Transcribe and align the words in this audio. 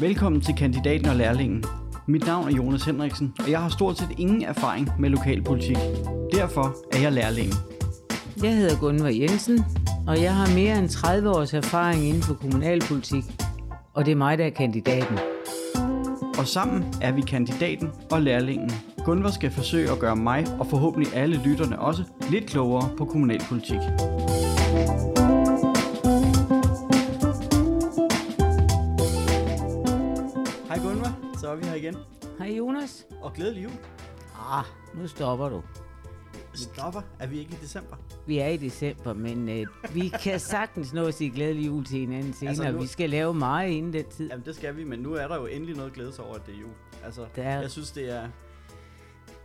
Velkommen 0.00 0.40
til 0.40 0.54
Kandidaten 0.54 1.08
og 1.08 1.16
Lærlingen. 1.16 1.64
Mit 2.06 2.26
navn 2.26 2.48
er 2.48 2.52
Jonas 2.52 2.84
Henriksen, 2.84 3.34
og 3.38 3.50
jeg 3.50 3.62
har 3.62 3.68
stort 3.68 3.98
set 3.98 4.08
ingen 4.18 4.42
erfaring 4.42 4.88
med 4.98 5.10
lokalpolitik. 5.10 5.76
Derfor 6.32 6.76
er 6.92 6.98
jeg 7.00 7.12
lærlingen. 7.12 7.54
Jeg 8.42 8.56
hedder 8.56 8.78
Gunvar 8.80 9.08
Jensen, 9.08 9.64
og 10.06 10.22
jeg 10.22 10.34
har 10.34 10.54
mere 10.54 10.78
end 10.78 10.88
30 10.88 11.30
års 11.30 11.54
erfaring 11.54 12.04
inden 12.04 12.22
for 12.22 12.34
kommunalpolitik. 12.34 13.24
Og 13.94 14.06
det 14.06 14.12
er 14.12 14.16
mig, 14.16 14.38
der 14.38 14.44
er 14.44 14.50
kandidaten. 14.50 15.18
Og 16.38 16.46
sammen 16.46 16.84
er 17.00 17.12
vi 17.12 17.20
kandidaten 17.20 17.88
og 18.10 18.22
lærlingen. 18.22 18.70
Gunvar 19.04 19.30
skal 19.30 19.50
forsøge 19.50 19.90
at 19.90 19.98
gøre 19.98 20.16
mig, 20.16 20.46
og 20.58 20.66
forhåbentlig 20.66 21.14
alle 21.14 21.40
lytterne 21.44 21.78
også, 21.78 22.02
lidt 22.30 22.46
klogere 22.46 22.90
på 22.98 23.04
kommunalpolitik. 23.04 23.80
Er 31.52 31.56
vi 31.56 31.64
her 31.66 31.74
igen. 31.74 31.96
Hej 32.38 32.48
Jonas. 32.48 33.06
Og 33.22 33.32
glædelig 33.32 33.64
jul. 33.64 33.72
Ah, 34.50 34.64
nu 34.94 35.08
stopper 35.08 35.48
du. 35.48 35.62
Stopper, 36.54 37.02
er 37.20 37.26
vi 37.26 37.38
ikke 37.38 37.52
i 37.52 37.56
december? 37.62 37.96
Vi 38.26 38.38
er 38.38 38.46
i 38.48 38.56
december, 38.56 39.12
men 39.12 39.48
øh, 39.48 39.66
vi 39.94 40.08
kan 40.22 40.40
sagtens 40.54 40.92
nå 40.92 41.04
at 41.06 41.14
sige 41.14 41.30
glædelig 41.30 41.66
jul 41.66 41.84
til 41.84 41.98
hinanden 41.98 42.32
senere. 42.32 42.50
Altså, 42.50 42.62
Altså, 42.62 42.76
nu- 42.76 42.80
Vi 42.82 42.86
skal 42.86 43.10
lave 43.10 43.34
meget 43.34 43.70
inden 43.70 43.92
den 43.92 44.04
tid. 44.10 44.28
Jamen 44.30 44.44
det 44.46 44.54
skal 44.56 44.76
vi, 44.76 44.84
men 44.84 44.98
nu 44.98 45.14
er 45.14 45.28
der 45.28 45.36
jo 45.36 45.46
endelig 45.46 45.76
noget 45.76 45.92
glæde 45.92 46.12
over, 46.18 46.34
at 46.34 46.46
det 46.46 46.54
er 46.54 46.58
jul. 46.60 46.70
Altså, 47.04 47.26
Der 47.36 47.42
er- 47.42 47.60
jeg 47.60 47.70
synes 47.70 47.90
det 47.90 48.10
er... 48.10 48.28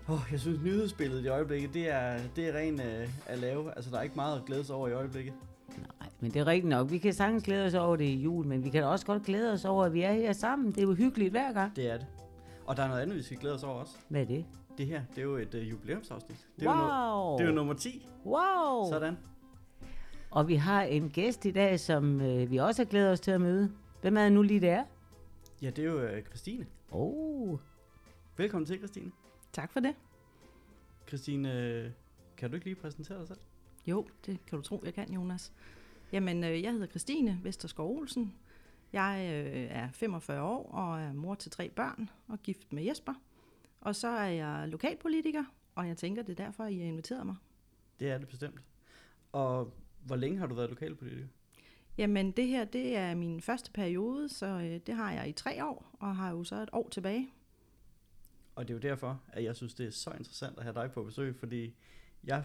Oh, 0.09 0.19
jeg 0.31 0.39
synes 0.39 0.61
nyhedsbilledet 0.61 1.25
i 1.25 1.27
øjeblikket, 1.27 1.73
det 1.73 1.89
er, 1.89 2.19
det 2.35 2.47
er 2.47 2.57
ren 2.59 2.81
øh, 2.81 3.09
at 3.25 3.39
lave. 3.39 3.71
Altså 3.75 3.91
der 3.91 3.97
er 3.97 4.01
ikke 4.01 4.15
meget 4.15 4.39
at 4.39 4.45
glæde 4.45 4.63
sig 4.63 4.75
over 4.75 4.87
i 4.87 4.93
øjeblikket. 4.93 5.33
Nej, 5.77 6.09
men 6.19 6.31
det 6.31 6.39
er 6.39 6.47
rigtigt 6.47 6.69
nok. 6.69 6.91
Vi 6.91 6.97
kan 6.97 7.13
sagtens 7.13 7.43
glæde 7.43 7.65
os 7.65 7.73
over 7.73 7.95
det 7.95 8.05
i 8.05 8.15
jul, 8.21 8.45
men 8.45 8.63
vi 8.63 8.69
kan 8.69 8.83
også 8.83 9.05
godt 9.05 9.23
glæde 9.23 9.53
os 9.53 9.65
over, 9.65 9.85
at 9.85 9.93
vi 9.93 10.01
er 10.01 10.13
her 10.13 10.33
sammen. 10.33 10.71
Det 10.71 10.77
er 10.77 10.81
jo 10.83 10.93
hyggeligt 10.93 11.31
hver 11.31 11.53
gang. 11.53 11.75
Det 11.75 11.91
er 11.91 11.97
det. 11.97 12.07
Og 12.65 12.77
der 12.77 12.83
er 12.83 12.87
noget 12.87 13.01
andet, 13.01 13.17
vi 13.17 13.23
skal 13.23 13.37
glæde 13.37 13.55
os 13.55 13.63
over 13.63 13.75
også. 13.75 13.93
Hvad 14.09 14.21
er 14.21 14.25
det? 14.25 14.45
Det 14.77 14.85
her, 14.85 15.01
det 15.09 15.17
er 15.17 15.23
jo 15.23 15.37
et 15.37 15.53
uh, 15.55 15.69
jubilæumsafsnit. 15.69 16.47
Det 16.59 16.67
er, 16.67 16.71
jo 16.71 16.77
Wow! 16.77 17.31
no, 17.31 17.37
det 17.37 17.43
er 17.43 17.47
jo 17.49 17.55
nummer 17.55 17.73
10. 17.73 18.07
Wow! 18.25 18.89
Sådan. 18.89 19.17
Og 20.31 20.47
vi 20.47 20.55
har 20.55 20.81
en 20.83 21.09
gæst 21.09 21.45
i 21.45 21.51
dag, 21.51 21.79
som 21.79 22.21
øh, 22.21 22.51
vi 22.51 22.57
også 22.57 22.83
har 22.83 22.89
glædet 22.89 23.11
os 23.11 23.19
til 23.19 23.31
at 23.31 23.41
møde. 23.41 23.71
Hvem 24.01 24.17
er 24.17 24.23
det 24.23 24.31
nu 24.31 24.41
lige 24.41 24.61
der? 24.61 24.83
Ja, 25.61 25.69
det 25.69 25.79
er 25.79 25.83
jo 25.89 26.03
uh, 26.03 26.23
Christine. 26.25 26.65
Oh, 26.91 27.57
Velkommen 28.37 28.65
til, 28.65 28.77
Christine. 28.77 29.11
Tak 29.53 29.71
for 29.71 29.79
det. 29.79 29.95
Christine, 31.07 31.53
øh, 31.53 31.91
kan 32.37 32.49
du 32.49 32.55
ikke 32.55 32.65
lige 32.65 32.75
præsentere 32.75 33.19
dig 33.19 33.27
selv? 33.27 33.39
Jo, 33.87 34.07
det 34.25 34.45
kan 34.45 34.57
du 34.57 34.61
tro, 34.61 34.81
jeg 34.85 34.93
kan, 34.93 35.13
Jonas. 35.13 35.53
Jamen, 36.11 36.43
øh, 36.43 36.63
jeg 36.63 36.71
hedder 36.71 36.87
Christine 36.87 37.39
Vesterskov 37.43 37.97
Olsen. 37.97 38.33
Jeg 38.93 39.43
øh, 39.45 39.67
er 39.69 39.91
45 39.91 40.41
år 40.41 40.71
og 40.71 41.01
er 41.01 41.13
mor 41.13 41.35
til 41.35 41.51
tre 41.51 41.69
børn 41.69 42.09
og 42.27 42.43
gift 42.43 42.73
med 42.73 42.83
Jesper. 42.83 43.13
Og 43.81 43.95
så 43.95 44.07
er 44.07 44.27
jeg 44.27 44.67
lokalpolitiker, 44.67 45.43
og 45.75 45.87
jeg 45.87 45.97
tænker, 45.97 46.23
det 46.23 46.39
er 46.39 46.45
derfor, 46.45 46.65
I 46.65 46.77
har 46.77 46.85
inviteret 46.85 47.25
mig. 47.25 47.35
Det 47.99 48.11
er 48.11 48.17
det 48.17 48.27
bestemt. 48.27 48.61
Og 49.31 49.73
hvor 50.05 50.15
længe 50.15 50.37
har 50.37 50.47
du 50.47 50.55
været 50.55 50.69
lokalpolitiker? 50.69 51.27
Jamen, 51.97 52.31
det 52.31 52.47
her, 52.47 52.65
det 52.65 52.97
er 52.97 53.15
min 53.15 53.41
første 53.41 53.71
periode, 53.71 54.29
så 54.29 54.45
øh, 54.45 54.79
det 54.87 54.95
har 54.95 55.11
jeg 55.11 55.29
i 55.29 55.31
tre 55.31 55.65
år, 55.65 55.95
og 55.99 56.15
har 56.15 56.31
jo 56.31 56.43
så 56.43 56.55
et 56.55 56.69
år 56.73 56.89
tilbage. 56.89 57.29
Og 58.55 58.67
det 58.67 58.73
er 58.73 58.75
jo 58.75 58.81
derfor, 58.81 59.21
at 59.27 59.43
jeg 59.43 59.55
synes, 59.55 59.73
det 59.73 59.87
er 59.87 59.91
så 59.91 60.11
interessant 60.11 60.57
at 60.57 60.63
have 60.63 60.73
dig 60.73 60.91
på 60.91 61.03
besøg, 61.03 61.35
fordi 61.35 61.75
jeg 62.23 62.43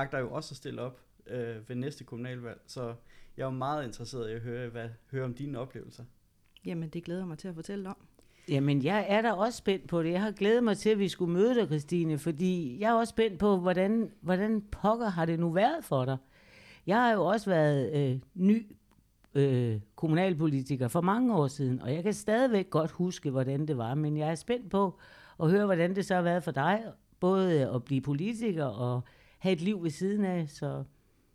agter 0.00 0.18
jo 0.18 0.32
også 0.32 0.52
at 0.52 0.56
stille 0.56 0.82
op 0.82 1.00
øh, 1.26 1.68
ved 1.68 1.76
næste 1.76 2.04
kommunalvalg, 2.04 2.60
så 2.66 2.94
jeg 3.36 3.42
er 3.42 3.46
jo 3.46 3.50
meget 3.50 3.86
interesseret 3.86 4.30
i 4.30 4.32
at 4.32 4.40
høre, 4.40 4.68
hvad, 4.68 4.88
høre 5.10 5.24
om 5.24 5.34
dine 5.34 5.58
oplevelser. 5.58 6.04
Jamen, 6.64 6.88
det 6.88 7.04
glæder 7.04 7.20
jeg 7.20 7.28
mig 7.28 7.38
til 7.38 7.48
at 7.48 7.54
fortælle 7.54 7.88
om. 7.88 7.96
Jamen, 8.48 8.84
jeg 8.84 9.06
er 9.08 9.22
da 9.22 9.32
også 9.32 9.58
spændt 9.58 9.88
på 9.88 10.02
det. 10.02 10.12
Jeg 10.12 10.22
har 10.22 10.30
glædet 10.30 10.64
mig 10.64 10.78
til, 10.78 10.90
at 10.90 10.98
vi 10.98 11.08
skulle 11.08 11.32
møde 11.32 11.54
dig, 11.54 11.66
Christine, 11.66 12.18
fordi 12.18 12.80
jeg 12.80 12.90
er 12.90 12.94
også 12.94 13.10
spændt 13.10 13.38
på, 13.38 13.56
hvordan, 13.56 14.10
hvordan 14.20 14.62
pokker 14.70 15.08
har 15.08 15.26
det 15.26 15.40
nu 15.40 15.50
været 15.50 15.84
for 15.84 16.04
dig? 16.04 16.16
Jeg 16.86 16.96
har 16.96 17.12
jo 17.12 17.24
også 17.24 17.50
været 17.50 18.10
øh, 18.12 18.20
ny 18.34 18.66
øh, 19.34 19.80
kommunalpolitiker 19.96 20.88
for 20.88 21.00
mange 21.00 21.34
år 21.36 21.46
siden, 21.46 21.82
og 21.82 21.94
jeg 21.94 22.02
kan 22.02 22.12
stadigvæk 22.12 22.70
godt 22.70 22.90
huske, 22.90 23.30
hvordan 23.30 23.68
det 23.68 23.78
var, 23.78 23.94
men 23.94 24.16
jeg 24.16 24.30
er 24.30 24.34
spændt 24.34 24.70
på 24.70 24.98
at 25.40 25.50
høre, 25.50 25.64
hvordan 25.64 25.96
det 25.96 26.06
så 26.06 26.14
har 26.14 26.22
været 26.22 26.42
for 26.44 26.50
dig, 26.50 26.84
både 27.20 27.70
at 27.74 27.84
blive 27.84 28.00
politiker 28.00 28.64
og 28.64 29.02
have 29.38 29.52
et 29.52 29.60
liv 29.60 29.82
ved 29.82 29.90
siden 29.90 30.24
af, 30.24 30.48
så 30.48 30.66
det 30.76 30.84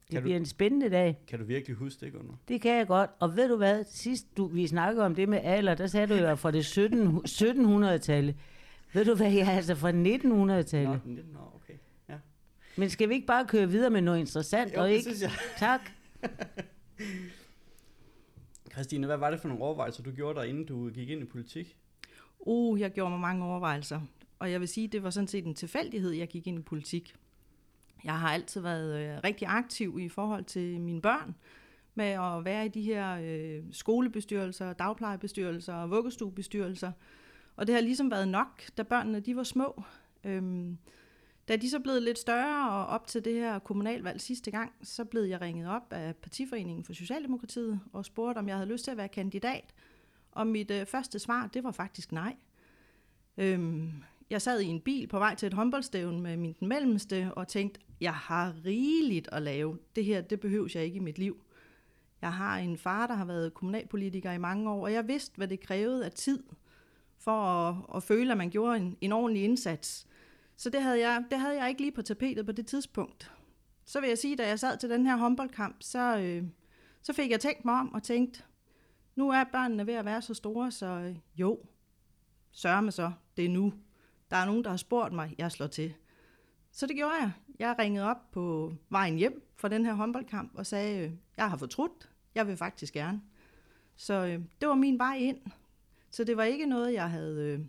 Kan 0.09 0.15
du- 0.17 0.21
bliver 0.21 0.37
en 0.37 0.45
spændende 0.45 0.89
dag. 0.89 1.19
Kan 1.27 1.39
du 1.39 1.45
virkelig 1.45 1.77
huske 1.77 2.05
det, 2.05 2.13
Gunnar? 2.13 2.35
Det 2.47 2.61
kan 2.61 2.77
jeg 2.77 2.87
godt. 2.87 3.09
Og 3.19 3.35
ved 3.35 3.49
du 3.49 3.55
hvad, 3.57 3.83
sidst 3.87 4.37
du, 4.37 4.45
vi 4.47 4.67
snakkede 4.67 5.05
om 5.05 5.15
det 5.15 5.29
med 5.29 5.39
alder, 5.43 5.75
der 5.75 5.87
sagde 5.87 6.07
du 6.07 6.13
jo 6.13 6.35
fra 6.35 6.51
det 6.51 6.65
17, 6.65 7.17
1700-tallet. 7.25 8.35
Ved 8.93 9.05
du 9.05 9.15
hvad, 9.15 9.31
jeg 9.31 9.47
er 9.47 9.51
altså 9.51 9.75
fra 9.75 9.89
1900-tallet. 9.91 11.01
Nå, 11.05 11.13
nå, 11.33 11.39
okay. 11.55 11.73
Ja. 12.09 12.15
Men 12.77 12.89
skal 12.89 13.09
vi 13.09 13.13
ikke 13.13 13.27
bare 13.27 13.45
køre 13.47 13.69
videre 13.69 13.89
med 13.89 14.01
noget 14.01 14.19
interessant? 14.19 14.73
Jo, 14.75 14.81
og 14.81 14.87
det 14.87 14.93
ikke? 14.93 15.03
synes 15.03 15.21
jeg. 15.21 15.31
Tak. 15.57 15.81
Christine, 18.71 19.07
hvad 19.07 19.17
var 19.17 19.29
det 19.31 19.39
for 19.39 19.47
nogle 19.47 19.63
overvejelser, 19.63 20.03
du 20.03 20.11
gjorde 20.11 20.39
dig, 20.39 20.49
inden 20.49 20.65
du 20.65 20.89
gik 20.89 21.09
ind 21.09 21.21
i 21.21 21.25
politik? 21.25 21.77
Uh, 22.39 22.79
jeg 22.79 22.91
gjorde 22.91 23.09
mig 23.11 23.19
mange 23.19 23.45
overvejelser. 23.45 24.01
Og 24.39 24.51
jeg 24.51 24.59
vil 24.59 24.67
sige, 24.67 24.87
det 24.87 25.03
var 25.03 25.09
sådan 25.09 25.27
set 25.27 25.45
en 25.45 25.55
tilfældighed, 25.55 26.11
jeg 26.11 26.27
gik 26.27 26.47
ind 26.47 26.59
i 26.59 26.61
politik. 26.61 27.15
Jeg 28.03 28.19
har 28.19 28.29
altid 28.29 28.61
været 28.61 28.99
øh, 28.99 29.19
rigtig 29.23 29.47
aktiv 29.47 29.99
i 30.01 30.09
forhold 30.09 30.43
til 30.43 30.81
mine 30.81 31.01
børn, 31.01 31.35
med 31.95 32.05
at 32.05 32.45
være 32.45 32.65
i 32.65 32.69
de 32.69 32.81
her 32.81 33.17
øh, 33.23 33.63
skolebestyrelser, 33.71 34.73
dagplejebestyrelser 34.73 35.73
og 35.73 35.89
vuggestuebestyrelser. 35.89 36.91
Og 37.55 37.67
det 37.67 37.75
har 37.75 37.81
ligesom 37.81 38.11
været 38.11 38.27
nok, 38.27 38.63
da 38.77 38.83
børnene 38.83 39.19
de 39.19 39.35
var 39.35 39.43
små. 39.43 39.83
Øhm, 40.23 40.77
da 41.47 41.55
de 41.55 41.69
så 41.69 41.79
blev 41.79 42.01
lidt 42.01 42.19
større 42.19 42.69
og 42.69 42.85
op 42.85 43.07
til 43.07 43.25
det 43.25 43.33
her 43.33 43.59
kommunalvalg 43.59 44.21
sidste 44.21 44.51
gang, 44.51 44.73
så 44.83 45.05
blev 45.05 45.23
jeg 45.23 45.41
ringet 45.41 45.69
op 45.69 45.93
af 45.93 46.15
Partiforeningen 46.15 46.83
for 46.83 46.93
Socialdemokratiet 46.93 47.79
og 47.93 48.05
spurgte, 48.05 48.39
om 48.39 48.47
jeg 48.47 48.55
havde 48.55 48.69
lyst 48.69 48.83
til 48.83 48.91
at 48.91 48.97
være 48.97 49.07
kandidat. 49.07 49.73
Og 50.31 50.47
mit 50.47 50.71
øh, 50.71 50.85
første 50.85 51.19
svar, 51.19 51.47
det 51.47 51.63
var 51.63 51.71
faktisk 51.71 52.11
nej. 52.11 52.35
Øhm, 53.37 53.91
jeg 54.29 54.41
sad 54.41 54.61
i 54.61 54.65
en 54.65 54.81
bil 54.81 55.07
på 55.07 55.19
vej 55.19 55.35
til 55.35 55.47
et 55.47 55.53
håndboldstævn 55.53 56.21
med 56.21 56.37
min 56.37 56.55
mellemste 56.61 57.31
og 57.35 57.47
tænkte, 57.47 57.79
jeg 58.03 58.13
har 58.13 58.55
rigeligt 58.65 59.29
at 59.31 59.41
lave. 59.41 59.79
Det 59.95 60.05
her, 60.05 60.21
det 60.21 60.39
behøver 60.39 60.69
jeg 60.73 60.83
ikke 60.83 60.97
i 60.97 60.99
mit 60.99 61.17
liv. 61.17 61.43
Jeg 62.21 62.33
har 62.33 62.57
en 62.57 62.77
far, 62.77 63.07
der 63.07 63.13
har 63.13 63.25
været 63.25 63.53
kommunalpolitiker 63.53 64.31
i 64.31 64.37
mange 64.37 64.71
år, 64.71 64.83
og 64.83 64.93
jeg 64.93 65.07
vidste, 65.07 65.37
hvad 65.37 65.47
det 65.47 65.59
krævede 65.59 66.05
af 66.05 66.11
tid 66.11 66.43
for 67.17 67.31
at, 67.31 67.75
at 67.95 68.03
føle, 68.03 68.31
at 68.31 68.37
man 68.37 68.49
gjorde 68.49 68.77
en, 68.77 68.97
en 69.01 69.11
ordentlig 69.11 69.43
indsats. 69.43 70.07
Så 70.57 70.69
det 70.69 70.81
havde, 70.81 70.99
jeg, 70.99 71.23
det 71.31 71.39
havde 71.39 71.61
jeg 71.61 71.69
ikke 71.69 71.81
lige 71.81 71.91
på 71.91 72.01
tapetet 72.01 72.45
på 72.45 72.51
det 72.51 72.67
tidspunkt. 72.67 73.31
Så 73.85 73.99
vil 73.99 74.09
jeg 74.09 74.17
sige, 74.17 74.35
da 74.35 74.47
jeg 74.47 74.59
sad 74.59 74.77
til 74.77 74.89
den 74.89 75.05
her 75.05 75.15
håndboldkamp, 75.15 75.75
så, 75.79 76.17
øh, 76.17 76.43
så 77.01 77.13
fik 77.13 77.31
jeg 77.31 77.39
tænkt 77.39 77.65
mig 77.65 77.73
om 77.73 77.93
og 77.93 78.03
tænkt, 78.03 78.45
nu 79.15 79.29
er 79.29 79.43
børnene 79.43 79.87
ved 79.87 79.93
at 79.93 80.05
være 80.05 80.21
så 80.21 80.33
store, 80.33 80.71
så 80.71 80.85
øh, 80.85 81.15
jo, 81.35 81.59
sørg 82.51 82.83
med 82.83 82.91
så, 82.91 83.11
det 83.37 83.45
er 83.45 83.49
nu. 83.49 83.73
Der 84.31 84.37
er 84.37 84.45
nogen, 84.45 84.63
der 84.63 84.69
har 84.69 84.77
spurgt 84.77 85.13
mig, 85.13 85.35
jeg 85.37 85.51
slår 85.51 85.67
til. 85.67 85.93
Så 86.73 86.87
det 86.87 86.95
gjorde 86.95 87.13
jeg. 87.13 87.31
Jeg 87.59 87.75
ringede 87.79 88.05
op 88.05 88.31
på 88.31 88.73
vejen 88.89 89.15
hjem 89.15 89.49
fra 89.55 89.67
den 89.67 89.85
her 89.85 89.93
håndboldkamp 89.93 90.51
og 90.55 90.65
sagde, 90.65 91.05
øh, 91.05 91.11
jeg 91.37 91.49
har 91.49 91.57
fortrudt, 91.57 92.09
jeg 92.35 92.47
vil 92.47 92.57
faktisk 92.57 92.93
gerne. 92.93 93.21
Så 93.95 94.13
øh, 94.13 94.39
det 94.61 94.69
var 94.69 94.75
min 94.75 94.99
vej 94.99 95.15
ind. 95.15 95.37
Så 96.09 96.23
det 96.23 96.37
var 96.37 96.43
ikke 96.43 96.65
noget, 96.65 96.93
jeg 96.93 97.09
havde, 97.09 97.43
øh, 97.43 97.65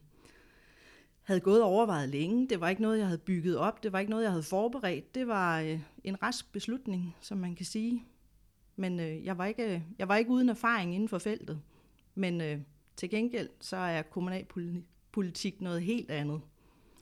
havde 1.22 1.40
gået 1.40 1.62
og 1.62 1.68
overvejet 1.68 2.08
længe. 2.08 2.48
Det 2.48 2.60
var 2.60 2.68
ikke 2.68 2.82
noget, 2.82 2.98
jeg 2.98 3.06
havde 3.06 3.18
bygget 3.18 3.56
op. 3.58 3.82
Det 3.82 3.92
var 3.92 3.98
ikke 3.98 4.10
noget, 4.10 4.22
jeg 4.22 4.30
havde 4.30 4.42
forberedt. 4.42 5.14
Det 5.14 5.26
var 5.26 5.60
øh, 5.60 5.80
en 6.04 6.22
rask 6.22 6.52
beslutning, 6.52 7.16
som 7.20 7.38
man 7.38 7.54
kan 7.54 7.66
sige. 7.66 8.04
Men 8.76 9.00
øh, 9.00 9.24
jeg, 9.24 9.38
var 9.38 9.46
ikke, 9.46 9.74
øh, 9.74 9.80
jeg 9.98 10.08
var 10.08 10.16
ikke 10.16 10.30
uden 10.30 10.48
erfaring 10.48 10.94
inden 10.94 11.08
for 11.08 11.18
feltet. 11.18 11.60
Men 12.14 12.40
øh, 12.40 12.60
til 12.96 13.10
gengæld, 13.10 13.48
så 13.60 13.76
er 13.76 14.02
kommunalpolitik 14.02 15.60
noget 15.60 15.82
helt 15.82 16.10
andet. 16.10 16.40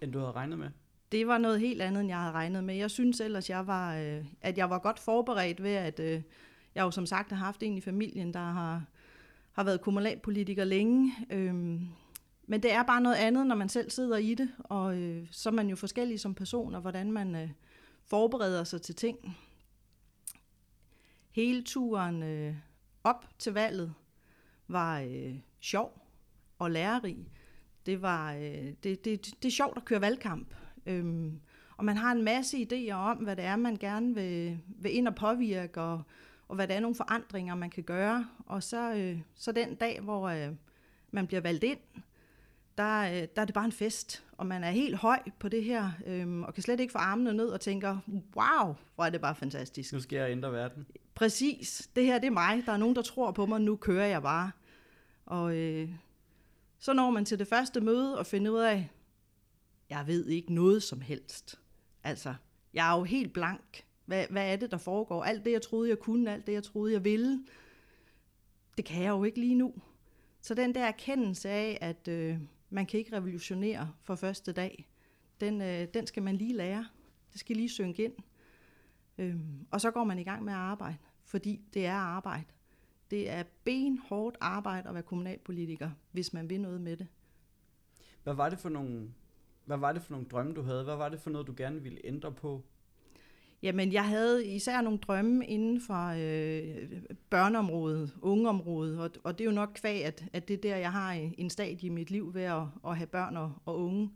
End 0.01 0.13
du 0.13 0.19
havde 0.19 0.33
regnet 0.33 0.59
med? 0.59 0.71
Det 1.13 1.27
var 1.27 1.39
noget 1.39 1.61
helt 1.61 1.83
andet, 1.83 2.01
end 2.01 2.09
jeg 2.09 2.19
havde 2.19 2.33
regnet 2.33 2.65
med. 2.65 2.75
Jeg 2.75 2.91
synes 2.91 3.21
ellers, 3.21 3.51
jeg 3.51 3.67
var, 3.67 3.97
øh, 3.97 4.25
at 4.41 4.59
jeg 4.59 4.71
var 4.71 4.79
godt 4.79 4.99
forberedt 4.99 5.63
ved, 5.63 5.75
at 5.75 6.01
øh, 6.01 6.23
jeg 6.75 6.83
jo 6.83 6.91
som 6.91 7.07
sagt 7.07 7.31
har 7.31 7.37
haft 7.37 7.63
en 7.63 7.77
i 7.77 7.81
familien, 7.81 8.35
der 8.35 8.41
har, 8.41 8.85
har 9.53 9.65
været 9.65 9.81
kommunalpolitiker 9.81 10.65
længe. 10.65 11.13
Øhm, 11.31 11.89
men 12.47 12.63
det 12.63 12.73
er 12.73 12.83
bare 12.83 13.01
noget 13.01 13.17
andet, 13.17 13.47
når 13.47 13.55
man 13.55 13.69
selv 13.69 13.91
sidder 13.91 14.17
i 14.17 14.35
det, 14.35 14.51
og 14.59 14.99
øh, 14.99 15.27
så 15.31 15.49
er 15.49 15.53
man 15.53 15.69
jo 15.69 15.77
forskellig 15.77 16.21
som 16.21 16.35
person, 16.35 16.75
og 16.75 16.81
hvordan 16.81 17.13
man 17.13 17.35
øh, 17.35 17.51
forbereder 18.05 18.65
sig 18.65 18.83
til 18.83 18.95
ting. 18.95 19.37
Hele 21.31 21.63
turen 21.63 22.23
øh, 22.23 22.55
op 23.05 23.27
til 23.39 23.53
valget 23.53 23.95
var 24.69 25.01
øh, 25.01 25.35
sjov 25.61 26.07
og 26.59 26.71
lærerig. 26.71 27.33
Det, 27.87 28.03
var, 28.03 28.33
øh, 28.33 28.73
det, 28.83 29.05
det, 29.05 29.27
det 29.43 29.45
er 29.45 29.51
sjovt 29.51 29.77
at 29.77 29.85
køre 29.85 30.01
valgkamp. 30.01 30.55
Øhm, 30.87 31.41
og 31.77 31.85
man 31.85 31.97
har 31.97 32.13
en 32.13 32.23
masse 32.23 32.57
idéer 32.57 32.95
om, 32.95 33.17
hvad 33.17 33.37
det 33.37 33.45
er, 33.45 33.57
man 33.57 33.77
gerne 33.77 34.15
vil, 34.15 34.59
vil 34.67 34.97
ind 34.97 35.09
og 35.09 35.15
påvirke, 35.15 35.81
og, 35.81 36.03
og 36.49 36.55
hvad 36.55 36.69
det 36.69 36.77
er 36.77 36.81
nogle 36.81 36.97
forandringer, 36.97 37.55
man 37.55 37.71
kan 37.71 37.83
gøre. 37.83 38.27
Og 38.47 38.63
så, 38.63 38.95
øh, 38.95 39.21
så 39.35 39.53
den 39.53 39.75
dag, 39.75 40.01
hvor 40.01 40.29
øh, 40.29 40.49
man 41.11 41.27
bliver 41.27 41.41
valgt 41.41 41.65
ind, 41.65 41.79
der, 42.79 43.01
øh, 43.01 43.29
der 43.37 43.43
er 43.43 43.45
det 43.45 43.55
bare 43.55 43.65
en 43.65 43.73
fest, 43.73 44.25
og 44.33 44.47
man 44.47 44.65
er 44.65 44.71
helt 44.71 44.97
høj 44.97 45.19
på 45.39 45.49
det 45.49 45.65
her, 45.65 45.91
øhm, 46.07 46.43
og 46.43 46.55
kan 46.55 46.63
slet 46.63 46.81
ikke 46.81 46.93
få 46.93 46.99
armene 46.99 47.35
ned 47.35 47.47
og 47.47 47.61
tænker, 47.61 47.99
wow, 48.37 48.75
hvor 48.95 49.05
er 49.05 49.11
det 49.11 49.21
bare 49.21 49.35
fantastisk. 49.35 49.93
Nu 49.93 50.01
skal 50.01 50.17
jeg 50.17 50.31
ændre 50.31 50.53
verden. 50.53 50.87
Præcis, 51.15 51.91
det 51.97 52.05
her 52.05 52.19
det 52.19 52.27
er 52.27 52.31
mig, 52.31 52.63
der 52.67 52.73
er 52.73 52.77
nogen, 52.77 52.97
der 52.97 53.03
tror 53.03 53.31
på 53.31 53.47
mig, 53.47 53.61
nu 53.61 53.77
kører 53.77 54.07
jeg 54.07 54.23
bare. 54.23 54.51
Og 55.27 55.57
øh, 55.57 55.89
så 56.79 56.93
når 56.93 57.11
man 57.11 57.25
til 57.25 57.39
det 57.39 57.49
første 57.49 57.81
møde 57.81 58.19
og 58.19 58.27
finder 58.27 58.51
ud 58.51 58.59
af, 58.59 58.91
jeg 59.99 60.07
ved 60.07 60.27
ikke 60.27 60.55
noget 60.55 60.83
som 60.83 61.01
helst. 61.01 61.61
Altså, 62.05 62.35
jeg 62.75 62.93
er 62.93 62.99
jo 62.99 63.05
helt 63.05 63.33
blank. 63.33 63.85
Hvad, 64.05 64.27
hvad 64.31 64.53
er 64.53 64.57
det, 64.57 64.71
der 64.71 64.77
foregår? 64.77 65.25
Alt 65.25 65.45
det, 65.45 65.53
jeg 65.53 65.63
troede, 65.63 65.89
jeg 65.89 65.99
kunne, 65.99 66.33
alt 66.33 66.47
det, 66.47 66.53
jeg 66.53 66.63
troede, 66.63 66.93
jeg 66.93 67.05
ville, 67.05 67.45
det 68.77 68.85
kan 68.85 69.03
jeg 69.03 69.11
jo 69.11 69.25
ikke 69.25 69.41
lige 69.41 69.55
nu. 69.55 69.75
Så 70.41 70.55
den 70.55 70.75
der 70.75 70.85
erkendelse 70.85 71.49
af, 71.49 71.79
at 71.81 72.09
øh, 72.09 72.39
man 72.71 72.87
kan 72.87 72.99
ikke 72.99 73.17
revolutionere 73.17 73.93
for 74.03 74.15
første 74.15 74.53
dag, 74.53 74.89
den, 75.41 75.61
øh, 75.61 75.89
den 75.95 76.07
skal 76.07 76.23
man 76.23 76.37
lige 76.37 76.57
lære. 76.57 76.87
Det 77.33 77.41
skal 77.41 77.57
lige 77.57 77.69
synke 77.69 78.05
ind. 78.05 78.15
Øhm, 79.19 79.67
og 79.71 79.81
så 79.81 79.91
går 79.91 80.05
man 80.05 80.19
i 80.19 80.23
gang 80.23 80.45
med 80.45 80.53
at 80.53 80.59
arbejde, 80.59 80.97
fordi 81.25 81.61
det 81.75 81.87
er 81.87 81.95
arbejde. 81.95 82.45
Det 83.11 83.31
er 83.31 83.43
benhårdt 83.65 84.37
arbejde 84.41 84.89
at 84.89 84.95
være 84.95 85.03
kommunalpolitiker, 85.03 85.91
hvis 86.13 86.33
man 86.33 86.51
vil 86.51 86.61
noget 86.61 86.81
med 86.81 86.97
det. 86.97 87.07
Hvad 88.23 88.35
var 88.35 88.49
det 88.49 88.59
for 88.59 88.69
nogle, 88.69 89.13
hvad 89.65 89.77
var 89.77 89.93
det 89.93 90.03
for 90.03 90.13
nogle 90.13 90.27
drømme, 90.31 90.55
du 90.55 90.63
havde? 90.63 90.85
Hvad 90.85 90.97
var 90.97 91.09
det 91.09 91.21
for 91.21 91.31
noget, 91.31 91.47
du 91.47 91.55
gerne 91.57 91.83
ville 91.83 91.99
ændre 92.05 92.33
på? 92.33 92.63
Jamen, 93.63 93.93
jeg 93.93 94.05
havde 94.05 94.47
især 94.47 94.81
nogle 94.81 94.99
drømme 94.99 95.47
inden 95.47 95.81
for 95.81 96.15
øh, 96.19 96.93
børneområdet, 97.31 98.15
ungeområdet, 98.23 98.99
og, 98.99 99.11
og 99.25 99.39
det 99.39 99.45
er 99.45 99.49
jo 99.49 99.55
nok 99.55 99.71
kvæg, 99.75 100.05
at, 100.05 100.25
at 100.33 100.49
det 100.49 100.55
er 100.55 100.61
der, 100.61 100.77
jeg 100.77 100.93
har 100.93 101.15
øh, 101.15 101.33
en 101.39 101.51
stadie 101.51 101.87
i 101.87 101.89
mit 101.89 102.11
liv 102.11 102.35
ved 102.35 102.43
at, 102.43 102.63
at 102.87 102.97
have 102.97 103.07
børn 103.07 103.37
og, 103.37 103.53
og 103.67 103.79
unge. 103.79 104.11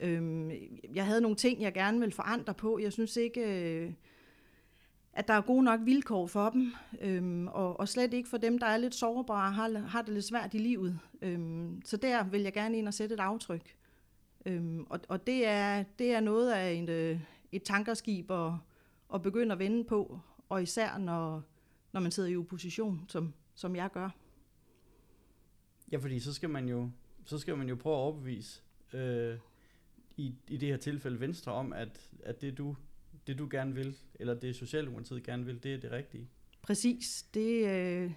Øhm, 0.00 0.50
jeg 0.94 1.06
havde 1.06 1.20
nogle 1.20 1.36
ting, 1.36 1.62
jeg 1.62 1.74
gerne 1.74 1.98
ville 1.98 2.12
forandre 2.12 2.54
på. 2.54 2.78
Jeg 2.78 2.92
synes 2.92 3.16
ikke, 3.16 3.40
øh, 3.40 3.92
at 5.12 5.28
der 5.28 5.34
er 5.34 5.40
gode 5.40 5.64
nok 5.64 5.80
vilkår 5.84 6.26
for 6.26 6.50
dem, 6.50 6.72
øhm, 7.00 7.48
og, 7.48 7.80
og 7.80 7.88
slet 7.88 8.14
ikke 8.14 8.28
for 8.28 8.36
dem, 8.36 8.58
der 8.58 8.66
er 8.66 8.76
lidt 8.76 8.94
sårbare 8.94 9.48
og 9.48 9.54
har, 9.54 9.78
har 9.78 10.02
det 10.02 10.14
lidt 10.14 10.24
svært 10.24 10.54
i 10.54 10.58
livet. 10.58 10.98
Øhm, 11.22 11.82
så 11.84 11.96
der 11.96 12.24
vil 12.24 12.42
jeg 12.42 12.52
gerne 12.52 12.78
ind 12.78 12.88
og 12.88 12.94
sætte 12.94 13.14
et 13.14 13.20
aftryk. 13.20 13.76
Øhm, 14.46 14.86
og 14.90 15.00
og 15.08 15.26
det, 15.26 15.46
er, 15.46 15.84
det 15.98 16.12
er 16.12 16.20
noget 16.20 16.52
af 16.52 16.72
en, 16.72 16.88
øh, 16.88 17.20
et 17.52 17.62
tankerskib 17.62 18.30
at, 18.30 18.52
at 19.14 19.22
begynde 19.22 19.52
at 19.52 19.58
vende 19.58 19.84
på, 19.84 20.20
og 20.48 20.62
især 20.62 20.98
når, 20.98 21.42
når 21.92 22.00
man 22.00 22.10
sidder 22.10 22.28
i 22.28 22.36
opposition, 22.36 23.04
som, 23.08 23.34
som 23.54 23.76
jeg 23.76 23.90
gør. 23.92 24.10
Ja, 25.92 25.96
fordi 25.96 26.20
så 26.20 26.32
skal 26.32 26.50
man 26.50 26.68
jo, 26.68 26.90
så 27.24 27.38
skal 27.38 27.56
man 27.56 27.68
jo 27.68 27.74
prøve 27.74 27.96
at 27.96 28.00
overbevise 28.00 28.62
øh, 28.92 29.38
i, 30.16 30.34
i 30.48 30.56
det 30.56 30.68
her 30.68 30.76
tilfælde 30.76 31.20
Venstre 31.20 31.52
om, 31.52 31.72
at, 31.72 32.10
at 32.24 32.40
det, 32.40 32.58
du, 32.58 32.76
det 33.26 33.38
du 33.38 33.48
gerne 33.50 33.74
vil, 33.74 33.96
eller 34.14 34.34
det 34.34 34.56
Socialdemokratiet 34.56 35.22
gerne 35.22 35.44
vil, 35.44 35.62
det 35.62 35.74
er 35.74 35.78
det 35.78 35.92
rigtige. 35.92 36.28
Præcis. 36.62 37.22
Det, 37.34 37.66
øh, 37.68 38.12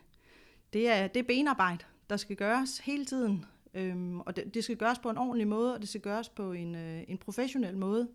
det, 0.74 0.88
er, 0.90 1.08
det 1.08 1.20
er 1.20 1.24
benarbejde, 1.24 1.86
der 2.10 2.18
skal 2.18 2.36
gøres 2.36 2.80
hele 2.80 3.06
tiden. 3.06 3.46
Øhm, 3.74 4.20
og 4.20 4.36
det, 4.36 4.54
det 4.54 4.64
skal 4.64 4.78
gøres 4.78 5.00
på 5.00 5.10
en 5.10 5.18
ordentlig 5.18 5.48
måde, 5.48 5.74
og 5.74 5.82
det 5.82 5.90
skal 5.90 6.02
gøres 6.02 6.30
på 6.30 6.52
en, 6.52 6.76
øh, 6.76 7.04
en 7.08 7.18
professionel 7.18 7.78
måde. 7.78 8.08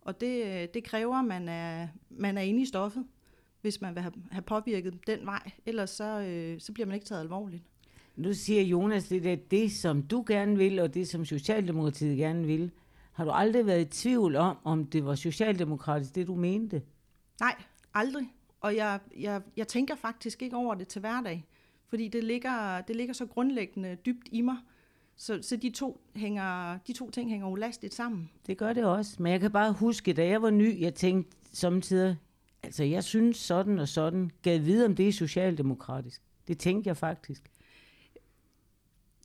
Og 0.00 0.20
det, 0.20 0.44
øh, 0.44 0.68
det 0.74 0.84
kræver, 0.84 1.16
at 1.16 1.24
man 1.24 1.48
er, 1.48 1.88
man 2.10 2.38
er 2.38 2.42
inde 2.42 2.62
i 2.62 2.66
stoffet, 2.66 3.04
hvis 3.60 3.80
man 3.80 3.94
vil 3.94 4.02
have, 4.02 4.14
have 4.30 4.42
påvirket 4.42 5.06
den 5.06 5.26
vej. 5.26 5.50
Ellers 5.66 5.90
så, 5.90 6.20
øh, 6.20 6.60
så 6.60 6.72
bliver 6.72 6.86
man 6.86 6.94
ikke 6.94 7.06
taget 7.06 7.20
alvorligt. 7.20 7.62
Nu 8.16 8.32
siger 8.32 8.62
Jonas, 8.62 9.08
det 9.08 9.26
er 9.26 9.36
det, 9.36 9.72
som 9.72 10.02
du 10.02 10.24
gerne 10.26 10.56
vil, 10.56 10.78
og 10.78 10.94
det, 10.94 11.08
som 11.08 11.24
Socialdemokratiet 11.24 12.18
gerne 12.18 12.46
vil. 12.46 12.70
Har 13.12 13.24
du 13.24 13.30
aldrig 13.30 13.66
været 13.66 13.80
i 13.80 13.84
tvivl 13.84 14.36
om, 14.36 14.56
om 14.64 14.84
det 14.84 15.04
var 15.04 15.14
socialdemokratisk, 15.14 16.14
det 16.14 16.26
du 16.26 16.34
mente? 16.34 16.82
Nej, 17.40 17.54
aldrig. 17.94 18.34
Og 18.60 18.76
jeg, 18.76 19.00
jeg, 19.18 19.42
jeg 19.56 19.68
tænker 19.68 19.94
faktisk 19.94 20.42
ikke 20.42 20.56
over 20.56 20.74
det 20.74 20.88
til 20.88 21.00
hverdag, 21.00 21.46
fordi 21.88 22.08
det 22.08 22.24
ligger, 22.24 22.80
det 22.80 22.96
ligger 22.96 23.14
så 23.14 23.26
grundlæggende 23.26 23.96
dybt 24.06 24.28
i 24.32 24.40
mig. 24.40 24.56
Så, 25.20 25.38
så 25.42 25.56
de, 25.56 25.70
to 25.70 26.00
hænger, 26.16 26.78
de 26.86 26.92
to 26.92 27.10
ting 27.10 27.30
hænger 27.30 27.48
ulastigt 27.48 27.94
sammen. 27.94 28.30
Det 28.46 28.58
gør 28.58 28.72
det 28.72 28.84
også, 28.84 29.22
men 29.22 29.32
jeg 29.32 29.40
kan 29.40 29.50
bare 29.50 29.72
huske, 29.72 30.12
da 30.12 30.26
jeg 30.26 30.42
var 30.42 30.50
ny, 30.50 30.80
jeg 30.80 30.94
tænkte 30.94 31.36
samtidig, 31.52 32.16
altså 32.62 32.84
jeg 32.84 33.04
synes 33.04 33.36
sådan 33.36 33.78
og 33.78 33.88
sådan, 33.88 34.30
gav 34.42 34.64
vide 34.64 34.86
om 34.86 34.96
det 34.96 35.08
er 35.08 35.12
socialdemokratisk. 35.12 36.22
Det 36.48 36.58
tænkte 36.58 36.88
jeg 36.88 36.96
faktisk. 36.96 37.50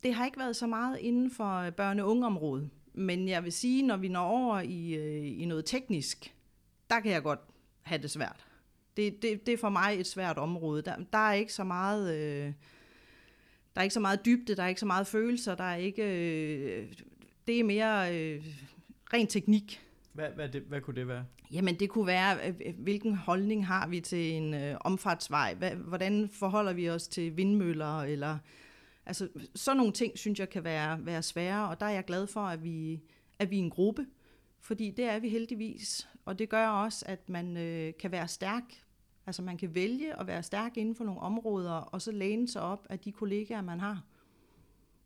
Det 0.03 0.13
har 0.13 0.25
ikke 0.25 0.39
været 0.39 0.55
så 0.55 0.67
meget 0.67 0.97
inden 0.99 1.31
for 1.31 1.69
børne- 1.69 2.01
og 2.01 2.09
ungeområdet. 2.09 2.69
Men 2.93 3.27
jeg 3.27 3.43
vil 3.43 3.51
sige, 3.51 3.83
når 3.83 3.97
vi 3.97 4.07
når 4.07 4.25
over 4.25 4.59
i, 4.59 4.93
øh, 4.93 5.41
i 5.41 5.45
noget 5.45 5.65
teknisk, 5.65 6.35
der 6.89 6.99
kan 6.99 7.11
jeg 7.11 7.23
godt 7.23 7.39
have 7.81 8.01
det 8.01 8.11
svært. 8.11 8.45
Det, 8.97 9.21
det, 9.21 9.45
det 9.45 9.53
er 9.53 9.57
for 9.57 9.69
mig 9.69 9.95
et 9.99 10.07
svært 10.07 10.37
område. 10.37 10.81
Der, 10.81 10.95
der 11.13 11.17
er 11.17 11.33
ikke 11.33 11.53
så 11.53 11.63
meget... 11.63 12.15
Øh, 12.15 12.53
der 13.75 13.81
er 13.81 13.83
ikke 13.83 13.93
så 13.93 13.99
meget 13.99 14.25
dybde, 14.25 14.55
der 14.55 14.63
er 14.63 14.67
ikke 14.67 14.79
så 14.79 14.85
meget 14.85 15.07
følelser, 15.07 15.55
der 15.55 15.63
er 15.63 15.75
ikke... 15.75 16.03
Øh, 16.03 16.93
det 17.47 17.59
er 17.59 17.63
mere 17.63 18.15
øh, 18.15 18.45
ren 19.13 19.27
teknik. 19.27 19.81
Hvad, 20.13 20.29
hvad, 20.29 20.49
det, 20.49 20.61
hvad 20.61 20.81
kunne 20.81 20.95
det 20.95 21.07
være? 21.07 21.25
Jamen 21.51 21.79
det 21.79 21.89
kunne 21.89 22.07
være, 22.07 22.47
øh, 22.47 22.73
hvilken 22.77 23.15
holdning 23.15 23.67
har 23.67 23.87
vi 23.87 23.99
til 23.99 24.31
en 24.31 24.53
øh, 24.53 24.77
omfartsvej? 24.81 25.53
Hvad, 25.53 25.71
hvordan 25.71 26.29
forholder 26.29 26.73
vi 26.73 26.89
os 26.89 27.07
til 27.07 27.37
vindmøller? 27.37 28.01
Eller, 28.01 28.37
altså, 29.05 29.29
sådan 29.55 29.77
nogle 29.77 29.91
ting, 29.91 30.17
synes 30.17 30.39
jeg, 30.39 30.49
kan 30.49 30.63
være, 30.63 31.05
være 31.05 31.23
svære, 31.23 31.69
og 31.69 31.79
der 31.79 31.85
er 31.85 31.91
jeg 31.91 32.05
glad 32.05 32.27
for, 32.27 32.39
at 32.39 32.63
vi, 32.63 33.01
at 33.39 33.51
vi 33.51 33.59
er 33.59 33.63
en 33.63 33.69
gruppe, 33.69 34.05
fordi 34.61 34.91
det 34.91 35.05
er 35.05 35.19
vi 35.19 35.29
heldigvis. 35.29 36.07
Og 36.25 36.39
det 36.39 36.49
gør 36.49 36.67
også, 36.67 37.05
at 37.07 37.29
man 37.29 37.57
øh, 37.57 37.93
kan 37.99 38.11
være 38.11 38.27
stærk. 38.27 38.63
Altså 39.27 39.41
man 39.41 39.57
kan 39.57 39.75
vælge 39.75 40.19
at 40.19 40.27
være 40.27 40.43
stærk 40.43 40.77
inden 40.77 40.95
for 40.95 41.03
nogle 41.03 41.21
områder, 41.21 41.71
og 41.71 42.01
så 42.01 42.11
læne 42.11 42.47
sig 42.47 42.61
op 42.61 42.87
af 42.89 42.99
de 42.99 43.11
kollegaer, 43.11 43.61
man 43.61 43.79
har. 43.79 44.03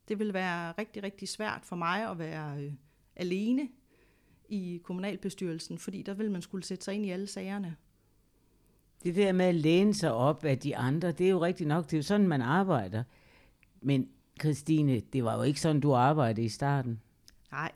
Det 0.07 0.19
vil 0.19 0.33
være 0.33 0.71
rigtig, 0.71 1.03
rigtig 1.03 1.27
svært 1.27 1.65
for 1.65 1.75
mig 1.75 2.09
at 2.09 2.19
være 2.19 2.63
øh, 2.63 2.73
alene 3.15 3.69
i 4.49 4.81
kommunalbestyrelsen, 4.83 5.77
fordi 5.77 6.01
der 6.01 6.13
vil 6.13 6.31
man 6.31 6.41
skulle 6.41 6.65
sætte 6.65 6.85
sig 6.85 6.93
ind 6.93 7.05
i 7.05 7.09
alle 7.09 7.27
sagerne. 7.27 7.75
Det 9.03 9.15
der 9.15 9.31
med 9.31 9.45
at 9.45 9.55
læne 9.55 9.93
sig 9.93 10.13
op 10.13 10.45
af 10.45 10.59
de 10.59 10.77
andre, 10.77 11.11
det 11.11 11.25
er 11.25 11.29
jo 11.29 11.39
rigtigt 11.39 11.67
nok, 11.67 11.85
det 11.85 11.93
er 11.93 11.97
jo 11.97 12.03
sådan, 12.03 12.27
man 12.27 12.41
arbejder. 12.41 13.03
Men 13.81 14.09
Christine, 14.39 14.99
det 14.99 15.23
var 15.23 15.35
jo 15.35 15.41
ikke 15.41 15.61
sådan, 15.61 15.81
du 15.81 15.93
arbejdede 15.93 16.45
i 16.45 16.49
starten. 16.49 17.01
Nej, 17.51 17.71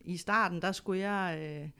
i 0.00 0.16
starten, 0.16 0.62
der 0.62 0.72
skulle 0.72 1.00
jeg, 1.10 1.38
øh, 1.40 1.70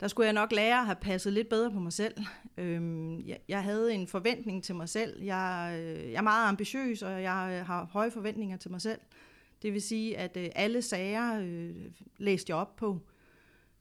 der 0.00 0.08
skulle 0.08 0.26
jeg 0.26 0.32
nok 0.32 0.52
lære 0.52 0.78
at 0.78 0.86
have 0.86 0.96
passet 1.00 1.32
lidt 1.32 1.48
bedre 1.48 1.70
på 1.70 1.80
mig 1.80 1.92
selv. 1.92 2.14
Øhm, 2.56 3.26
jeg, 3.26 3.38
jeg 3.48 3.62
havde 3.62 3.94
en 3.94 4.06
forventning 4.06 4.64
til 4.64 4.74
mig 4.74 4.88
selv. 4.88 5.22
Jeg, 5.22 5.78
øh, 5.80 6.10
jeg 6.10 6.18
er 6.18 6.22
meget 6.22 6.48
ambitiøs, 6.48 7.02
og 7.02 7.22
jeg 7.22 7.58
øh, 7.60 7.66
har 7.66 7.84
høje 7.84 8.10
forventninger 8.10 8.56
til 8.56 8.70
mig 8.70 8.80
selv. 8.80 9.00
Det 9.62 9.72
vil 9.72 9.82
sige, 9.82 10.18
at 10.18 10.36
øh, 10.36 10.48
alle 10.54 10.82
sager 10.82 11.40
øh, 11.42 11.74
læste 12.16 12.50
jeg 12.50 12.56
op 12.56 12.76
på. 12.76 13.00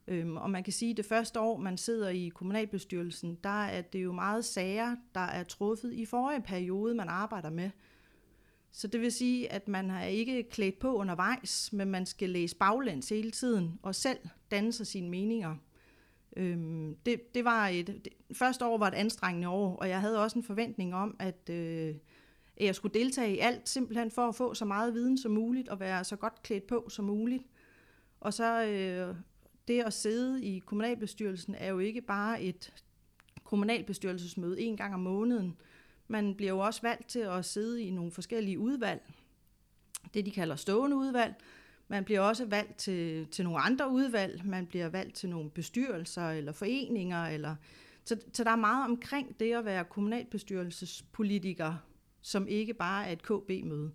Øhm, 0.07 0.37
og 0.37 0.49
man 0.49 0.63
kan 0.63 0.73
sige, 0.73 0.91
at 0.91 0.97
det 0.97 1.05
første 1.05 1.39
år, 1.39 1.57
man 1.57 1.77
sidder 1.77 2.09
i 2.09 2.27
kommunalbestyrelsen, 2.27 3.37
der 3.43 3.63
er 3.63 3.81
det 3.81 4.03
jo 4.03 4.11
meget 4.11 4.45
sager, 4.45 4.95
der 5.15 5.19
er 5.19 5.43
truffet 5.43 5.93
i 5.93 6.05
forrige 6.05 6.41
periode, 6.41 6.95
man 6.95 7.09
arbejder 7.09 7.49
med. 7.49 7.69
Så 8.71 8.87
det 8.87 9.01
vil 9.01 9.11
sige, 9.11 9.51
at 9.51 9.67
man 9.67 9.89
har 9.89 10.03
ikke 10.03 10.43
klædt 10.43 10.79
på 10.79 10.95
undervejs, 10.95 11.73
men 11.73 11.87
man 11.91 12.05
skal 12.05 12.29
læse 12.29 12.55
baglæns 12.55 13.09
hele 13.09 13.31
tiden 13.31 13.79
og 13.83 13.95
selv 13.95 14.19
danne 14.51 14.71
sig 14.71 14.87
sine 14.87 15.09
meninger. 15.09 15.55
Øhm, 16.37 16.95
det, 17.05 17.35
det 17.35 17.45
var 17.45 17.67
et, 17.67 17.87
det, 17.87 18.07
første 18.33 18.65
år 18.65 18.77
var 18.77 18.87
et 18.87 18.93
anstrengende 18.93 19.47
år, 19.49 19.75
og 19.75 19.89
jeg 19.89 20.01
havde 20.01 20.23
også 20.23 20.39
en 20.39 20.43
forventning 20.43 20.95
om, 20.95 21.15
at, 21.19 21.49
øh, 21.49 21.95
at 22.57 22.65
jeg 22.65 22.75
skulle 22.75 22.99
deltage 22.99 23.35
i 23.35 23.39
alt, 23.39 23.69
simpelthen 23.69 24.11
for 24.11 24.27
at 24.27 24.35
få 24.35 24.53
så 24.53 24.65
meget 24.65 24.93
viden 24.93 25.17
som 25.17 25.31
muligt 25.31 25.69
og 25.69 25.79
være 25.79 26.03
så 26.03 26.15
godt 26.15 26.43
klædt 26.43 26.67
på 26.67 26.89
som 26.89 27.05
muligt. 27.05 27.43
Og 28.19 28.33
så 28.33 28.63
øh, 28.63 29.15
det 29.67 29.83
at 29.83 29.93
sidde 29.93 30.43
i 30.45 30.59
kommunalbestyrelsen 30.59 31.55
er 31.55 31.69
jo 31.69 31.79
ikke 31.79 32.01
bare 32.01 32.41
et 32.41 32.73
kommunalbestyrelsesmøde 33.43 34.61
en 34.61 34.77
gang 34.77 34.93
om 34.93 34.99
måneden. 34.99 35.57
Man 36.07 36.35
bliver 36.35 36.51
jo 36.51 36.59
også 36.59 36.81
valgt 36.81 37.07
til 37.07 37.19
at 37.19 37.45
sidde 37.45 37.83
i 37.83 37.91
nogle 37.91 38.11
forskellige 38.11 38.59
udvalg. 38.59 39.13
Det, 40.13 40.25
de 40.25 40.31
kalder 40.31 40.55
stående 40.55 40.95
udvalg. 40.97 41.33
Man 41.87 42.03
bliver 42.03 42.19
også 42.19 42.45
valgt 42.45 42.77
til, 42.77 43.27
til 43.27 43.45
nogle 43.45 43.59
andre 43.59 43.91
udvalg. 43.91 44.45
Man 44.45 44.65
bliver 44.65 44.89
valgt 44.89 45.15
til 45.15 45.29
nogle 45.29 45.49
bestyrelser 45.49 46.29
eller 46.29 46.51
foreninger. 46.51 47.25
Eller, 47.25 47.55
så, 48.03 48.19
så 48.33 48.43
der 48.43 48.51
er 48.51 48.55
meget 48.55 48.85
omkring 48.85 49.39
det 49.39 49.53
at 49.53 49.65
være 49.65 49.85
kommunalbestyrelsespolitiker, 49.85 51.73
som 52.21 52.47
ikke 52.47 52.73
bare 52.73 53.07
er 53.07 53.11
et 53.11 53.23
KB-møde. 53.23 53.91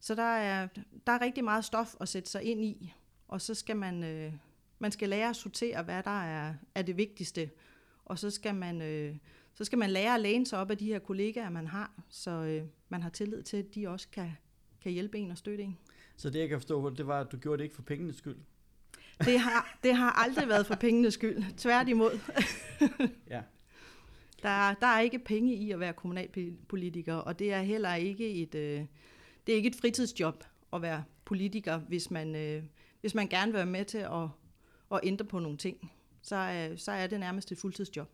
Så 0.00 0.14
der 0.14 0.22
er, 0.22 0.68
der 1.06 1.12
er 1.12 1.20
rigtig 1.20 1.44
meget 1.44 1.64
stof 1.64 1.94
at 2.00 2.08
sætte 2.08 2.30
sig 2.30 2.42
ind 2.42 2.64
i, 2.64 2.94
og 3.28 3.40
så 3.40 3.54
skal 3.54 3.76
man, 3.76 4.04
øh, 4.04 4.32
man 4.78 4.92
skal 4.92 5.08
lære 5.08 5.28
at 5.28 5.36
sortere, 5.36 5.82
hvad 5.82 6.02
der 6.02 6.22
er, 6.22 6.54
er 6.74 6.82
det 6.82 6.96
vigtigste, 6.96 7.50
og 8.04 8.18
så 8.18 8.30
skal 8.30 8.54
man, 8.54 8.82
øh, 8.82 9.16
så 9.54 9.64
skal 9.64 9.78
man 9.78 9.90
lære 9.90 10.14
at 10.14 10.20
læne 10.20 10.46
sig 10.46 10.58
op 10.58 10.70
af 10.70 10.78
de 10.78 10.86
her 10.86 10.98
kollegaer, 10.98 11.50
man 11.50 11.66
har, 11.66 12.02
så 12.08 12.30
øh, 12.30 12.62
man 12.88 13.02
har 13.02 13.10
tillid 13.10 13.42
til, 13.42 13.56
at 13.56 13.74
de 13.74 13.88
også 13.88 14.08
kan, 14.08 14.32
kan 14.80 14.92
hjælpe 14.92 15.18
en 15.18 15.30
og 15.30 15.38
støtte 15.38 15.64
en. 15.64 15.78
Så 16.16 16.30
det, 16.30 16.38
jeg 16.38 16.48
kan 16.48 16.58
forstå, 16.58 16.90
det 16.90 17.06
var, 17.06 17.20
at 17.20 17.32
du 17.32 17.36
gjorde 17.36 17.58
det 17.58 17.64
ikke 17.64 17.74
for 17.74 17.82
pengenes 17.82 18.16
skyld? 18.16 18.36
Det 19.24 19.38
har, 19.38 19.78
det 19.82 19.94
har 19.94 20.10
aldrig 20.10 20.48
været 20.48 20.66
for 20.66 20.74
pengenes 20.74 21.14
skyld. 21.14 21.56
Tværtimod. 21.56 22.20
ja. 23.30 23.42
Der, 24.42 24.74
der 24.74 24.86
er 24.86 25.00
ikke 25.00 25.18
penge 25.18 25.54
i 25.54 25.70
at 25.70 25.80
være 25.80 25.92
kommunalpolitiker, 25.92 27.14
og 27.14 27.38
det 27.38 27.52
er 27.52 27.62
heller 27.62 27.94
ikke 27.94 28.30
et, 28.30 28.54
øh, 28.54 28.84
det 29.46 29.52
er 29.52 29.56
ikke 29.56 29.68
et 29.68 29.76
fritidsjob 29.76 30.44
at 30.72 30.82
være 30.82 31.04
politiker, 31.24 31.78
hvis 31.78 32.10
man, 32.10 32.36
øh, 32.36 32.62
hvis 33.00 33.14
man 33.14 33.28
gerne 33.28 33.52
vil 33.52 33.56
være 33.56 33.66
med 33.66 33.84
til 33.84 33.98
at, 33.98 34.28
at 34.92 35.00
ændre 35.02 35.24
på 35.24 35.38
nogle 35.38 35.58
ting. 35.58 35.92
Så, 36.22 36.36
øh, 36.36 36.78
så 36.78 36.92
er 36.92 37.06
det 37.06 37.20
nærmest 37.20 37.52
et 37.52 37.58
fuldtidsjob. 37.58 38.08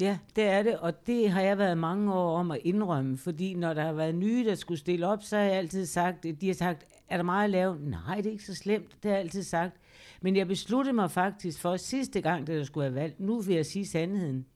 Ja, 0.00 0.18
det 0.36 0.44
er 0.44 0.62
det, 0.62 0.78
og 0.78 1.06
det 1.06 1.30
har 1.30 1.40
jeg 1.40 1.58
været 1.58 1.78
mange 1.78 2.14
år 2.14 2.38
om 2.38 2.50
at 2.50 2.58
indrømme, 2.64 3.18
fordi 3.18 3.54
når 3.54 3.74
der 3.74 3.82
har 3.82 3.92
været 3.92 4.14
nye, 4.14 4.44
der 4.44 4.54
skulle 4.54 4.78
stille 4.78 5.06
op, 5.06 5.22
så 5.22 5.36
har 5.36 5.44
jeg 5.44 5.52
altid 5.52 5.86
sagt, 5.86 6.22
de 6.40 6.46
har 6.46 6.54
sagt, 6.54 6.86
er 7.08 7.16
der 7.16 7.24
meget 7.24 7.44
at 7.44 7.50
lave? 7.50 7.78
Nej, 7.80 8.16
det 8.16 8.26
er 8.26 8.30
ikke 8.30 8.44
så 8.44 8.54
slemt, 8.54 9.02
det 9.02 9.10
har 9.10 9.10
jeg 9.10 9.24
altid 9.24 9.42
sagt. 9.42 9.76
Men 10.20 10.36
jeg 10.36 10.46
besluttede 10.48 10.94
mig 10.94 11.10
faktisk 11.10 11.60
for 11.60 11.76
sidste 11.76 12.20
gang, 12.20 12.46
da 12.46 12.58
der 12.58 12.64
skulle 12.64 12.84
have 12.84 12.94
valgt, 12.94 13.20
nu 13.20 13.40
vil 13.40 13.54
jeg 13.54 13.66
sige 13.66 13.86
sandheden. 13.86 14.46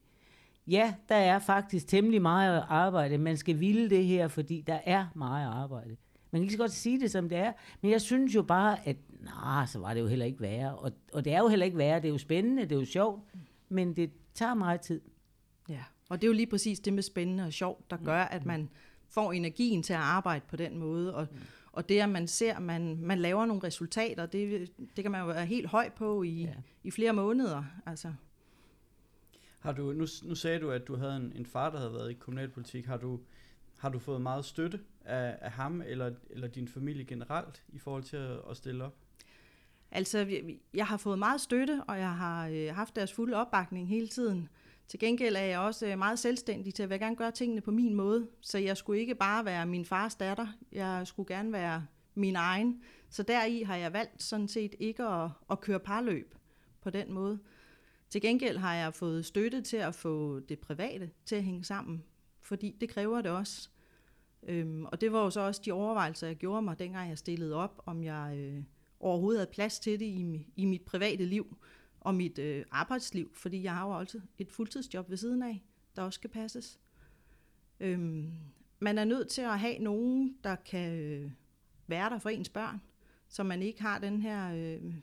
Ja, 0.66 0.94
der 1.08 1.14
er 1.14 1.38
faktisk 1.38 1.86
temmelig 1.86 2.22
meget 2.22 2.64
arbejde. 2.68 3.18
Man 3.18 3.36
skal 3.36 3.60
ville 3.60 3.90
det 3.90 4.04
her, 4.04 4.28
fordi 4.28 4.64
der 4.66 4.78
er 4.84 5.06
meget 5.14 5.46
arbejde. 5.46 5.96
Man 6.30 6.40
kan 6.40 6.42
lige 6.42 6.52
så 6.52 6.58
godt 6.58 6.72
sige 6.72 7.00
det, 7.00 7.10
som 7.10 7.28
det 7.28 7.38
er. 7.38 7.52
Men 7.80 7.90
jeg 7.90 8.00
synes 8.00 8.34
jo 8.34 8.42
bare, 8.42 8.88
at 8.88 8.96
nej, 9.20 9.66
så 9.66 9.78
var 9.78 9.94
det 9.94 10.00
jo 10.00 10.06
heller 10.06 10.26
ikke 10.26 10.40
værre. 10.40 10.74
Og, 10.76 10.92
og 11.12 11.24
det 11.24 11.32
er 11.32 11.38
jo 11.38 11.48
heller 11.48 11.66
ikke 11.66 11.78
værre. 11.78 11.96
Det 11.96 12.04
er 12.04 12.12
jo 12.12 12.18
spændende, 12.18 12.62
det 12.62 12.72
er 12.72 12.76
jo 12.76 12.84
sjovt. 12.84 13.20
Men 13.68 13.96
det 13.96 14.10
tager 14.34 14.54
meget 14.54 14.80
tid. 14.80 15.00
Ja, 15.68 15.84
og 16.08 16.20
det 16.20 16.26
er 16.26 16.28
jo 16.28 16.34
lige 16.34 16.46
præcis 16.46 16.80
det 16.80 16.92
med 16.92 17.02
spændende 17.02 17.44
og 17.44 17.52
sjovt, 17.52 17.90
der 17.90 17.96
gør, 17.96 18.22
at 18.22 18.46
man 18.46 18.68
får 19.08 19.32
energien 19.32 19.82
til 19.82 19.92
at 19.92 19.98
arbejde 19.98 20.44
på 20.48 20.56
den 20.56 20.78
måde. 20.78 21.14
Og, 21.14 21.26
og 21.72 21.88
det, 21.88 22.00
at 22.00 22.08
man 22.08 22.28
ser, 22.28 22.54
at 22.54 22.62
man, 22.62 22.98
man 23.00 23.18
laver 23.18 23.46
nogle 23.46 23.62
resultater, 23.62 24.26
det, 24.26 24.70
det 24.96 25.04
kan 25.04 25.10
man 25.10 25.20
jo 25.20 25.26
være 25.26 25.46
helt 25.46 25.66
høj 25.66 25.90
på 25.90 26.22
i, 26.22 26.42
ja. 26.42 26.54
i 26.84 26.90
flere 26.90 27.12
måneder. 27.12 27.64
Altså. 27.86 28.12
Har 29.58 29.72
du, 29.72 29.92
nu, 29.92 30.06
nu 30.22 30.34
sagde 30.34 30.60
du, 30.60 30.70
at 30.70 30.88
du 30.88 30.96
havde 30.96 31.16
en, 31.16 31.32
en 31.36 31.46
far, 31.46 31.70
der 31.70 31.78
havde 31.78 31.92
været 31.92 32.10
i 32.10 32.14
kommunalpolitik. 32.14 32.86
Har 32.86 32.96
du, 32.96 33.20
har 33.78 33.88
du 33.88 33.98
fået 33.98 34.20
meget 34.20 34.44
støtte 34.44 34.80
af, 35.04 35.38
af 35.40 35.50
ham 35.50 35.82
eller, 35.86 36.10
eller 36.30 36.48
din 36.48 36.68
familie 36.68 37.04
generelt 37.04 37.62
i 37.68 37.78
forhold 37.78 38.02
til 38.02 38.16
at, 38.16 38.38
at 38.50 38.56
stille 38.56 38.84
op? 38.84 38.94
Altså, 39.90 40.40
jeg 40.74 40.86
har 40.86 40.96
fået 40.96 41.18
meget 41.18 41.40
støtte, 41.40 41.82
og 41.88 41.98
jeg 41.98 42.14
har 42.14 42.48
øh, 42.48 42.74
haft 42.74 42.96
deres 42.96 43.12
fulde 43.12 43.36
opbakning 43.36 43.88
hele 43.88 44.08
tiden. 44.08 44.48
Til 44.92 45.00
gengæld 45.00 45.36
er 45.36 45.40
jeg 45.40 45.58
også 45.58 45.86
øh, 45.86 45.98
meget 45.98 46.18
selvstændig 46.18 46.74
til 46.74 46.82
at 46.82 46.90
jeg 46.90 47.00
gerne 47.00 47.16
gøre 47.16 47.30
tingene 47.30 47.60
på 47.60 47.70
min 47.70 47.94
måde. 47.94 48.28
Så 48.40 48.58
jeg 48.58 48.76
skulle 48.76 49.00
ikke 49.00 49.14
bare 49.14 49.44
være 49.44 49.66
min 49.66 49.84
fars 49.84 50.14
datter. 50.14 50.46
Jeg 50.72 51.06
skulle 51.06 51.34
gerne 51.34 51.52
være 51.52 51.86
min 52.14 52.36
egen. 52.36 52.82
Så 53.10 53.22
deri 53.22 53.62
har 53.62 53.76
jeg 53.76 53.92
valgt 53.92 54.22
sådan 54.22 54.48
set 54.48 54.74
ikke 54.78 55.04
at, 55.04 55.30
at 55.50 55.60
køre 55.60 55.80
parløb 55.80 56.34
på 56.80 56.90
den 56.90 57.12
måde. 57.12 57.38
Til 58.10 58.20
gengæld 58.20 58.56
har 58.56 58.74
jeg 58.74 58.94
fået 58.94 59.26
støtte 59.26 59.60
til 59.60 59.76
at 59.76 59.94
få 59.94 60.40
det 60.40 60.58
private 60.58 61.10
til 61.24 61.36
at 61.36 61.44
hænge 61.44 61.64
sammen, 61.64 62.04
fordi 62.40 62.76
det 62.80 62.88
kræver 62.88 63.20
det 63.20 63.30
også. 63.30 63.68
Øhm, 64.42 64.84
og 64.84 65.00
det 65.00 65.12
var 65.12 65.24
jo 65.24 65.30
så 65.30 65.40
også 65.40 65.62
de 65.64 65.72
overvejelser, 65.72 66.26
jeg 66.26 66.36
gjorde 66.36 66.62
mig, 66.62 66.78
dengang 66.78 67.08
jeg 67.08 67.18
stillede 67.18 67.54
op, 67.54 67.82
om 67.86 68.04
jeg 68.04 68.34
øh, 68.36 68.62
overhovedet 69.00 69.38
havde 69.38 69.50
plads 69.52 69.78
til 69.78 70.00
det 70.00 70.06
i, 70.06 70.46
i 70.56 70.64
mit 70.64 70.82
private 70.82 71.24
liv 71.24 71.56
og 72.04 72.14
mit 72.14 72.38
øh, 72.38 72.64
arbejdsliv, 72.70 73.30
fordi 73.34 73.62
jeg 73.62 73.74
har 73.74 73.86
jo 73.86 73.98
altid 73.98 74.20
et 74.38 74.50
fuldtidsjob 74.50 75.10
ved 75.10 75.16
siden 75.16 75.42
af, 75.42 75.62
der 75.96 76.02
også 76.02 76.16
skal 76.16 76.30
passes. 76.30 76.80
Øhm, 77.80 78.32
man 78.80 78.98
er 78.98 79.04
nødt 79.04 79.28
til 79.28 79.42
at 79.42 79.60
have 79.60 79.78
nogen, 79.78 80.36
der 80.44 80.56
kan 80.56 80.92
øh, 80.92 81.30
være 81.86 82.10
der 82.10 82.18
for 82.18 82.28
ens 82.28 82.48
børn, 82.48 82.80
så 83.28 83.42
man 83.42 83.62
ikke 83.62 83.82
har 83.82 83.98
den 83.98 84.22
her 84.22 84.54
øh, 84.54 84.94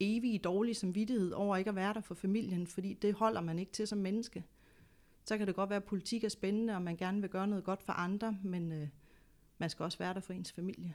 evige 0.00 0.38
dårlige 0.38 0.74
samvittighed 0.74 1.32
over 1.32 1.56
ikke 1.56 1.68
at 1.68 1.76
være 1.76 1.94
der 1.94 2.00
for 2.00 2.14
familien, 2.14 2.66
fordi 2.66 2.94
det 2.94 3.14
holder 3.14 3.40
man 3.40 3.58
ikke 3.58 3.72
til 3.72 3.86
som 3.86 3.98
menneske. 3.98 4.44
Så 5.24 5.38
kan 5.38 5.46
det 5.46 5.54
godt 5.54 5.70
være, 5.70 5.76
at 5.76 5.84
politik 5.84 6.24
er 6.24 6.28
spændende, 6.28 6.74
og 6.74 6.82
man 6.82 6.96
gerne 6.96 7.20
vil 7.20 7.30
gøre 7.30 7.46
noget 7.46 7.64
godt 7.64 7.82
for 7.82 7.92
andre, 7.92 8.38
men 8.42 8.72
øh, 8.72 8.88
man 9.58 9.70
skal 9.70 9.84
også 9.84 9.98
være 9.98 10.14
der 10.14 10.20
for 10.20 10.32
ens 10.32 10.52
familie. 10.52 10.94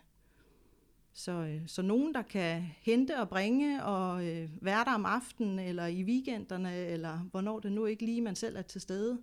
Så, 1.17 1.31
øh, 1.31 1.61
så 1.67 1.81
nogen, 1.81 2.13
der 2.13 2.21
kan 2.21 2.61
hente 2.61 3.19
og 3.19 3.29
bringe 3.29 3.83
og 3.83 4.27
øh, 4.27 4.49
være 4.61 4.85
der 4.85 4.93
om 4.93 5.05
aftenen, 5.05 5.59
eller 5.59 5.85
i 5.85 6.03
weekenderne, 6.03 6.75
eller 6.75 7.17
hvornår 7.17 7.59
det 7.59 7.71
nu 7.71 7.85
ikke 7.85 8.05
lige 8.05 8.21
man 8.21 8.35
selv 8.35 8.57
er 8.57 8.61
til 8.61 8.81
stede. 8.81 9.21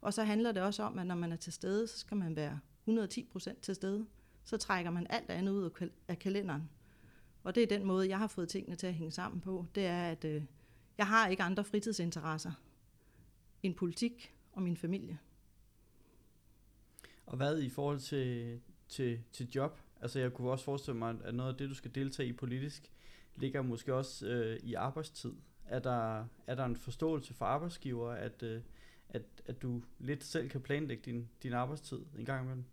Og 0.00 0.14
så 0.14 0.24
handler 0.24 0.52
det 0.52 0.62
også 0.62 0.82
om, 0.82 0.98
at 0.98 1.06
når 1.06 1.14
man 1.14 1.32
er 1.32 1.36
til 1.36 1.52
stede, 1.52 1.86
så 1.86 1.98
skal 1.98 2.16
man 2.16 2.36
være 2.36 2.60
110 2.82 3.28
procent 3.32 3.62
til 3.62 3.74
stede. 3.74 4.06
Så 4.44 4.56
trækker 4.56 4.90
man 4.90 5.06
alt 5.10 5.30
andet 5.30 5.52
ud 5.52 5.70
af 6.08 6.18
kalenderen. 6.18 6.70
Og 7.42 7.54
det 7.54 7.62
er 7.62 7.66
den 7.66 7.84
måde, 7.84 8.08
jeg 8.08 8.18
har 8.18 8.26
fået 8.26 8.48
tingene 8.48 8.76
til 8.76 8.86
at 8.86 8.94
hænge 8.94 9.12
sammen 9.12 9.40
på. 9.40 9.66
Det 9.74 9.86
er, 9.86 10.02
at 10.10 10.24
øh, 10.24 10.42
jeg 10.98 11.06
har 11.06 11.28
ikke 11.28 11.42
andre 11.42 11.64
fritidsinteresser 11.64 12.52
end 13.62 13.74
politik 13.74 14.34
og 14.52 14.62
min 14.62 14.76
familie. 14.76 15.18
Og 17.26 17.36
hvad 17.36 17.60
i 17.60 17.68
forhold 17.68 18.00
til, 18.00 18.60
til, 18.88 19.20
til 19.32 19.48
job? 19.54 19.85
Altså 20.00 20.18
jeg 20.18 20.32
kunne 20.32 20.50
også 20.50 20.64
forestille 20.64 20.98
mig, 20.98 21.16
at 21.24 21.34
noget 21.34 21.52
af 21.52 21.56
det, 21.56 21.68
du 21.68 21.74
skal 21.74 21.94
deltage 21.94 22.28
i 22.28 22.32
politisk, 22.32 22.90
ligger 23.36 23.62
måske 23.62 23.94
også 23.94 24.26
øh, 24.26 24.60
i 24.62 24.74
arbejdstid. 24.74 25.32
Er 25.64 25.78
der, 25.78 26.24
er 26.46 26.54
der 26.54 26.64
en 26.64 26.76
forståelse 26.76 27.34
for 27.34 27.44
arbejdsgiver, 27.44 28.10
at, 28.10 28.42
øh, 28.42 28.60
at, 29.08 29.22
at 29.46 29.62
du 29.62 29.82
lidt 29.98 30.24
selv 30.24 30.48
kan 30.48 30.60
planlægge 30.60 31.02
din, 31.04 31.28
din 31.42 31.52
arbejdstid 31.52 31.98
en 32.18 32.24
gang 32.24 32.44
imellem? 32.44 32.64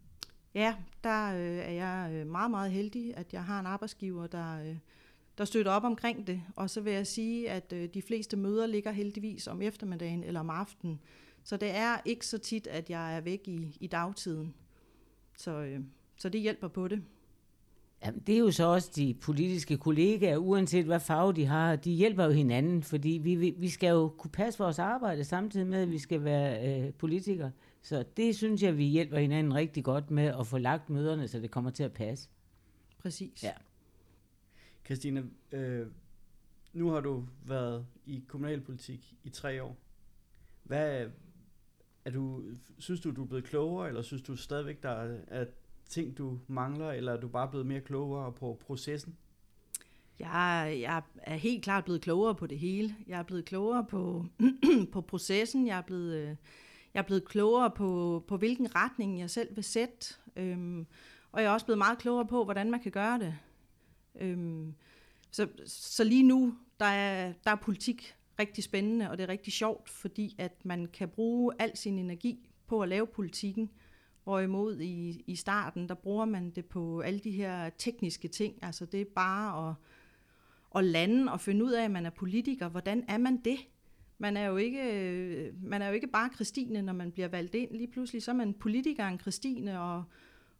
Ja, 0.53 0.75
der 1.03 1.35
øh, 1.35 1.57
er 1.57 1.71
jeg 1.71 2.11
øh, 2.13 2.27
meget, 2.27 2.51
meget 2.51 2.71
heldig, 2.71 3.17
at 3.17 3.33
jeg 3.33 3.45
har 3.45 3.59
en 3.59 3.65
arbejdsgiver, 3.65 4.27
der, 4.27 4.69
øh, 4.69 4.77
der 5.37 5.45
støtter 5.45 5.71
op 5.71 5.83
omkring 5.83 6.27
det. 6.27 6.43
Og 6.55 6.69
så 6.69 6.81
vil 6.81 6.93
jeg 6.93 7.07
sige, 7.07 7.49
at 7.49 7.73
øh, 7.73 7.89
de 7.93 8.01
fleste 8.01 8.37
møder 8.37 8.65
ligger 8.65 8.91
heldigvis 8.91 9.47
om 9.47 9.61
eftermiddagen 9.61 10.23
eller 10.23 10.39
om 10.39 10.49
aftenen. 10.49 10.99
Så 11.43 11.57
det 11.57 11.69
er 11.69 11.97
ikke 12.05 12.25
så 12.25 12.37
tit, 12.37 12.67
at 12.67 12.89
jeg 12.89 13.17
er 13.17 13.21
væk 13.21 13.47
i, 13.47 13.77
i 13.79 13.87
dagtiden. 13.87 14.53
Så, 15.37 15.51
øh, 15.51 15.79
så 16.17 16.29
det 16.29 16.41
hjælper 16.41 16.67
på 16.67 16.87
det. 16.87 17.03
Jamen, 18.05 18.23
det 18.27 18.35
er 18.35 18.39
jo 18.39 18.51
så 18.51 18.65
også 18.65 18.91
de 18.95 19.13
politiske 19.21 19.77
kollegaer, 19.77 20.37
uanset 20.37 20.85
hvad 20.85 20.99
farve 20.99 21.33
de 21.33 21.45
har, 21.45 21.75
de 21.75 21.91
hjælper 21.91 22.23
jo 22.23 22.31
hinanden, 22.31 22.83
fordi 22.83 23.09
vi, 23.23 23.35
vi, 23.35 23.55
vi 23.57 23.69
skal 23.69 23.89
jo 23.89 24.13
kunne 24.17 24.31
passe 24.31 24.59
vores 24.59 24.79
arbejde 24.79 25.23
samtidig 25.23 25.67
med, 25.67 25.81
at 25.81 25.91
vi 25.91 25.97
skal 25.97 26.23
være 26.23 26.81
øh, 26.81 26.93
politikere. 26.93 27.51
Så 27.81 28.05
det 28.17 28.35
synes 28.35 28.63
jeg, 28.63 28.77
vi 28.77 28.83
hjælper 28.83 29.17
hinanden 29.17 29.55
rigtig 29.55 29.83
godt 29.83 30.11
med 30.11 30.23
at 30.23 30.47
få 30.47 30.57
lagt 30.57 30.89
møderne, 30.89 31.27
så 31.27 31.39
det 31.39 31.51
kommer 31.51 31.71
til 31.71 31.83
at 31.83 31.93
passe. 31.93 32.29
Præcis. 32.97 33.43
Ja. 33.43 33.53
Christine, 34.85 35.29
øh, 35.51 35.87
nu 36.73 36.89
har 36.89 36.99
du 36.99 37.25
været 37.45 37.85
i 38.05 38.23
kommunalpolitik 38.27 39.15
i 39.23 39.29
tre 39.29 39.63
år. 39.63 39.77
Hvad 40.63 41.09
er 42.05 42.11
du, 42.11 42.43
synes 42.77 43.01
du, 43.01 43.11
du 43.11 43.23
er 43.23 43.27
blevet 43.27 43.43
klogere, 43.43 43.87
eller 43.87 44.01
synes 44.01 44.21
du 44.21 44.35
stadigvæk, 44.35 44.83
der 44.83 44.89
er, 44.89 45.17
er 45.27 45.45
ting, 45.93 46.17
du 46.17 46.39
mangler, 46.47 46.91
eller 46.91 47.13
er 47.13 47.17
du 47.17 47.27
bare 47.27 47.47
blevet 47.47 47.65
mere 47.65 47.81
klogere 47.81 48.31
på 48.31 48.61
processen? 48.65 49.17
Jeg, 50.19 50.77
jeg 50.81 51.01
er 51.17 51.35
helt 51.35 51.63
klart 51.63 51.83
blevet 51.83 52.01
klogere 52.01 52.35
på 52.35 52.47
det 52.47 52.59
hele. 52.59 52.95
Jeg 53.07 53.19
er 53.19 53.23
blevet 53.23 53.45
klogere 53.45 53.85
på, 53.89 54.25
på 54.93 55.01
processen. 55.01 55.67
Jeg 55.67 55.77
er 55.77 55.81
blevet, 55.81 56.15
øh, 56.15 56.35
jeg 56.93 56.99
er 56.99 57.03
blevet 57.03 57.25
klogere 57.25 57.71
på, 57.71 58.23
på, 58.27 58.37
hvilken 58.37 58.75
retning 58.75 59.19
jeg 59.19 59.29
selv 59.29 59.55
vil 59.55 59.63
sætte. 59.63 60.15
Øhm, 60.35 60.87
og 61.31 61.41
jeg 61.41 61.49
er 61.49 61.53
også 61.53 61.65
blevet 61.65 61.77
meget 61.77 61.97
klogere 61.97 62.27
på, 62.27 62.43
hvordan 62.43 62.71
man 62.71 62.79
kan 62.79 62.91
gøre 62.91 63.19
det. 63.19 63.35
Øhm, 64.15 64.73
så, 65.31 65.47
så 65.65 66.03
lige 66.03 66.23
nu, 66.23 66.55
der 66.79 66.85
er, 66.85 67.33
der 67.43 67.51
er 67.51 67.55
politik 67.55 68.15
rigtig 68.39 68.63
spændende, 68.63 69.09
og 69.09 69.17
det 69.17 69.23
er 69.23 69.29
rigtig 69.29 69.53
sjovt, 69.53 69.89
fordi 69.89 70.35
at 70.37 70.65
man 70.65 70.85
kan 70.85 71.09
bruge 71.09 71.53
al 71.59 71.77
sin 71.77 71.99
energi 71.99 72.49
på 72.67 72.81
at 72.81 72.89
lave 72.89 73.07
politikken, 73.07 73.69
hvorimod 74.23 74.79
i, 74.79 75.23
i 75.27 75.35
starten, 75.35 75.89
der 75.89 75.95
bruger 75.95 76.25
man 76.25 76.49
det 76.49 76.65
på 76.65 76.99
alle 76.99 77.19
de 77.19 77.31
her 77.31 77.69
tekniske 77.69 78.27
ting. 78.27 78.55
Altså 78.61 78.85
det 78.85 79.01
er 79.01 79.05
bare 79.15 79.69
at, 79.69 79.75
at 80.75 80.83
lande 80.83 81.31
og 81.31 81.39
finde 81.39 81.65
ud 81.65 81.71
af, 81.71 81.83
at 81.83 81.91
man 81.91 82.05
er 82.05 82.09
politiker. 82.09 82.69
Hvordan 82.69 83.05
er 83.07 83.17
man 83.17 83.37
det? 83.37 83.57
Man 84.17 84.37
er 84.37 84.45
jo 84.45 84.57
ikke, 84.57 85.53
man 85.61 85.81
er 85.81 85.87
jo 85.87 85.93
ikke 85.93 86.07
bare 86.07 86.29
Christine, 86.35 86.81
når 86.81 86.93
man 86.93 87.11
bliver 87.11 87.27
valgt 87.27 87.55
ind. 87.55 87.71
Lige 87.71 87.87
pludselig 87.87 88.23
så 88.23 88.31
er 88.31 88.35
man 88.35 88.53
politikeren 88.53 89.19
Christine, 89.19 89.81
og, 89.81 90.03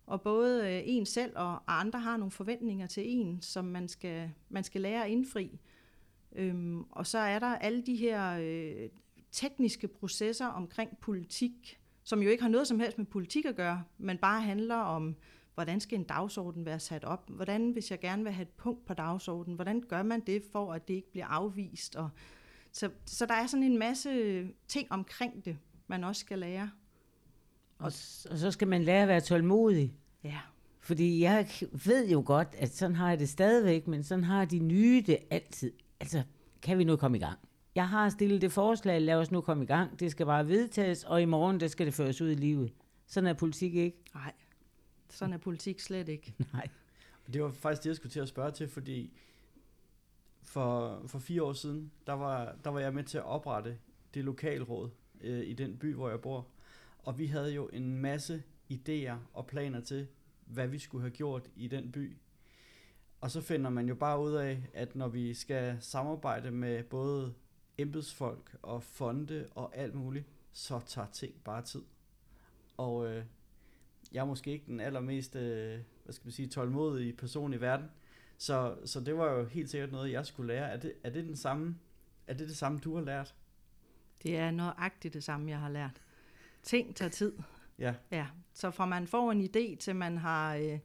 og 0.05 0.21
både 0.21 0.71
øh, 0.71 0.81
en 0.85 1.05
selv 1.05 1.31
og 1.35 1.79
andre 1.79 1.99
har 1.99 2.17
nogle 2.17 2.31
forventninger 2.31 2.87
til 2.87 3.03
en, 3.05 3.41
som 3.41 3.65
man 3.65 3.87
skal, 3.87 4.31
man 4.49 4.63
skal 4.63 4.81
lære 4.81 5.05
at 5.05 5.11
indfri. 5.11 5.59
Øhm, 6.35 6.81
og 6.81 7.07
så 7.07 7.17
er 7.17 7.39
der 7.39 7.47
alle 7.47 7.81
de 7.81 7.95
her 7.95 8.37
øh, 8.41 8.89
tekniske 9.31 9.87
processer 9.87 10.47
omkring 10.47 10.97
politik, 10.97 11.79
som 12.03 12.21
jo 12.21 12.29
ikke 12.29 12.43
har 12.43 12.49
noget 12.49 12.67
som 12.67 12.79
helst 12.79 12.97
med 12.97 13.05
politik 13.05 13.45
at 13.45 13.55
gøre, 13.55 13.83
men 13.97 14.17
bare 14.17 14.41
handler 14.41 14.75
om, 14.75 15.15
hvordan 15.53 15.79
skal 15.79 15.99
en 15.99 16.03
dagsorden 16.03 16.65
være 16.65 16.79
sat 16.79 17.03
op? 17.03 17.29
Hvordan, 17.29 17.71
hvis 17.71 17.91
jeg 17.91 17.99
gerne 17.99 18.23
vil 18.23 18.31
have 18.31 18.41
et 18.41 18.49
punkt 18.57 18.85
på 18.85 18.93
dagsordenen, 18.93 19.55
hvordan 19.55 19.81
gør 19.81 20.03
man 20.03 20.19
det, 20.19 20.43
for 20.51 20.73
at 20.73 20.87
det 20.87 20.93
ikke 20.93 21.11
bliver 21.11 21.27
afvist? 21.27 21.95
Og, 21.95 22.09
så, 22.71 22.89
så 23.05 23.25
der 23.25 23.33
er 23.33 23.47
sådan 23.47 23.63
en 23.63 23.77
masse 23.77 24.43
ting 24.67 24.91
omkring 24.91 25.45
det, 25.45 25.57
man 25.87 26.03
også 26.03 26.19
skal 26.19 26.39
lære. 26.39 26.71
Og, 27.79 27.85
og 28.29 28.37
så 28.37 28.51
skal 28.51 28.67
man 28.67 28.83
lære 28.83 29.01
at 29.01 29.07
være 29.07 29.21
tålmodig. 29.21 29.93
Ja, 30.23 30.39
Fordi 30.79 31.21
jeg 31.21 31.47
ved 31.85 32.09
jo 32.09 32.23
godt, 32.25 32.55
at 32.57 32.75
sådan 32.75 32.95
har 32.95 33.09
jeg 33.09 33.19
det 33.19 33.29
stadigvæk, 33.29 33.87
men 33.87 34.03
sådan 34.03 34.23
har 34.23 34.45
de 34.45 34.59
nye 34.59 35.03
det 35.07 35.17
altid. 35.29 35.71
Altså, 35.99 36.23
kan 36.61 36.77
vi 36.77 36.83
nu 36.83 36.95
komme 36.95 37.17
i 37.17 37.21
gang? 37.21 37.39
Jeg 37.75 37.89
har 37.89 38.09
stillet 38.09 38.41
det 38.41 38.51
forslag, 38.51 39.01
lad 39.01 39.15
os 39.15 39.31
nu 39.31 39.41
komme 39.41 39.63
i 39.63 39.67
gang. 39.67 39.99
Det 39.99 40.11
skal 40.11 40.25
bare 40.25 40.47
vedtages, 40.47 41.03
og 41.03 41.21
i 41.21 41.25
morgen, 41.25 41.59
der 41.59 41.67
skal 41.67 41.85
det 41.85 41.93
føres 41.93 42.21
ud 42.21 42.29
i 42.29 42.35
livet. 42.35 42.73
Sådan 43.07 43.27
er 43.27 43.33
politik 43.33 43.75
ikke. 43.75 43.97
Nej, 44.13 44.33
sådan 45.09 45.33
er 45.33 45.37
politik 45.37 45.79
slet 45.79 46.09
ikke. 46.09 46.33
Nej. 46.53 46.67
Det 47.33 47.43
var 47.43 47.51
faktisk 47.51 47.83
det, 47.83 47.89
jeg 47.89 47.95
skulle 47.95 48.11
til 48.11 48.19
at 48.19 48.27
spørge 48.27 48.51
til, 48.51 48.67
fordi 48.67 49.13
for, 50.41 51.01
for 51.07 51.19
fire 51.19 51.43
år 51.43 51.53
siden, 51.53 51.91
der 52.07 52.13
var, 52.13 52.55
der 52.63 52.69
var 52.69 52.79
jeg 52.79 52.93
med 52.93 53.03
til 53.03 53.17
at 53.17 53.23
oprette 53.23 53.77
det 54.13 54.23
lokalråd 54.23 54.89
øh, 55.21 55.47
i 55.47 55.53
den 55.53 55.77
by, 55.77 55.93
hvor 55.93 56.09
jeg 56.09 56.21
bor. 56.21 56.47
Og 56.99 57.19
vi 57.19 57.25
havde 57.25 57.53
jo 57.53 57.69
en 57.73 57.97
masse 57.97 58.43
idéer 58.71 59.15
og 59.33 59.47
planer 59.47 59.81
til, 59.81 60.07
hvad 60.45 60.67
vi 60.67 60.79
skulle 60.79 61.01
have 61.01 61.11
gjort 61.11 61.49
i 61.55 61.67
den 61.67 61.91
by. 61.91 62.17
Og 63.21 63.31
så 63.31 63.41
finder 63.41 63.69
man 63.69 63.87
jo 63.87 63.95
bare 63.95 64.19
ud 64.19 64.33
af, 64.33 64.63
at 64.73 64.95
når 64.95 65.07
vi 65.07 65.33
skal 65.33 65.77
samarbejde 65.79 66.51
med 66.51 66.83
både 66.83 67.33
embedsfolk 67.77 68.55
og 68.61 68.83
fonde 68.83 69.47
og 69.55 69.77
alt 69.77 69.95
muligt, 69.95 70.25
så 70.51 70.79
tager 70.85 71.07
ting 71.07 71.33
bare 71.43 71.61
tid. 71.61 71.81
Og 72.77 73.07
øh, 73.07 73.25
jeg 74.11 74.21
er 74.21 74.25
måske 74.25 74.51
ikke 74.51 74.65
den 74.65 74.79
allermest, 74.79 75.35
øh, 75.35 75.79
hvad 76.03 76.13
skal 76.13 76.25
man 76.25 76.31
sige, 76.31 76.47
tålmodige 76.47 77.13
person 77.13 77.53
i 77.53 77.61
verden, 77.61 77.85
så, 78.37 78.77
så 78.85 78.99
det 78.99 79.17
var 79.17 79.31
jo 79.31 79.45
helt 79.45 79.69
sikkert 79.69 79.91
noget, 79.91 80.11
jeg 80.11 80.25
skulle 80.25 80.53
lære. 80.53 80.69
Er 80.69 80.77
det, 80.77 80.93
er 81.03 81.09
det 81.09 81.25
den 81.25 81.35
samme, 81.35 81.77
er 82.27 82.33
det 82.33 82.47
det 82.47 82.57
samme, 82.57 82.79
du 82.79 82.95
har 82.95 83.03
lært? 83.03 83.35
Det 84.23 84.37
er 84.37 84.51
nøjagtigt 84.51 85.13
det 85.13 85.23
samme, 85.23 85.49
jeg 85.49 85.59
har 85.59 85.69
lært. 85.69 86.01
Ting 86.63 86.95
tager 86.95 87.09
tid. 87.09 87.33
Ja. 87.79 87.93
Ja, 88.11 88.27
så 88.53 88.71
fra 88.71 88.85
man 88.85 89.07
får 89.07 89.31
en 89.31 89.41
idé 89.41 89.75
til 89.75 89.95
man 89.95 90.17
har, 90.17 90.55
øh, 90.55 90.79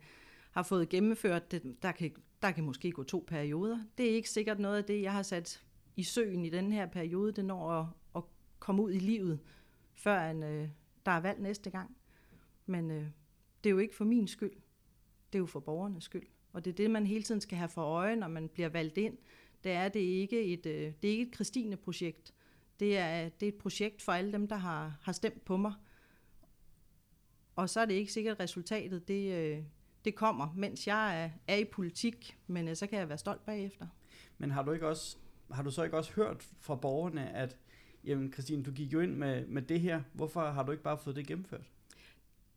har 0.51 0.63
fået 0.63 0.89
gennemført 0.89 1.51
det, 1.51 1.77
der 1.83 1.93
kan, 1.93 2.13
der 2.43 2.51
kan 2.51 2.65
måske 2.65 2.93
gå 2.93 3.03
to 3.03 3.25
perioder. 3.29 3.79
Det 3.99 4.11
er 4.11 4.15
ikke 4.15 4.31
sikkert 4.31 4.59
noget 4.59 4.77
af 4.77 4.85
det, 4.85 5.03
jeg 5.03 5.13
har 5.13 5.23
sat 5.23 5.63
i 5.99 6.03
søen 6.03 6.45
i 6.45 6.49
den 6.49 6.73
her 6.73 6.87
periode, 6.87 7.33
det 7.33 7.45
når 7.45 7.71
at, 7.71 7.87
at 8.17 8.23
komme 8.59 8.83
ud 8.83 8.93
i 8.93 8.99
livet, 8.99 9.41
før 9.95 10.31
en, 10.31 10.43
øh, 10.43 10.69
der 11.07 11.13
er 11.13 11.21
valg 11.21 11.41
næste 11.41 11.71
gang. 11.71 11.97
Men 12.67 12.91
øh, 12.91 13.07
det 13.65 13.71
er 13.71 13.71
jo 13.71 13.79
ikke 13.79 13.97
for 13.97 14.05
min 14.05 14.29
skyld. 14.29 14.57
Det 15.33 15.39
er 15.39 15.39
jo 15.39 15.47
for 15.47 15.61
borgernes 15.61 16.05
skyld. 16.05 16.27
Og 16.53 16.65
det 16.65 16.71
er 16.71 16.75
det, 16.75 16.91
man 16.91 17.07
hele 17.07 17.23
tiden 17.23 17.41
skal 17.41 17.59
have 17.59 17.69
for 17.69 17.83
øje, 17.83 18.17
når 18.17 18.29
man 18.29 18.49
bliver 18.49 18.69
valgt 18.69 18.99
ind. 18.99 19.19
Det 19.65 19.73
er, 19.73 19.89
det 19.89 20.01
ikke 20.01 20.45
et, 20.45 20.67
øh, 20.67 20.93
det 21.03 21.09
er 21.09 21.13
ikke 21.13 21.23
et 21.23 21.35
Christine-projekt. 21.35 22.35
Det 22.81 22.99
er, 22.99 23.29
det 23.29 23.49
er 23.49 23.53
et 23.53 23.59
projekt 23.59 24.03
for 24.03 24.13
alle 24.13 24.33
dem, 24.33 24.49
der 24.49 24.57
har, 24.57 24.99
har 25.03 25.13
stemt 25.13 25.45
på 25.45 25.57
mig. 25.57 25.73
Og 27.57 27.71
så 27.71 27.81
er 27.81 27.85
det 27.85 27.95
ikke 27.95 28.13
sikkert, 28.13 28.37
at 28.37 28.41
resultatet 28.41 29.09
det, 29.09 29.33
øh, 29.33 29.63
det 30.05 30.15
kommer, 30.15 30.53
mens 30.57 30.87
jeg 30.87 31.25
er, 31.25 31.31
er 31.49 31.57
i 31.57 31.65
politik, 31.65 32.39
men 32.47 32.69
øh, 32.69 32.77
så 32.77 32.87
kan 32.87 32.99
jeg 32.99 33.09
være 33.09 33.19
stolt 33.19 33.45
bagefter. 33.45 33.87
Men 34.39 34.51
har 34.51 34.63
du 34.63 34.73
ikke 34.73 34.89
også 34.89 35.19
har 35.51 35.63
du 35.63 35.71
så 35.71 35.83
ikke 35.83 35.97
også 35.97 36.13
hørt 36.13 36.49
fra 36.61 36.75
borgerne, 36.75 37.31
at 37.31 37.57
jamen 38.05 38.33
Christine, 38.33 38.63
du 38.63 38.71
gik 38.71 38.93
jo 38.93 39.01
ind 39.01 39.15
med, 39.15 39.47
med 39.47 39.63
det 39.63 39.81
her, 39.81 40.03
hvorfor 40.13 40.51
har 40.51 40.63
du 40.63 40.73
ikke 40.73 40.85
bare 40.85 40.99
fået 40.99 41.17
det 41.17 41.27
gennemført? 41.27 41.71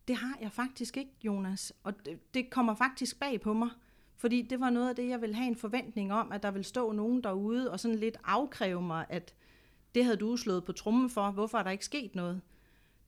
Det 0.08 0.16
har 0.16 0.38
jeg 0.42 0.52
faktisk 0.52 0.98
ikke, 0.98 1.12
Jonas, 1.24 1.74
og 1.84 2.06
det, 2.06 2.34
det 2.34 2.50
kommer 2.50 2.76
faktisk 2.76 3.20
bag 3.20 3.42
på 3.42 3.54
mig, 3.54 3.70
fordi 4.18 4.42
det 4.42 4.60
var 4.60 4.70
noget 4.70 4.90
af 4.90 4.96
det, 4.96 5.10
jeg 5.10 5.22
ville 5.22 5.36
have 5.36 5.48
en 5.48 5.56
forventning 5.56 6.14
om, 6.14 6.32
at 6.32 6.44
der 6.44 6.52
vil 6.52 6.64
stå 6.64 6.92
nogen 6.92 7.24
derude 7.24 7.72
og 7.72 7.80
sådan 7.80 7.98
lidt 7.98 8.18
afkræve 8.24 8.82
mig, 8.82 9.06
at 9.10 9.34
det 9.96 10.04
havde 10.04 10.18
du 10.18 10.38
slået 10.38 10.64
på 10.64 10.72
trummen 10.72 11.10
for, 11.10 11.32
hvorfor 11.32 11.58
er 11.58 11.64
der 11.64 11.72
ikke 11.72 11.86
sket 11.86 12.16
noget? 12.16 12.42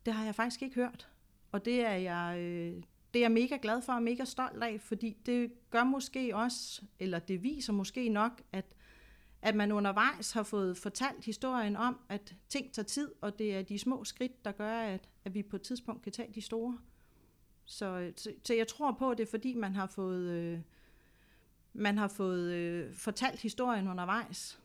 Det 0.06 0.14
har 0.14 0.26
jeg 0.26 0.36
faktisk 0.36 0.62
ikke 0.62 0.76
hørt, 0.76 1.10
og 1.52 1.66
det 1.66 1.86
er 1.86 1.94
jeg, 1.94 2.40
øh, 2.40 2.84
det 3.14 3.20
er 3.20 3.24
jeg 3.24 3.32
mega 3.32 3.58
glad 3.62 3.82
for 3.82 3.94
og 3.94 4.04
mega 4.04 4.26
stolt 4.26 4.64
af, 4.64 4.82
fordi 4.82 5.18
det 5.26 5.52
gør 5.70 5.84
måske 5.84 6.36
også, 6.36 6.82
eller 7.00 7.20
det 7.20 7.44
viser 7.44 7.74
måske 7.74 8.10
nok, 8.10 8.42
at 8.52 8.66
at 9.44 9.56
man 9.56 9.72
undervejs 9.72 10.32
har 10.32 10.44
fået 10.44 10.78
fortalt 10.78 11.26
historien 11.26 11.76
om, 11.76 12.00
at 12.10 12.36
ting 12.50 12.74
tager 12.74 12.86
tid, 12.86 13.12
og 13.22 13.40
det 13.40 13.56
er 13.56 13.62
de 13.62 13.80
små 13.80 14.04
skridt, 14.04 14.46
der 14.46 14.52
gør, 14.52 14.72
at, 14.72 15.10
at 15.26 15.34
vi 15.34 15.44
på 15.44 15.56
et 15.56 15.62
tidspunkt 15.62 16.04
kan 16.04 16.12
tage 16.12 16.32
de 16.36 16.42
store. 16.42 16.78
Så, 17.66 18.12
så, 18.16 18.32
så 18.44 18.54
jeg 18.54 18.68
tror 18.68 18.96
på, 19.00 19.12
at 19.12 19.18
det 19.18 19.24
er 19.26 19.30
fordi, 19.32 19.54
man 19.54 19.76
har 19.76 19.88
fået, 19.88 20.30
øh, 20.30 20.60
man 21.74 21.98
har 21.98 22.08
fået 22.08 22.54
øh, 22.54 22.94
fortalt 22.94 23.40
historien 23.40 23.88
undervejs. 23.88 24.60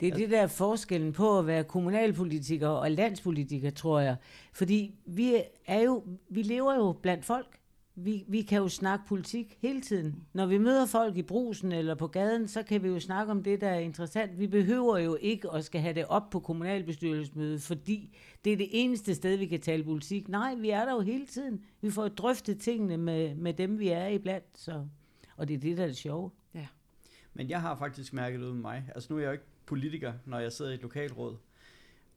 Det 0.00 0.08
er 0.08 0.16
det 0.16 0.30
der 0.30 0.46
forskellen 0.46 1.12
på 1.12 1.38
at 1.38 1.46
være 1.46 1.64
kommunalpolitiker 1.64 2.68
og 2.68 2.90
landspolitiker, 2.90 3.70
tror 3.70 4.00
jeg. 4.00 4.16
Fordi 4.52 4.94
vi, 5.06 5.42
er 5.66 5.80
jo, 5.80 6.04
vi 6.28 6.42
lever 6.42 6.74
jo 6.74 6.92
blandt 6.92 7.24
folk 7.24 7.58
vi, 7.94 8.24
vi 8.28 8.42
kan 8.42 8.58
jo 8.58 8.68
snakke 8.68 9.04
politik 9.08 9.58
hele 9.62 9.80
tiden. 9.80 10.24
Når 10.32 10.46
vi 10.46 10.58
møder 10.58 10.86
folk 10.86 11.16
i 11.16 11.22
brusen 11.22 11.72
eller 11.72 11.94
på 11.94 12.06
gaden, 12.06 12.48
så 12.48 12.62
kan 12.62 12.82
vi 12.82 12.88
jo 12.88 13.00
snakke 13.00 13.30
om 13.30 13.42
det, 13.42 13.60
der 13.60 13.68
er 13.68 13.78
interessant. 13.78 14.38
Vi 14.38 14.46
behøver 14.46 14.98
jo 14.98 15.18
ikke 15.20 15.50
at 15.54 15.64
skal 15.64 15.80
have 15.80 15.94
det 15.94 16.06
op 16.06 16.30
på 16.30 16.40
kommunalbestyrelsesmødet, 16.40 17.62
fordi 17.62 18.16
det 18.44 18.52
er 18.52 18.56
det 18.56 18.68
eneste 18.70 19.14
sted, 19.14 19.36
vi 19.36 19.46
kan 19.46 19.60
tale 19.60 19.84
politik. 19.84 20.28
Nej, 20.28 20.54
vi 20.54 20.70
er 20.70 20.84
der 20.84 20.92
jo 20.92 21.00
hele 21.00 21.26
tiden. 21.26 21.64
Vi 21.80 21.90
får 21.90 22.08
drøftet 22.08 22.60
tingene 22.60 22.96
med, 22.96 23.34
med 23.34 23.54
dem, 23.54 23.78
vi 23.78 23.88
er 23.88 24.06
iblandt. 24.06 24.46
Så. 24.54 24.86
Og 25.36 25.48
det 25.48 25.54
er 25.54 25.58
det, 25.58 25.76
der 25.76 25.82
er 25.82 25.86
det 25.86 25.96
sjove. 25.96 26.30
Ja. 26.54 26.66
Men 27.34 27.50
jeg 27.50 27.60
har 27.60 27.76
faktisk 27.76 28.12
mærket 28.12 28.40
ud 28.40 28.52
med 28.52 28.60
mig. 28.60 28.84
Altså 28.94 29.12
nu 29.12 29.16
er 29.16 29.20
jeg 29.20 29.26
jo 29.26 29.32
ikke 29.32 29.44
politiker, 29.66 30.12
når 30.26 30.38
jeg 30.38 30.52
sidder 30.52 30.70
i 30.70 30.74
et 30.74 30.82
lokalråd. 30.82 31.36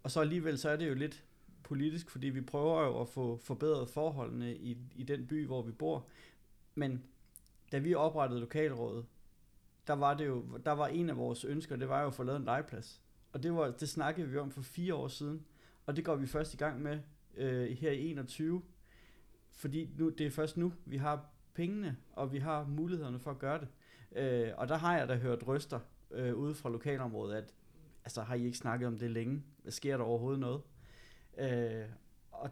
Og 0.04 0.12
så 0.12 0.20
alligevel, 0.20 0.58
så 0.58 0.70
er 0.70 0.76
det 0.76 0.90
jo 0.90 0.94
lidt 0.94 1.24
politisk, 1.66 2.10
fordi 2.10 2.28
vi 2.28 2.42
prøver 2.42 2.86
jo 2.86 3.02
at 3.02 3.10
få 3.10 3.38
forbedret 3.38 3.90
forholdene 3.90 4.56
i, 4.56 4.78
i 4.96 5.04
den 5.04 5.28
by, 5.28 5.46
hvor 5.46 5.62
vi 5.62 5.72
bor. 5.72 6.08
Men 6.76 7.04
da 7.72 7.78
vi 7.78 7.94
oprettede 7.94 8.40
lokalrådet, 8.40 9.06
der 9.88 9.94
var 9.94 10.14
det 10.14 10.28
jo, 10.28 10.44
der 10.66 10.72
var 10.72 10.88
en 10.88 11.10
af 11.10 11.18
vores 11.18 11.46
ønsker, 11.46 11.76
det 11.76 11.90
var 11.90 12.02
jo 12.02 12.08
at 12.08 12.14
få 12.14 12.24
lavet 12.24 12.40
en 12.40 12.46
legeplads. 12.46 13.02
Og 13.32 13.44
det, 13.44 13.56
var, 13.56 13.72
det 13.72 13.90
snakkede 13.90 14.28
vi 14.28 14.38
om 14.38 14.52
for 14.52 14.62
fire 14.62 14.96
år 14.96 15.08
siden, 15.08 15.46
og 15.86 15.96
det 15.96 16.06
går 16.06 16.16
vi 16.16 16.28
først 16.28 16.54
i 16.54 16.58
gang 16.58 16.82
med 16.82 17.00
øh, 17.38 17.70
her 17.70 17.92
i 17.92 18.12
21, 18.12 18.62
fordi 19.52 19.90
nu, 19.98 20.10
det 20.10 20.26
er 20.26 20.32
først 20.32 20.58
nu, 20.58 20.74
vi 20.86 20.98
har 20.98 21.26
pengene, 21.54 21.98
og 22.12 22.32
vi 22.32 22.40
har 22.40 22.66
mulighederne 22.66 23.20
for 23.20 23.32
at 23.32 23.40
gøre 23.40 23.60
det. 23.60 23.68
Øh, 24.18 24.52
og 24.58 24.68
der 24.68 24.76
har 24.76 24.98
jeg 24.98 25.08
da 25.08 25.16
hørt 25.16 25.48
røster 25.48 25.80
øh, 26.12 26.36
ude 26.36 26.56
fra 26.56 26.70
lokalområdet, 26.70 27.36
at 27.36 27.54
altså, 28.06 28.22
har 28.22 28.36
I 28.36 28.46
ikke 28.46 28.58
snakket 28.58 28.88
om 28.88 28.98
det 28.98 29.12
længe? 29.12 29.44
Hvad 29.62 29.72
Sker 29.72 29.98
der 29.98 30.04
overhovedet 30.04 30.40
noget? 30.40 30.62
Øh, 31.38 31.86
og, 32.32 32.50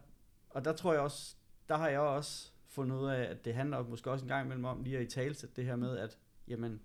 og 0.49 0.65
der 0.65 0.73
tror 0.73 0.93
jeg 0.93 1.01
også, 1.01 1.35
der 1.69 1.77
har 1.77 1.89
jeg 1.89 1.99
også 1.99 2.51
fundet 2.67 2.97
ud 2.97 3.07
af, 3.07 3.21
at 3.21 3.45
det 3.45 3.53
handler 3.53 3.83
måske 3.83 4.11
også 4.11 4.25
en 4.25 4.29
gang 4.29 4.45
imellem 4.45 4.65
om 4.65 4.83
lige 4.83 4.97
at 4.97 5.03
i 5.03 5.07
talsætte 5.07 5.55
det 5.55 5.65
her 5.65 5.75
med, 5.75 5.97
at 5.97 6.17
jamen, 6.47 6.81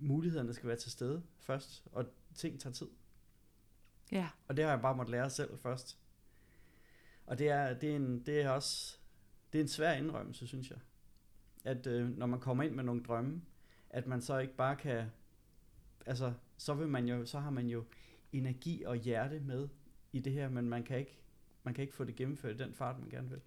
mulighederne 0.00 0.54
skal 0.54 0.68
være 0.68 0.76
til 0.76 0.90
stede 0.90 1.22
først, 1.38 1.84
og 1.92 2.06
ting 2.34 2.60
tager 2.60 2.74
tid. 2.74 2.88
Ja. 4.12 4.28
Og 4.48 4.56
det 4.56 4.64
har 4.64 4.72
jeg 4.72 4.80
bare 4.80 4.96
måttet 4.96 5.10
lære 5.10 5.30
selv 5.30 5.58
først. 5.58 5.98
Og 7.26 7.38
det 7.38 7.48
er, 7.48 7.74
det 7.74 7.90
er, 7.90 7.96
en, 7.96 8.26
det 8.26 8.40
er 8.40 8.50
også 8.50 8.98
det 9.52 9.58
er 9.58 9.62
en 9.62 9.68
svær 9.68 9.92
indrømmelse, 9.92 10.46
synes 10.46 10.70
jeg. 10.70 10.78
At 11.64 11.86
øh, 11.86 12.18
når 12.18 12.26
man 12.26 12.40
kommer 12.40 12.64
ind 12.64 12.74
med 12.74 12.84
nogle 12.84 13.02
drømme, 13.02 13.42
at 13.90 14.06
man 14.06 14.20
så 14.20 14.38
ikke 14.38 14.56
bare 14.56 14.76
kan, 14.76 15.06
altså, 16.06 16.32
så 16.56 16.74
vil 16.74 16.88
man 16.88 17.08
jo, 17.08 17.26
så 17.26 17.38
har 17.38 17.50
man 17.50 17.66
jo 17.66 17.84
energi 18.32 18.82
og 18.82 18.96
hjerte 18.96 19.40
med 19.40 19.68
i 20.12 20.20
det 20.20 20.32
her, 20.32 20.48
men 20.48 20.68
man 20.68 20.82
kan 20.82 20.98
ikke, 20.98 21.18
man 21.64 21.74
kan 21.74 21.82
ikke 21.82 21.94
få 21.94 22.04
det 22.04 22.16
gennemført 22.16 22.54
i 22.54 22.58
den 22.58 22.74
fart, 22.74 22.98
man 23.00 23.08
gerne 23.08 23.28
vil. 23.28 23.40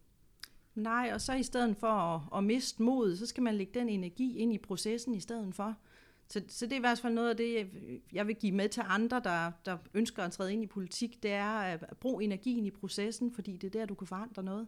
Nej, 0.75 1.11
og 1.13 1.21
så 1.21 1.33
i 1.33 1.43
stedet 1.43 1.77
for 1.77 1.87
at, 1.87 2.21
at 2.35 2.43
miste 2.43 2.83
mod, 2.83 3.15
så 3.15 3.25
skal 3.25 3.43
man 3.43 3.55
lægge 3.55 3.79
den 3.79 3.89
energi 3.89 4.37
ind 4.37 4.53
i 4.53 4.57
processen 4.57 5.15
i 5.15 5.19
stedet 5.19 5.55
for. 5.55 5.75
Så, 6.27 6.41
så 6.47 6.65
det 6.65 6.73
er 6.73 6.77
i 6.77 6.79
hvert 6.79 6.99
fald 6.99 7.13
noget 7.13 7.29
af 7.29 7.37
det, 7.37 7.69
jeg 8.13 8.27
vil 8.27 8.35
give 8.35 8.51
med 8.51 8.69
til 8.69 8.83
andre, 8.87 9.21
der, 9.23 9.51
der 9.65 9.77
ønsker 9.93 10.23
at 10.23 10.31
træde 10.31 10.53
ind 10.53 10.63
i 10.63 10.67
politik, 10.67 11.23
det 11.23 11.31
er 11.31 11.49
at 11.49 11.83
bruge 11.99 12.23
energien 12.23 12.65
i 12.65 12.71
processen, 12.71 13.31
fordi 13.31 13.57
det 13.57 13.67
er 13.75 13.79
der, 13.79 13.85
du 13.85 13.95
kan 13.95 14.07
forandre 14.07 14.43
noget. 14.43 14.67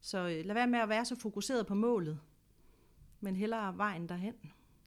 Så 0.00 0.18
øh, 0.18 0.44
lad 0.44 0.54
være 0.54 0.66
med 0.66 0.78
at 0.78 0.88
være 0.88 1.04
så 1.04 1.16
fokuseret 1.16 1.66
på 1.66 1.74
målet, 1.74 2.18
men 3.20 3.36
hellere 3.36 3.76
vejen 3.76 4.08
derhen. 4.08 4.34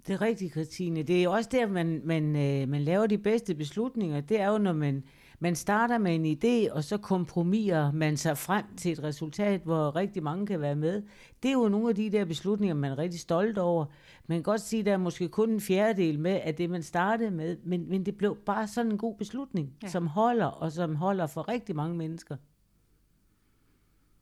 Det 0.08 0.14
er 0.14 0.22
rigtigt, 0.22 0.52
Christine. 0.52 1.04
Det 1.04 1.24
er 1.24 1.30
også 1.30 1.50
der, 1.52 1.68
man, 1.68 2.02
man, 2.04 2.36
øh, 2.36 2.70
man 2.70 2.82
laver 2.82 3.08
de 3.08 3.18
bedste 3.18 3.56
beslutninger. 3.56 4.22
Det 4.22 4.40
er 4.40 4.48
jo, 4.48 4.58
når 4.58 4.74
man, 4.74 5.04
man 5.44 5.56
starter 5.56 5.98
med 5.98 6.16
en 6.16 6.26
idé, 6.26 6.74
og 6.74 6.84
så 6.84 6.98
kompromiser 6.98 7.92
man 7.92 8.18
sig 8.18 8.38
frem 8.38 8.76
til 8.78 8.92
et 8.92 9.04
resultat, 9.04 9.62
hvor 9.62 9.96
rigtig 9.96 10.24
mange 10.24 10.46
kan 10.46 10.62
være 10.62 10.76
med. 10.76 11.02
Det 11.44 11.50
er 11.50 11.54
jo 11.54 11.70
nogle 11.70 11.90
af 11.90 11.96
de 11.96 12.12
der 12.12 12.26
beslutninger, 12.26 12.76
man 12.76 12.92
er 12.92 12.98
rigtig 12.98 13.20
stolt 13.20 13.58
over. 13.58 13.86
Man 14.28 14.38
kan 14.38 14.44
godt 14.44 14.62
sige, 14.62 14.80
at 14.80 14.86
der 14.86 14.94
er 14.94 14.98
måske 14.98 15.30
kun 15.30 15.50
en 15.50 15.62
fjerdedel 15.62 16.20
med 16.20 16.40
af 16.44 16.56
det, 16.56 16.70
man 16.70 16.84
startede 16.84 17.32
med, 17.32 17.58
men, 17.64 17.90
men 17.90 18.06
det 18.06 18.18
blev 18.18 18.38
bare 18.46 18.68
sådan 18.68 18.92
en 18.92 18.98
god 18.98 19.16
beslutning, 19.18 19.74
ja. 19.84 19.88
som 19.88 20.08
holder, 20.08 20.46
og 20.46 20.72
som 20.72 20.96
holder 20.96 21.28
for 21.28 21.48
rigtig 21.48 21.76
mange 21.76 21.96
mennesker. 21.96 22.38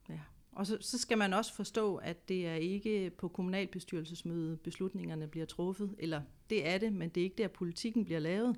Ja, 0.10 0.20
og 0.52 0.68
så, 0.68 0.78
så 0.82 0.98
skal 0.98 1.18
man 1.18 1.34
også 1.34 1.54
forstå, 1.54 1.96
at 1.96 2.30
det 2.30 2.48
er 2.48 2.56
ikke 2.56 3.12
på 3.18 3.28
kommunalbestyrelsesmødet, 3.28 4.60
beslutningerne 4.60 5.28
bliver 5.28 5.46
truffet, 5.46 5.96
eller 6.00 6.22
det 6.50 6.70
er 6.70 6.78
det, 6.78 6.94
men 6.94 7.10
det 7.10 7.22
er 7.22 7.26
ikke 7.26 7.44
der, 7.44 7.48
politikken 7.48 8.06
bliver 8.06 8.20
lavet. 8.20 8.56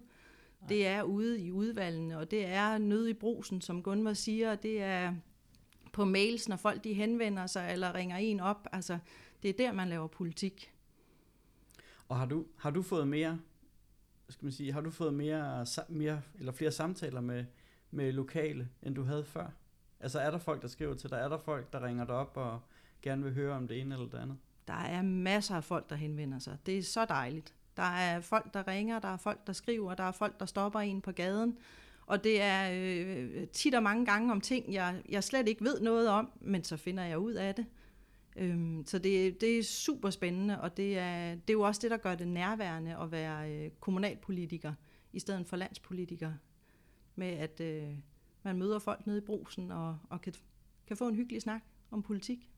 Det 0.69 0.87
er 0.87 1.03
ude 1.03 1.41
i 1.41 1.51
udvalgene, 1.51 2.17
og 2.17 2.31
det 2.31 2.45
er 2.45 2.77
nød 2.77 3.07
i 3.07 3.13
brusen, 3.13 3.61
som 3.61 3.83
Gunvar 3.83 4.13
siger, 4.13 4.55
det 4.55 4.81
er 4.81 5.13
på 5.93 6.05
mails, 6.05 6.49
når 6.49 6.55
folk 6.55 6.83
de 6.83 6.93
henvender 6.93 7.47
sig 7.47 7.71
eller 7.71 7.95
ringer 7.95 8.17
en 8.17 8.39
op. 8.39 8.67
Altså, 8.71 8.99
det 9.43 9.49
er 9.49 9.53
der, 9.53 9.71
man 9.71 9.89
laver 9.89 10.07
politik. 10.07 10.73
Og 12.09 12.17
har 12.17 12.25
du, 12.25 12.45
har 12.57 12.69
du 12.69 12.81
fået 12.81 13.07
mere, 13.07 13.39
skal 14.29 14.45
man 14.45 14.51
sige, 14.51 14.73
har 14.73 14.81
du 14.81 14.91
fået 14.91 15.13
mere, 15.13 15.65
mere 15.89 16.21
eller 16.39 16.51
flere 16.51 16.71
samtaler 16.71 17.21
med, 17.21 17.45
med 17.91 18.11
lokale, 18.11 18.69
end 18.83 18.95
du 18.95 19.03
havde 19.03 19.25
før? 19.25 19.49
Altså 19.99 20.19
er 20.19 20.31
der 20.31 20.37
folk, 20.37 20.61
der 20.61 20.67
skriver 20.67 20.93
til 20.93 21.09
dig? 21.09 21.17
Er 21.17 21.29
der 21.29 21.37
folk, 21.37 21.73
der 21.73 21.85
ringer 21.85 22.05
dig 22.05 22.15
op 22.15 22.37
og 22.37 22.59
gerne 23.01 23.23
vil 23.23 23.33
høre 23.33 23.55
om 23.55 23.67
det 23.67 23.81
ene 23.81 23.95
eller 23.95 24.09
det 24.09 24.17
andet? 24.17 24.37
Der 24.67 24.73
er 24.73 25.01
masser 25.01 25.55
af 25.55 25.63
folk, 25.63 25.89
der 25.89 25.95
henvender 25.95 26.39
sig. 26.39 26.57
Det 26.65 26.77
er 26.77 26.83
så 26.83 27.05
dejligt. 27.05 27.55
Der 27.77 27.83
er 27.83 28.19
folk, 28.19 28.53
der 28.53 28.67
ringer, 28.67 28.99
der 28.99 29.07
er 29.07 29.17
folk, 29.17 29.47
der 29.47 29.53
skriver, 29.53 29.95
der 29.95 30.03
er 30.03 30.11
folk, 30.11 30.39
der 30.39 30.45
stopper 30.45 30.79
en 30.79 31.01
på 31.01 31.11
gaden. 31.11 31.57
Og 32.05 32.23
det 32.23 32.41
er 32.41 32.69
øh, 32.73 33.47
tit 33.47 33.75
og 33.75 33.83
mange 33.83 34.05
gange 34.05 34.31
om 34.31 34.41
ting, 34.41 34.73
jeg, 34.73 35.01
jeg 35.09 35.23
slet 35.23 35.47
ikke 35.47 35.63
ved 35.63 35.79
noget 35.79 36.09
om, 36.09 36.31
men 36.41 36.63
så 36.63 36.77
finder 36.77 37.03
jeg 37.03 37.19
ud 37.19 37.33
af 37.33 37.55
det. 37.55 37.65
Øhm, 38.35 38.85
så 38.85 38.99
det, 38.99 39.41
det 39.41 39.59
er 39.59 39.63
super 39.63 40.09
spændende, 40.09 40.61
og 40.61 40.77
det 40.77 40.97
er, 40.97 41.29
det 41.35 41.49
er 41.49 41.53
jo 41.53 41.61
også 41.61 41.81
det, 41.81 41.91
der 41.91 41.97
gør 41.97 42.15
det 42.15 42.27
nærværende 42.27 42.97
at 42.97 43.11
være 43.11 43.51
øh, 43.51 43.71
kommunalpolitiker, 43.79 44.73
i 45.13 45.19
stedet 45.19 45.47
for 45.47 45.57
landspolitiker. 45.57 46.33
Med 47.15 47.27
at 47.27 47.61
øh, 47.61 47.89
man 48.43 48.57
møder 48.57 48.79
folk 48.79 49.07
nede 49.07 49.17
i 49.17 49.21
brusen 49.21 49.71
og, 49.71 49.97
og 50.09 50.21
kan, 50.21 50.33
kan 50.87 50.97
få 50.97 51.07
en 51.07 51.15
hyggelig 51.15 51.41
snak 51.41 51.61
om 51.91 52.03
politik. 52.03 52.49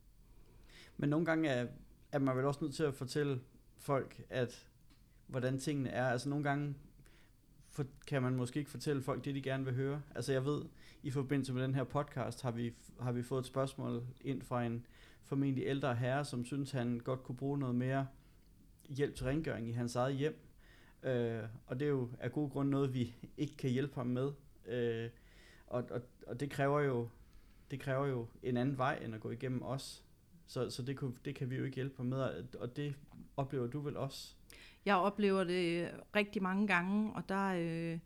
Men 0.97 1.09
nogle 1.09 1.25
gange 1.25 1.49
er, 1.49 1.67
er 2.11 2.19
man 2.19 2.37
vel 2.37 2.45
også 2.45 2.59
nødt 2.63 2.75
til 2.75 2.83
at 2.83 2.93
fortælle 2.93 3.41
folk, 3.77 4.21
at 4.29 4.67
hvordan 5.27 5.59
tingene 5.59 5.89
er. 5.89 6.07
Altså 6.09 6.29
nogle 6.29 6.43
gange 6.43 6.75
for, 7.69 7.85
kan 8.07 8.21
man 8.21 8.35
måske 8.35 8.59
ikke 8.59 8.71
fortælle 8.71 9.01
folk 9.01 9.25
det, 9.25 9.35
de 9.35 9.41
gerne 9.41 9.65
vil 9.65 9.75
høre. 9.75 10.01
Altså 10.15 10.33
jeg 10.33 10.45
ved, 10.45 10.65
i 11.03 11.11
forbindelse 11.11 11.53
med 11.53 11.63
den 11.63 11.75
her 11.75 11.83
podcast, 11.83 12.41
har 12.41 12.51
vi, 12.51 12.73
har 13.01 13.11
vi 13.11 13.23
fået 13.23 13.39
et 13.39 13.45
spørgsmål 13.45 14.03
ind 14.21 14.41
fra 14.41 14.65
en 14.65 14.85
formentlig 15.23 15.63
ældre 15.65 15.95
herre, 15.95 16.25
som 16.25 16.45
synes, 16.45 16.71
han 16.71 16.99
godt 16.99 17.23
kunne 17.23 17.37
bruge 17.37 17.59
noget 17.59 17.75
mere 17.75 18.07
hjælp 18.89 19.15
til 19.15 19.25
rengøring 19.25 19.69
i 19.69 19.71
hans 19.71 19.95
eget 19.95 20.15
hjem. 20.15 20.39
Øh, 21.03 21.43
og 21.67 21.79
det 21.79 21.85
er 21.85 21.89
jo 21.89 22.09
af 22.19 22.31
god 22.31 22.49
grund 22.49 22.69
noget, 22.69 22.93
vi 22.93 23.15
ikke 23.37 23.57
kan 23.57 23.69
hjælpe 23.69 23.95
ham 23.95 24.07
med. 24.07 24.31
Øh, 24.67 25.09
og, 25.67 25.83
og, 25.91 26.01
og 26.27 26.39
det 26.39 26.51
kræver 26.51 26.81
jo 26.81 27.09
det 27.71 27.79
kræver 27.79 28.05
jo 28.05 28.27
en 28.43 28.57
anden 28.57 28.77
vej, 28.77 28.99
end 29.03 29.15
at 29.15 29.21
gå 29.21 29.31
igennem 29.31 29.61
os. 29.63 30.03
Så, 30.47 30.69
så 30.69 30.81
det, 30.81 30.97
kunne, 30.97 31.13
det 31.25 31.35
kan 31.35 31.49
vi 31.49 31.55
jo 31.55 31.63
ikke 31.63 31.75
hjælpe 31.75 31.97
ham 31.97 32.05
med, 32.05 32.45
og 32.59 32.75
det 32.75 32.95
oplever 33.37 33.67
du 33.67 33.79
vel 33.79 33.97
også? 33.97 34.35
Jeg 34.85 34.95
oplever 34.95 35.43
det 35.43 35.81
øh, 35.81 35.87
rigtig 36.15 36.43
mange 36.43 36.67
gange, 36.67 37.13
og 37.15 37.29
der, 37.29 37.47
øh, 37.47 37.99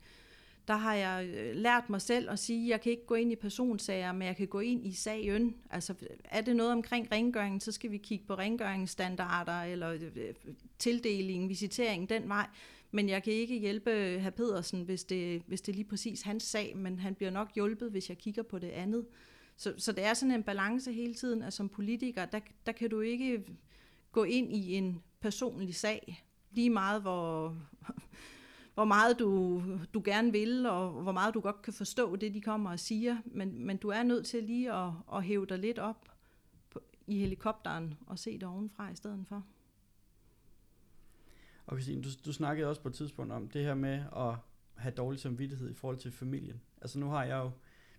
der 0.68 0.76
har 0.76 0.94
jeg 0.94 1.26
øh, 1.26 1.56
lært 1.56 1.90
mig 1.90 2.02
selv 2.02 2.30
at 2.30 2.38
sige, 2.38 2.64
at 2.64 2.70
jeg 2.70 2.80
kan 2.80 2.92
ikke 2.92 3.06
gå 3.06 3.14
ind 3.14 3.32
i 3.32 3.36
personsager, 3.36 4.12
men 4.12 4.26
jeg 4.28 4.36
kan 4.36 4.48
gå 4.48 4.60
ind 4.60 4.86
i 4.86 4.92
sagen. 4.92 5.56
Altså 5.70 5.94
er 6.24 6.40
det 6.40 6.56
noget 6.56 6.72
omkring 6.72 7.12
rengøringen, 7.12 7.60
så 7.60 7.72
skal 7.72 7.90
vi 7.90 7.98
kigge 7.98 8.26
på 8.26 8.34
rengøringsstandarder, 8.34 9.62
eller 9.62 9.90
øh, 9.90 10.34
tildeling, 10.78 11.48
visitering, 11.48 12.08
den 12.08 12.28
vej. 12.28 12.46
Men 12.90 13.08
jeg 13.08 13.22
kan 13.22 13.32
ikke 13.32 13.58
hjælpe 13.58 13.90
herr 14.20 14.30
Pedersen, 14.30 14.82
hvis 14.82 15.04
det, 15.04 15.42
hvis 15.46 15.60
det 15.60 15.72
er 15.72 15.76
lige 15.76 15.88
præcis 15.88 16.22
hans 16.22 16.42
sag, 16.42 16.76
men 16.76 16.98
han 16.98 17.14
bliver 17.14 17.30
nok 17.30 17.54
hjulpet, 17.54 17.90
hvis 17.90 18.08
jeg 18.08 18.18
kigger 18.18 18.42
på 18.42 18.58
det 18.58 18.70
andet. 18.70 19.06
Så, 19.56 19.74
så 19.76 19.92
det 19.92 20.04
er 20.04 20.14
sådan 20.14 20.34
en 20.34 20.42
balance 20.42 20.92
hele 20.92 21.14
tiden, 21.14 21.42
at 21.42 21.52
som 21.52 21.68
politiker, 21.68 22.24
der, 22.24 22.40
der 22.66 22.72
kan 22.72 22.90
du 22.90 23.00
ikke 23.00 23.44
gå 24.12 24.24
ind 24.24 24.52
i 24.52 24.74
en 24.74 25.02
personlig 25.20 25.74
sag, 25.74 26.24
lige 26.50 26.70
meget 26.70 27.02
hvor, 27.02 27.56
hvor 28.74 28.84
meget 28.84 29.18
du, 29.18 29.62
du 29.94 30.02
gerne 30.04 30.32
vil, 30.32 30.66
og 30.66 31.02
hvor 31.02 31.12
meget 31.12 31.34
du 31.34 31.40
godt 31.40 31.62
kan 31.62 31.72
forstå 31.72 32.16
det, 32.16 32.34
de 32.34 32.40
kommer 32.40 32.70
og 32.70 32.80
siger, 32.80 33.18
men, 33.24 33.66
men 33.66 33.76
du 33.76 33.88
er 33.88 34.02
nødt 34.02 34.26
til 34.26 34.44
lige 34.44 34.72
at, 34.72 34.92
at 35.12 35.24
hæve 35.24 35.46
dig 35.46 35.58
lidt 35.58 35.78
op 35.78 36.08
på, 36.70 36.80
i 37.06 37.18
helikopteren 37.18 37.94
og 38.06 38.18
se 38.18 38.32
det 38.32 38.42
ovenfra 38.42 38.90
i 38.90 38.96
stedet 38.96 39.26
for. 39.28 39.46
Og 41.66 41.76
Christine, 41.76 42.02
du, 42.02 42.08
du 42.24 42.32
snakkede 42.32 42.68
også 42.68 42.82
på 42.82 42.88
et 42.88 42.94
tidspunkt 42.94 43.32
om 43.32 43.48
det 43.48 43.64
her 43.64 43.74
med 43.74 44.04
at 44.16 44.34
have 44.76 44.94
dårlig 44.94 45.20
samvittighed 45.20 45.70
i 45.70 45.74
forhold 45.74 45.98
til 45.98 46.12
familien. 46.12 46.60
Altså 46.80 46.98
nu 46.98 47.06
har 47.06 47.24
jeg 47.24 47.38
jo, 47.38 47.50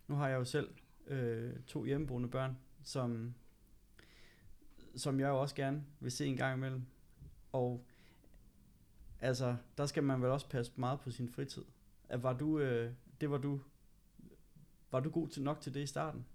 nu 0.08 0.14
har 0.14 0.28
jeg 0.28 0.36
jo 0.36 0.44
selv 0.44 0.68
øh, 1.06 1.52
to 1.66 1.84
hjemmeboende 1.84 2.28
børn, 2.28 2.58
som, 2.82 3.34
som 4.96 5.20
jeg 5.20 5.28
jo 5.28 5.40
også 5.40 5.54
gerne 5.54 5.84
vil 6.00 6.12
se 6.12 6.26
en 6.26 6.36
gang 6.36 6.56
imellem. 6.56 6.82
Og 7.52 7.86
altså, 9.22 9.56
der 9.78 9.86
skal 9.86 10.02
man 10.02 10.22
vel 10.22 10.30
også 10.30 10.48
passe 10.48 10.72
meget 10.76 11.00
på 11.00 11.10
sin 11.10 11.28
fritid. 11.28 11.62
At 12.08 12.22
var 12.22 12.32
du, 12.32 12.58
øh, 12.58 12.92
det 13.20 13.30
var 13.30 13.38
du, 13.38 13.60
var 14.90 15.00
du 15.00 15.10
god 15.10 15.28
til 15.28 15.42
nok 15.42 15.60
til 15.60 15.74
det 15.74 15.82
i 15.82 15.86
starten? 15.86 16.26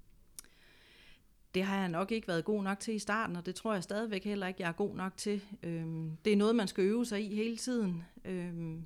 Det 1.54 1.64
har 1.64 1.80
jeg 1.80 1.90
nok 1.90 2.12
ikke 2.12 2.28
været 2.28 2.46
god 2.46 2.64
nok 2.64 2.80
til 2.80 2.94
i 2.94 3.00
starten, 3.00 3.36
og 3.36 3.46
det 3.46 3.56
tror 3.56 3.74
jeg 3.74 3.84
stadigvæk 3.84 4.24
heller 4.24 4.48
ikke, 4.48 4.62
jeg 4.62 4.68
er 4.70 4.74
god 4.74 4.96
nok 4.96 5.18
til. 5.18 5.42
Øhm, 5.64 6.18
det 6.26 6.34
er 6.34 6.38
noget, 6.38 6.56
man 6.56 6.68
skal 6.68 6.84
øve 6.84 7.06
sig 7.06 7.32
i 7.32 7.36
hele 7.36 7.58
tiden. 7.58 8.04
Øhm, 8.26 8.86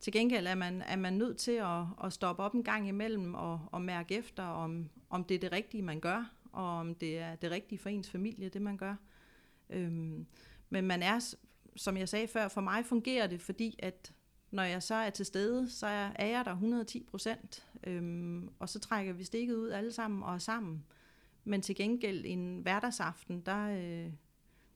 til 0.00 0.12
gengæld 0.12 0.46
er 0.46 0.54
man, 0.54 0.82
er 0.82 0.96
man 0.96 1.12
nødt 1.12 1.36
til 1.36 1.52
at, 1.52 1.84
at 2.04 2.12
stoppe 2.12 2.42
op 2.42 2.54
en 2.54 2.64
gang 2.64 2.88
imellem 2.88 3.34
og, 3.34 3.60
og 3.72 3.82
mærke 3.82 4.14
efter, 4.14 4.42
om, 4.42 4.88
om 5.10 5.24
det 5.24 5.34
er 5.34 5.38
det 5.38 5.52
rigtige, 5.52 5.82
man 5.82 6.00
gør, 6.00 6.32
og 6.52 6.78
om 6.78 6.94
det 6.94 7.18
er 7.18 7.34
det 7.34 7.50
rigtige 7.50 7.78
for 7.78 7.88
ens 7.88 8.10
familie, 8.10 8.48
det 8.48 8.62
man 8.62 8.76
gør. 8.76 8.94
Øhm, 9.70 10.26
men 10.70 10.84
man 10.84 11.02
er, 11.02 11.34
som 11.76 11.96
jeg 11.96 12.08
sagde 12.08 12.28
før, 12.28 12.48
for 12.48 12.60
mig 12.60 12.86
fungerer 12.86 13.26
det, 13.26 13.40
fordi 13.40 13.76
at 13.78 14.12
når 14.50 14.62
jeg 14.62 14.82
så 14.82 14.94
er 14.94 15.10
til 15.10 15.26
stede, 15.26 15.70
så 15.70 15.86
er 16.14 16.26
jeg 16.26 16.44
der 16.44 16.50
110 16.50 17.06
procent, 17.10 17.66
øhm, 17.84 18.48
og 18.58 18.68
så 18.68 18.80
trækker 18.80 19.12
vi 19.12 19.24
stikket 19.24 19.54
ud 19.54 19.70
alle 19.70 19.92
sammen 19.92 20.22
og 20.22 20.34
er 20.34 20.38
sammen. 20.38 20.84
Men 21.44 21.62
til 21.62 21.74
gengæld 21.74 22.24
en 22.26 22.58
hverdagsaften, 22.58 23.40
der, 23.40 23.68
øh, 23.68 24.12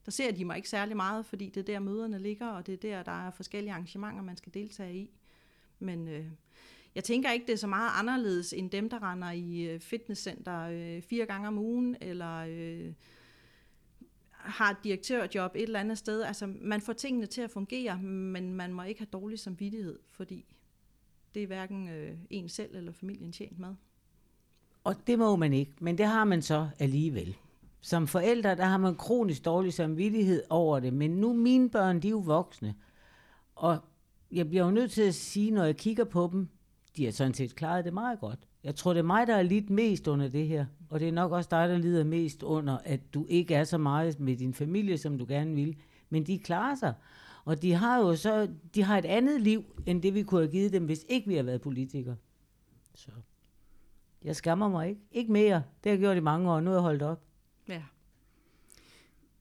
der 0.05 0.11
ser 0.11 0.33
de 0.33 0.45
mig 0.45 0.57
ikke 0.57 0.69
særlig 0.69 0.97
meget, 0.97 1.27
fordi 1.27 1.49
det 1.49 1.61
er 1.61 1.65
der 1.65 1.79
møderne 1.79 2.19
ligger, 2.19 2.47
og 2.47 2.67
det 2.67 2.73
er 2.73 2.79
der, 2.79 3.03
der 3.03 3.27
er 3.27 3.31
forskellige 3.31 3.73
arrangementer, 3.73 4.23
man 4.23 4.37
skal 4.37 4.55
deltage 4.55 4.95
i. 4.95 5.11
Men 5.79 6.09
øh, 6.09 6.27
jeg 6.95 7.05
tænker 7.05 7.31
ikke, 7.31 7.47
det 7.47 7.53
er 7.53 7.57
så 7.57 7.67
meget 7.67 7.91
anderledes 7.95 8.53
end 8.53 8.71
dem, 8.71 8.91
der 8.91 9.13
render 9.13 9.31
i 9.31 9.63
øh, 9.63 9.81
fitnesscenter 9.81 10.61
øh, 10.63 11.03
fire 11.03 11.27
gange 11.27 11.49
om 11.49 11.59
ugen, 11.59 11.97
eller 12.01 12.37
øh, 12.37 12.93
har 14.47 14.71
et 14.71 14.77
direktørjob 14.85 15.55
et 15.55 15.63
eller 15.63 15.81
andet 15.81 15.99
sted. 15.99 16.23
Altså, 16.23 16.53
man 16.61 16.81
får 16.81 16.93
tingene 16.93 17.27
til 17.27 17.41
at 17.41 17.51
fungere, 17.51 17.99
men 18.03 18.55
man 18.55 18.73
må 18.73 18.83
ikke 18.83 19.01
have 19.01 19.09
dårlig 19.13 19.39
samvittighed, 19.39 19.99
fordi 20.11 20.45
det 21.35 21.43
er 21.43 21.47
hverken 21.47 21.89
øh, 21.89 22.19
en 22.31 22.49
selv 22.49 22.77
eller 22.77 22.93
familien 22.93 23.33
tjent 23.33 23.59
med. 23.59 23.75
Og 24.85 24.95
det 25.07 25.19
må 25.19 25.37
man 25.37 25.53
ikke, 25.53 25.73
men 25.81 25.99
det 25.99 26.07
har 26.07 26.25
man 26.25 26.43
så 26.43 26.69
alligevel. 26.79 27.37
Som 27.81 28.07
forældre, 28.07 28.57
der 28.57 28.65
har 28.65 28.77
man 28.79 28.95
kronisk 28.95 29.45
dårlig 29.45 29.73
samvittighed 29.73 30.43
over 30.51 30.81
det, 30.81 30.93
men 30.93 31.11
nu 31.11 31.33
mine 31.33 31.71
børn, 31.71 32.03
de 32.03 32.07
er 32.07 32.11
jo 32.11 32.19
voksne. 32.19 32.75
Og 33.55 33.79
jeg 34.33 34.49
bliver 34.49 34.65
jo 34.65 34.71
nødt 34.71 34.91
til 34.91 35.03
at 35.03 35.15
sige, 35.15 35.51
når 35.51 35.65
jeg 35.65 35.77
kigger 35.77 36.05
på 36.05 36.29
dem, 36.33 36.49
de 36.97 37.05
har 37.05 37.13
sådan 37.13 37.35
set 37.35 37.55
klaret 37.55 37.85
det 37.85 37.95
meget 37.95 38.21
godt. 38.21 38.39
Jeg 38.67 38.75
tror, 38.75 38.93
det 38.93 39.01
er 39.01 39.05
mig, 39.05 39.27
der 39.27 39.37
er 39.37 39.43
lidt 39.43 39.71
mest 39.71 40.09
under 40.09 40.29
det 40.29 40.47
her. 40.47 40.67
Og 40.91 41.01
det 41.01 41.09
er 41.09 41.13
nok 41.13 41.33
også 41.33 41.49
dig, 41.51 41.69
der 41.69 41.79
lider 41.79 42.05
mest 42.05 42.43
under, 42.43 42.79
at 42.85 43.15
du 43.15 43.27
ikke 43.29 43.55
er 43.55 43.65
så 43.65 43.79
meget 43.79 44.21
med 44.21 44.37
din 44.37 44.55
familie, 44.55 44.99
som 44.99 45.19
du 45.19 45.27
gerne 45.29 45.55
vil. 45.55 45.77
Men 46.11 46.27
de 46.27 46.39
klarer 46.39 46.75
sig. 46.75 46.95
Og 47.45 47.63
de 47.63 47.73
har 47.73 47.99
jo 47.99 48.17
så, 48.17 48.49
de 48.75 48.83
har 48.83 48.99
et 48.99 49.05
andet 49.05 49.41
liv, 49.41 49.65
end 49.87 50.03
det 50.03 50.15
vi 50.15 50.23
kunne 50.23 50.41
have 50.41 50.51
givet 50.51 50.73
dem, 50.73 50.85
hvis 50.85 51.05
ikke 51.09 51.29
vi 51.29 51.35
havde 51.35 51.47
været 51.47 51.61
politikere. 51.61 52.17
Så 52.95 53.11
jeg 54.25 54.37
skammer 54.37 54.69
mig 54.69 54.89
ikke. 54.89 55.01
Ikke 55.11 55.33
mere. 55.33 55.55
Det 55.55 55.65
har 55.85 55.91
jeg 55.91 55.99
gjort 55.99 56.17
i 56.17 56.21
mange 56.21 56.51
år. 56.51 56.61
Nu 56.61 56.71
er 56.71 56.75
jeg 56.75 56.83
holdt 56.83 57.03
op. 57.03 57.25
Ja. 57.69 57.83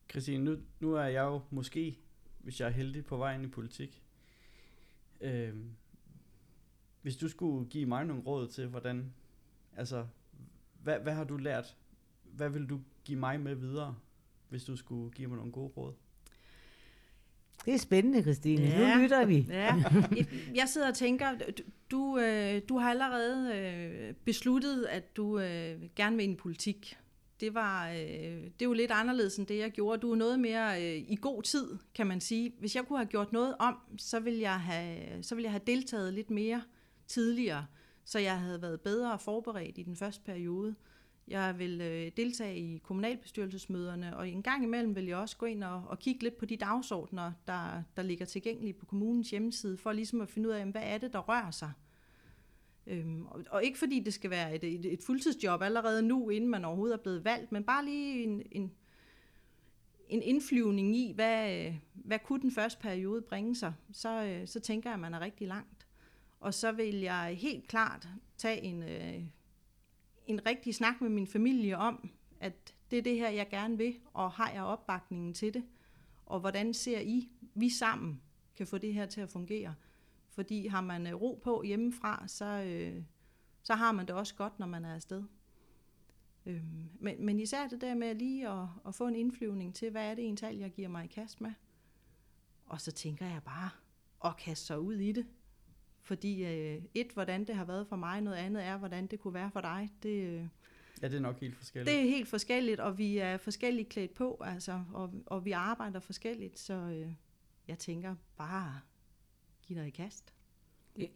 Christine, 0.10 0.44
nu, 0.44 0.58
nu 0.80 0.94
er 0.94 1.06
jeg 1.06 1.24
jo 1.24 1.42
måske, 1.50 2.00
hvis 2.40 2.60
jeg 2.60 2.68
er 2.68 2.72
heldig, 2.72 3.06
på 3.06 3.18
vej 3.18 3.36
ind 3.36 3.44
i 3.44 3.48
politik. 3.48 4.04
Øhm, 5.22 5.76
hvis 7.06 7.18
du 7.18 7.30
skulle 7.30 7.70
give 7.70 7.86
mig 7.86 8.06
nogle 8.06 8.22
råd 8.22 8.48
til, 8.48 8.68
hvordan, 8.68 9.14
altså, 9.78 10.06
hvad, 10.84 11.00
hvad 11.00 11.14
har 11.14 11.24
du 11.24 11.38
lært? 11.38 11.76
Hvad 12.24 12.50
vil 12.50 12.66
du 12.66 12.80
give 13.04 13.20
mig 13.20 13.40
med 13.40 13.56
videre, 13.56 13.96
hvis 14.50 14.64
du 14.64 14.76
skulle 14.76 15.12
give 15.12 15.28
mig 15.28 15.38
nogle 15.38 15.52
gode 15.52 15.72
råd? 15.78 15.94
Det 17.66 17.74
er 17.74 17.78
spændende, 17.78 18.22
Christine. 18.22 18.62
Ja. 18.62 18.96
Nu 18.96 19.02
lytter 19.02 19.26
vi. 19.26 19.46
Ja. 19.50 19.84
Jeg 20.56 20.70
sidder 20.70 20.88
og 20.88 20.96
tænker, 20.96 21.28
du, 21.92 22.18
øh, 22.20 22.62
du 22.70 22.78
har 22.78 22.90
allerede 22.90 23.56
øh, 23.56 24.14
besluttet, 24.14 24.86
at 24.86 25.18
du 25.18 25.40
øh, 25.40 25.82
gerne 25.96 26.16
vil 26.16 26.24
ind 26.24 26.34
i 26.34 26.38
politik. 26.38 26.98
Det 27.40 27.54
var 27.54 27.88
det 27.90 28.62
er 28.62 28.66
jo 28.66 28.74
lidt 28.74 28.92
anderledes 28.92 29.38
end 29.38 29.48
det, 29.48 29.58
jeg 29.58 29.72
gjorde. 29.72 30.02
Du 30.02 30.12
er 30.12 30.16
noget 30.16 30.40
mere 30.40 30.98
i 30.98 31.18
god 31.22 31.44
tid, 31.44 31.78
kan 31.96 32.08
man 32.08 32.22
sige. 32.22 32.54
Hvis 32.60 32.76
jeg 32.76 32.86
kunne 32.86 33.00
have 33.00 33.10
gjort 33.10 33.34
noget 33.34 33.56
om, 33.60 33.76
så 33.98 34.20
ville 34.20 34.42
jeg 34.42 34.60
have, 34.60 35.24
så 35.24 35.36
ville 35.36 35.44
jeg 35.44 35.52
have 35.52 35.62
deltaget 35.68 36.14
lidt 36.14 36.30
mere 36.30 36.62
tidligere, 37.08 37.66
så 38.06 38.20
jeg 38.20 38.40
havde 38.40 38.62
været 38.62 38.82
bedre 38.82 39.20
forberedt 39.20 39.78
i 39.78 39.84
den 39.84 39.96
første 39.96 40.22
periode. 40.26 40.76
Jeg 41.28 41.60
vil 41.60 41.82
øh, 41.82 42.12
deltage 42.18 42.58
i 42.58 42.78
kommunalbestyrelsesmøderne, 42.78 44.18
og 44.18 44.30
en 44.30 44.44
gang 44.44 44.64
imellem 44.64 44.96
vil 44.96 45.06
jeg 45.06 45.18
også 45.18 45.38
gå 45.38 45.46
ind 45.46 45.64
og, 45.64 45.84
og 45.88 46.00
kigge 46.00 46.24
lidt 46.24 46.38
på 46.38 46.46
de 46.46 46.58
dagsordner, 46.58 47.32
der, 47.48 47.84
der 47.98 48.04
ligger 48.04 48.26
tilgængelige 48.26 48.74
på 48.74 48.86
kommunens 48.86 49.30
hjemmeside, 49.30 49.78
for 49.78 49.92
ligesom 49.92 50.22
at 50.22 50.30
finde 50.30 50.50
ud 50.50 50.54
af, 50.54 50.66
hvad 50.66 50.84
er 50.84 50.98
det, 50.98 51.14
der 51.14 51.20
rører 51.20 51.52
sig. 51.52 51.72
Øhm, 52.88 53.26
og, 53.26 53.44
og 53.50 53.64
ikke 53.64 53.78
fordi 53.78 54.00
det 54.00 54.14
skal 54.14 54.30
være 54.30 54.56
et, 54.56 54.64
et, 54.64 54.94
et 54.94 55.04
fuldtidsjob 55.04 55.62
allerede 55.62 56.02
nu, 56.02 56.30
inden 56.30 56.50
man 56.50 56.66
overhovedet 56.66 56.94
er 56.94 57.02
blevet 57.02 57.26
valgt, 57.26 57.52
men 57.52 57.64
bare 57.64 57.86
lige 57.86 58.24
en, 58.24 58.42
en, 58.52 58.72
en 60.10 60.22
indflyvning 60.22 60.96
i, 60.96 61.12
hvad, 61.16 61.72
hvad 61.94 62.20
kunne 62.20 62.42
den 62.42 62.52
første 62.52 62.82
periode 62.82 63.22
bringe 63.22 63.56
sig, 63.56 63.74
så, 63.92 64.24
øh, 64.24 64.48
så 64.48 64.60
tænker 64.60 64.90
jeg, 64.90 64.94
at 64.94 65.00
man 65.00 65.14
er 65.14 65.20
rigtig 65.20 65.48
langt. 65.48 65.75
Og 66.46 66.54
så 66.54 66.72
vil 66.72 66.96
jeg 66.96 67.38
helt 67.42 67.68
klart 67.68 68.08
tage 68.38 68.62
en, 68.62 68.84
øh, 68.84 69.24
en 70.28 70.46
rigtig 70.46 70.76
snak 70.76 71.02
med 71.02 71.10
min 71.10 71.28
familie 71.28 71.78
om, 71.78 72.10
at 72.40 72.76
det 72.92 73.00
er 73.00 73.04
det 73.04 73.16
her, 73.16 73.30
jeg 73.30 73.50
gerne 73.50 73.78
vil, 73.78 74.00
og 74.14 74.32
har 74.32 74.52
jeg 74.52 74.64
opbakningen 74.64 75.34
til 75.34 75.54
det? 75.54 75.64
Og 76.26 76.40
hvordan 76.40 76.74
ser 76.74 77.00
I, 77.00 77.30
vi 77.56 77.70
sammen 77.70 78.22
kan 78.56 78.68
få 78.68 78.78
det 78.78 78.94
her 78.94 79.06
til 79.06 79.22
at 79.22 79.30
fungere? 79.30 79.76
Fordi 80.30 80.68
har 80.68 80.82
man 80.82 81.08
øh, 81.08 81.22
ro 81.22 81.42
på 81.44 81.64
hjemmefra, 81.64 82.28
så, 82.28 82.46
øh, 82.46 83.04
så 83.64 83.76
har 83.76 83.92
man 83.92 84.08
det 84.08 84.16
også 84.16 84.36
godt, 84.36 84.60
når 84.60 84.68
man 84.68 84.86
er 84.86 84.96
afsted. 84.96 85.24
Øhm, 86.46 86.90
men, 87.00 87.26
men 87.26 87.40
især 87.40 87.68
det 87.68 87.82
der 87.82 87.96
med 87.96 88.16
lige 88.16 88.50
at, 88.50 88.68
at 88.88 88.96
få 88.96 89.08
en 89.08 89.16
indflyvning 89.16 89.76
til, 89.76 89.92
hvad 89.92 90.12
er 90.12 90.16
det 90.16 90.24
egentlig, 90.24 90.60
jeg 90.60 90.72
giver 90.72 90.90
mig 90.90 91.06
i 91.06 91.08
kast 91.08 91.42
med? 91.42 91.52
Og 92.66 92.82
så 92.82 92.92
tænker 92.92 93.26
jeg 93.26 93.44
bare 93.44 93.70
at 94.26 94.38
kaste 94.38 94.66
sig 94.66 94.80
ud 94.80 94.96
i 94.96 95.12
det. 95.12 95.26
Fordi 96.06 96.46
øh, 96.46 96.82
et, 96.94 97.08
hvordan 97.14 97.46
det 97.46 97.56
har 97.56 97.66
været 97.66 97.88
for 97.88 97.96
mig, 97.96 98.22
noget 98.22 98.38
andet 98.38 98.64
er, 98.64 98.78
hvordan 98.78 99.08
det 99.08 99.20
kunne 99.20 99.34
være 99.34 99.52
for 99.52 99.62
dig. 99.62 99.90
Det, 100.04 100.10
øh, 100.10 100.46
Ja, 101.02 101.08
det 101.08 101.16
er 101.16 101.22
nok 101.22 101.40
helt 101.40 101.56
forskelligt. 101.58 101.92
det 101.92 102.00
er 102.00 102.10
helt 102.10 102.28
forskelligt, 102.28 102.80
og 102.80 102.98
vi 102.98 103.18
er 103.18 103.38
forskelligt 103.38 103.90
klædt 103.90 104.14
på, 104.14 104.42
altså, 104.46 104.82
og, 104.94 105.12
og 105.26 105.46
vi 105.46 105.52
arbejder 105.52 106.00
forskelligt, 106.00 106.60
så 106.60 106.74
øh, 106.74 107.08
jeg 107.68 107.78
tænker 107.80 108.16
bare, 108.38 108.80
giv 109.68 109.78
dig 109.78 109.88
i 109.88 109.90
kast. 109.90 110.34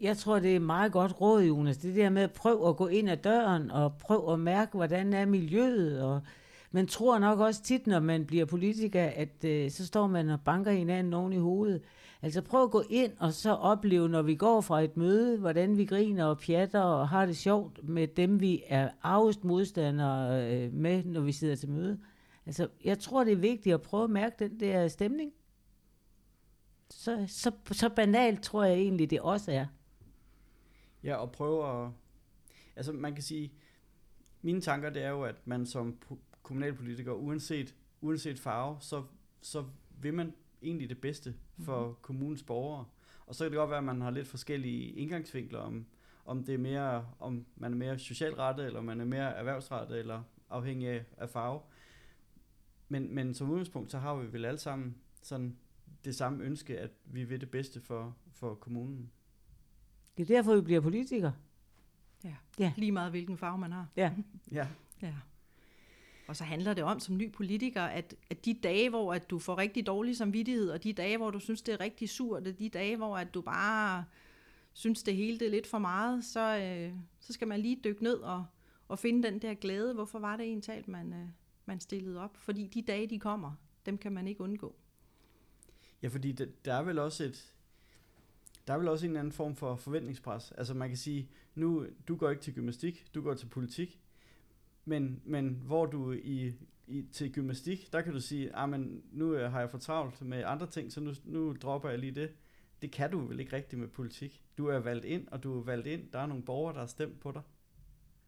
Jeg 0.02 0.18
tror, 0.18 0.40
det 0.40 0.56
er 0.56 0.60
meget 0.60 0.92
godt 0.92 1.22
råd, 1.22 1.44
Jonas. 1.44 1.78
Det 1.78 1.96
der 1.96 2.10
med 2.10 2.22
at 2.22 2.34
prøve 2.34 2.70
at 2.70 2.78
gå 2.78 2.88
ind 2.88 3.10
ad 3.10 3.18
døren 3.18 3.72
og 3.72 3.98
prøve 3.98 4.34
at 4.34 4.40
mærke, 4.40 4.72
hvordan 4.72 5.14
er 5.14 5.26
miljøet. 5.26 6.04
Og 6.04 6.22
man 6.72 6.88
tror 6.88 7.20
nok 7.20 7.40
også 7.40 7.64
tit, 7.64 7.88
når 7.88 8.00
man 8.00 8.26
bliver 8.26 8.46
politiker, 8.46 9.06
at 9.06 9.44
øh, 9.44 9.72
så 9.72 9.86
står 9.86 10.08
man 10.08 10.30
og 10.30 10.42
banker 10.42 10.72
hinanden 10.72 11.14
oven 11.14 11.34
i 11.34 11.38
hovedet. 11.38 11.82
Altså 12.22 12.42
prøv 12.42 12.64
at 12.64 12.72
gå 12.72 12.84
ind 12.90 13.12
og 13.20 13.34
så 13.34 13.52
opleve, 13.52 14.10
når 14.10 14.22
vi 14.22 14.36
går 14.36 14.62
fra 14.62 14.82
et 14.82 14.98
møde, 14.98 15.38
hvordan 15.38 15.78
vi 15.78 15.86
griner 15.86 16.26
og 16.26 16.38
pjatter 16.38 16.82
og 16.82 17.10
har 17.10 17.26
det 17.26 17.38
sjovt 17.38 17.84
med 17.84 18.08
dem, 18.08 18.42
vi 18.42 18.64
er 18.68 18.90
arvest 19.02 19.44
modstandere 19.44 20.52
øh, 20.52 20.74
med, 20.74 21.04
når 21.04 21.22
vi 21.22 21.32
sidder 21.32 21.56
til 21.56 21.70
møde. 21.70 22.00
Altså, 22.46 22.68
jeg 22.86 23.00
tror, 23.00 23.24
det 23.24 23.34
er 23.34 23.38
vigtigt 23.38 23.74
at 23.74 23.82
prøve 23.82 24.04
at 24.04 24.10
mærke 24.10 24.36
den 24.40 24.60
der 24.60 24.88
stemning. 24.88 25.32
Så, 26.90 27.26
så, 27.28 27.52
så 27.72 27.90
banalt 27.90 28.44
tror 28.44 28.64
jeg 28.64 28.78
egentlig, 28.78 29.10
det 29.10 29.20
også 29.20 29.52
er. 29.52 29.66
Ja, 31.04 31.16
og 31.16 31.32
prøve 31.32 31.86
at... 31.86 31.92
Altså, 32.76 32.92
man 32.92 33.14
kan 33.14 33.24
sige, 33.24 33.54
mine 34.42 34.62
tanker, 34.62 34.90
det 34.90 35.04
er 35.04 35.10
jo, 35.10 35.24
at 35.24 35.36
man 35.46 35.66
som 35.66 35.98
pu- 36.50 36.54
kommunalpolitiker, 36.54 37.12
uanset, 37.12 37.76
uanset 38.02 38.40
farve, 38.40 38.78
så, 38.80 39.04
så 39.42 39.66
vil 40.02 40.14
man 40.14 40.34
egentlig 40.62 40.90
det 40.90 41.02
bedste 41.02 41.36
for 41.60 41.82
mm-hmm. 41.82 41.96
kommunens 42.02 42.44
borgere. 42.44 42.86
Og 43.28 43.36
så 43.36 43.44
kan 43.44 43.52
det 43.52 43.58
godt 43.58 43.70
være, 43.70 43.78
at 43.78 43.84
man 43.84 44.02
har 44.02 44.12
lidt 44.12 44.28
forskellige 44.28 44.92
indgangsvinkler, 44.92 45.60
om, 45.60 45.86
om 46.26 46.44
det 46.44 46.54
er 46.54 46.58
mere, 46.58 47.08
om 47.20 47.46
man 47.56 47.74
er 47.74 47.78
mere 47.78 48.00
socialrettet, 48.00 48.66
eller 48.66 48.80
om 48.80 48.86
man 48.86 49.02
er 49.02 49.06
mere 49.06 49.32
erhvervsrettet, 49.34 50.00
eller 50.00 50.24
afhængig 50.50 50.88
af, 50.90 51.06
af 51.18 51.30
farve. 51.30 51.62
Men, 52.90 53.16
men 53.16 53.34
som 53.34 53.50
udgangspunkt, 53.50 53.92
så 53.92 53.98
har 54.00 54.16
vi 54.16 54.34
vel 54.34 54.46
alle 54.46 54.60
sammen 54.60 54.96
sådan 55.22 55.58
det 56.06 56.16
samme 56.16 56.44
ønske, 56.44 56.80
at 56.80 56.92
vi 57.06 57.24
vil 57.24 57.42
det 57.42 57.52
bedste 57.52 57.82
for, 57.82 58.16
for 58.34 58.56
kommunen. 58.56 59.12
Det 60.18 60.24
er 60.24 60.36
derfor, 60.36 60.56
vi 60.56 60.62
bliver 60.62 60.82
politikere. 60.82 61.34
Ja. 62.24 62.36
Ja. 62.60 62.74
Lige 62.78 62.92
meget 62.92 63.12
hvilken 63.12 63.38
farve 63.38 63.58
man 63.58 63.72
har. 63.72 63.88
Ja. 63.96 64.14
Ja, 64.52 64.68
Ja. 65.02 65.16
Og 66.30 66.36
så 66.36 66.44
handler 66.44 66.74
det 66.74 66.84
om 66.84 67.00
som 67.00 67.18
ny 67.18 67.32
politiker, 67.32 67.82
at, 67.82 68.16
at 68.30 68.46
de 68.46 68.54
dage, 68.54 68.90
hvor 68.90 69.14
at 69.14 69.30
du 69.30 69.40
får 69.40 69.58
rigtig 69.58 69.88
dårlig 69.88 70.18
samvittighed, 70.18 70.70
og 70.70 70.84
de 70.84 70.94
dage, 70.94 71.18
hvor 71.18 71.32
du 71.32 71.40
synes, 71.40 71.62
det 71.62 71.74
er 71.74 71.80
rigtig 71.80 72.10
surt, 72.10 72.48
og 72.48 72.60
de 72.60 72.70
dage, 72.70 72.98
hvor 72.98 73.18
at 73.18 73.34
du 73.34 73.42
bare 73.42 74.06
synes, 74.74 75.04
det 75.04 75.16
hele 75.16 75.40
det 75.40 75.48
er 75.48 75.52
lidt 75.52 75.68
for 75.68 75.78
meget, 75.78 76.26
så, 76.26 76.58
øh, 76.58 76.94
så 77.20 77.34
skal 77.34 77.48
man 77.48 77.60
lige 77.60 77.80
dykke 77.84 78.04
ned 78.04 78.16
og, 78.16 78.46
og 78.88 79.00
finde 79.00 79.24
den 79.24 79.40
der 79.40 79.54
glæde. 79.54 79.94
Hvorfor 79.94 80.20
var 80.20 80.38
det 80.38 80.46
egentlig, 80.46 80.84
man, 80.88 81.14
øh, 81.14 81.28
man 81.66 81.80
stillede 81.80 82.20
op? 82.20 82.38
Fordi 82.38 82.68
de 82.68 82.82
dage, 82.82 83.08
de 83.08 83.20
kommer, 83.20 83.52
dem 83.86 83.98
kan 83.98 84.12
man 84.12 84.28
ikke 84.28 84.42
undgå. 84.42 84.76
Ja, 86.02 86.08
fordi 86.08 86.32
der, 86.32 86.46
der 86.66 86.74
er 86.74 86.84
vel 86.84 87.00
også 87.00 87.24
et 87.24 87.54
der 88.68 88.74
er 88.74 88.78
vel 88.78 88.88
også 88.88 89.06
en 89.06 89.10
eller 89.10 89.20
anden 89.20 89.32
form 89.32 89.56
for 89.56 89.76
forventningspres. 89.76 90.52
Altså 90.52 90.74
man 90.74 90.90
kan 90.90 90.98
sige, 90.98 91.30
nu 91.56 91.86
du 92.08 92.16
går 92.16 92.30
ikke 92.30 92.42
til 92.42 92.54
gymnastik, 92.54 93.06
du 93.16 93.22
går 93.22 93.34
til 93.34 93.46
politik. 93.46 94.00
Men, 94.90 95.22
men 95.26 95.62
hvor 95.66 95.86
du 95.86 96.12
i, 96.12 96.54
i 96.88 97.06
til 97.12 97.34
gymnastik, 97.34 97.94
der 97.94 98.02
kan 98.02 98.14
du 98.14 98.20
sige, 98.20 98.56
ah, 98.56 98.70
men 98.70 99.04
nu 99.12 99.34
øh, 99.34 99.52
har 99.52 99.60
jeg 99.60 99.70
for 99.70 99.78
travlt 99.78 100.22
med 100.22 100.44
andre 100.46 100.68
ting, 100.68 100.92
så 100.92 101.02
nu, 101.02 101.14
nu 101.24 101.56
dropper 101.62 101.90
jeg 101.90 102.00
lige 102.00 102.12
det. 102.12 102.34
Det 102.82 102.92
kan 102.92 103.12
du 103.12 103.20
vel 103.20 103.40
ikke 103.40 103.56
rigtigt 103.56 103.80
med 103.80 103.88
politik. 103.88 104.44
Du 104.58 104.68
er 104.68 104.80
valgt 104.80 105.06
ind, 105.06 105.28
og 105.28 105.44
du 105.44 105.60
er 105.60 105.64
valgt 105.64 105.88
ind. 105.88 106.12
Der 106.12 106.20
er 106.20 106.26
nogle 106.26 106.44
borgere, 106.44 106.74
der 106.74 106.80
har 106.80 106.88
stemt 106.88 107.20
på 107.20 107.32
dig. 107.32 107.42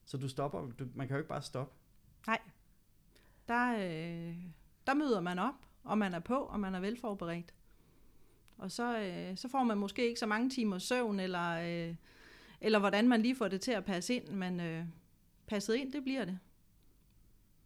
Så 0.05 0.17
du 0.17 0.27
stopper. 0.27 0.71
Du, 0.79 0.87
man 0.95 1.07
kan 1.07 1.15
jo 1.15 1.17
ikke 1.17 1.29
bare 1.29 1.41
stoppe. 1.41 1.75
Nej, 2.27 2.39
der, 3.47 3.73
øh, 3.73 4.35
der 4.87 4.93
møder 4.93 5.21
man 5.21 5.39
op, 5.39 5.67
og 5.83 5.97
man 5.97 6.13
er 6.13 6.19
på, 6.19 6.35
og 6.35 6.59
man 6.59 6.75
er 6.75 6.79
velforberedt. 6.79 7.53
Og 8.57 8.71
så, 8.71 8.99
øh, 8.99 9.37
så 9.37 9.47
får 9.47 9.63
man 9.63 9.77
måske 9.77 10.07
ikke 10.07 10.19
så 10.19 10.25
mange 10.25 10.49
timer 10.49 10.77
søvn, 10.77 11.19
eller, 11.19 11.51
øh, 11.51 11.95
eller 12.61 12.79
hvordan 12.79 13.07
man 13.07 13.21
lige 13.21 13.35
får 13.35 13.47
det 13.47 13.61
til 13.61 13.71
at 13.71 13.85
passe 13.85 14.15
ind, 14.15 14.27
men 14.27 14.59
øh, 14.59 14.85
passet 15.47 15.75
ind, 15.75 15.91
det 15.91 16.03
bliver 16.03 16.25
det. 16.25 16.39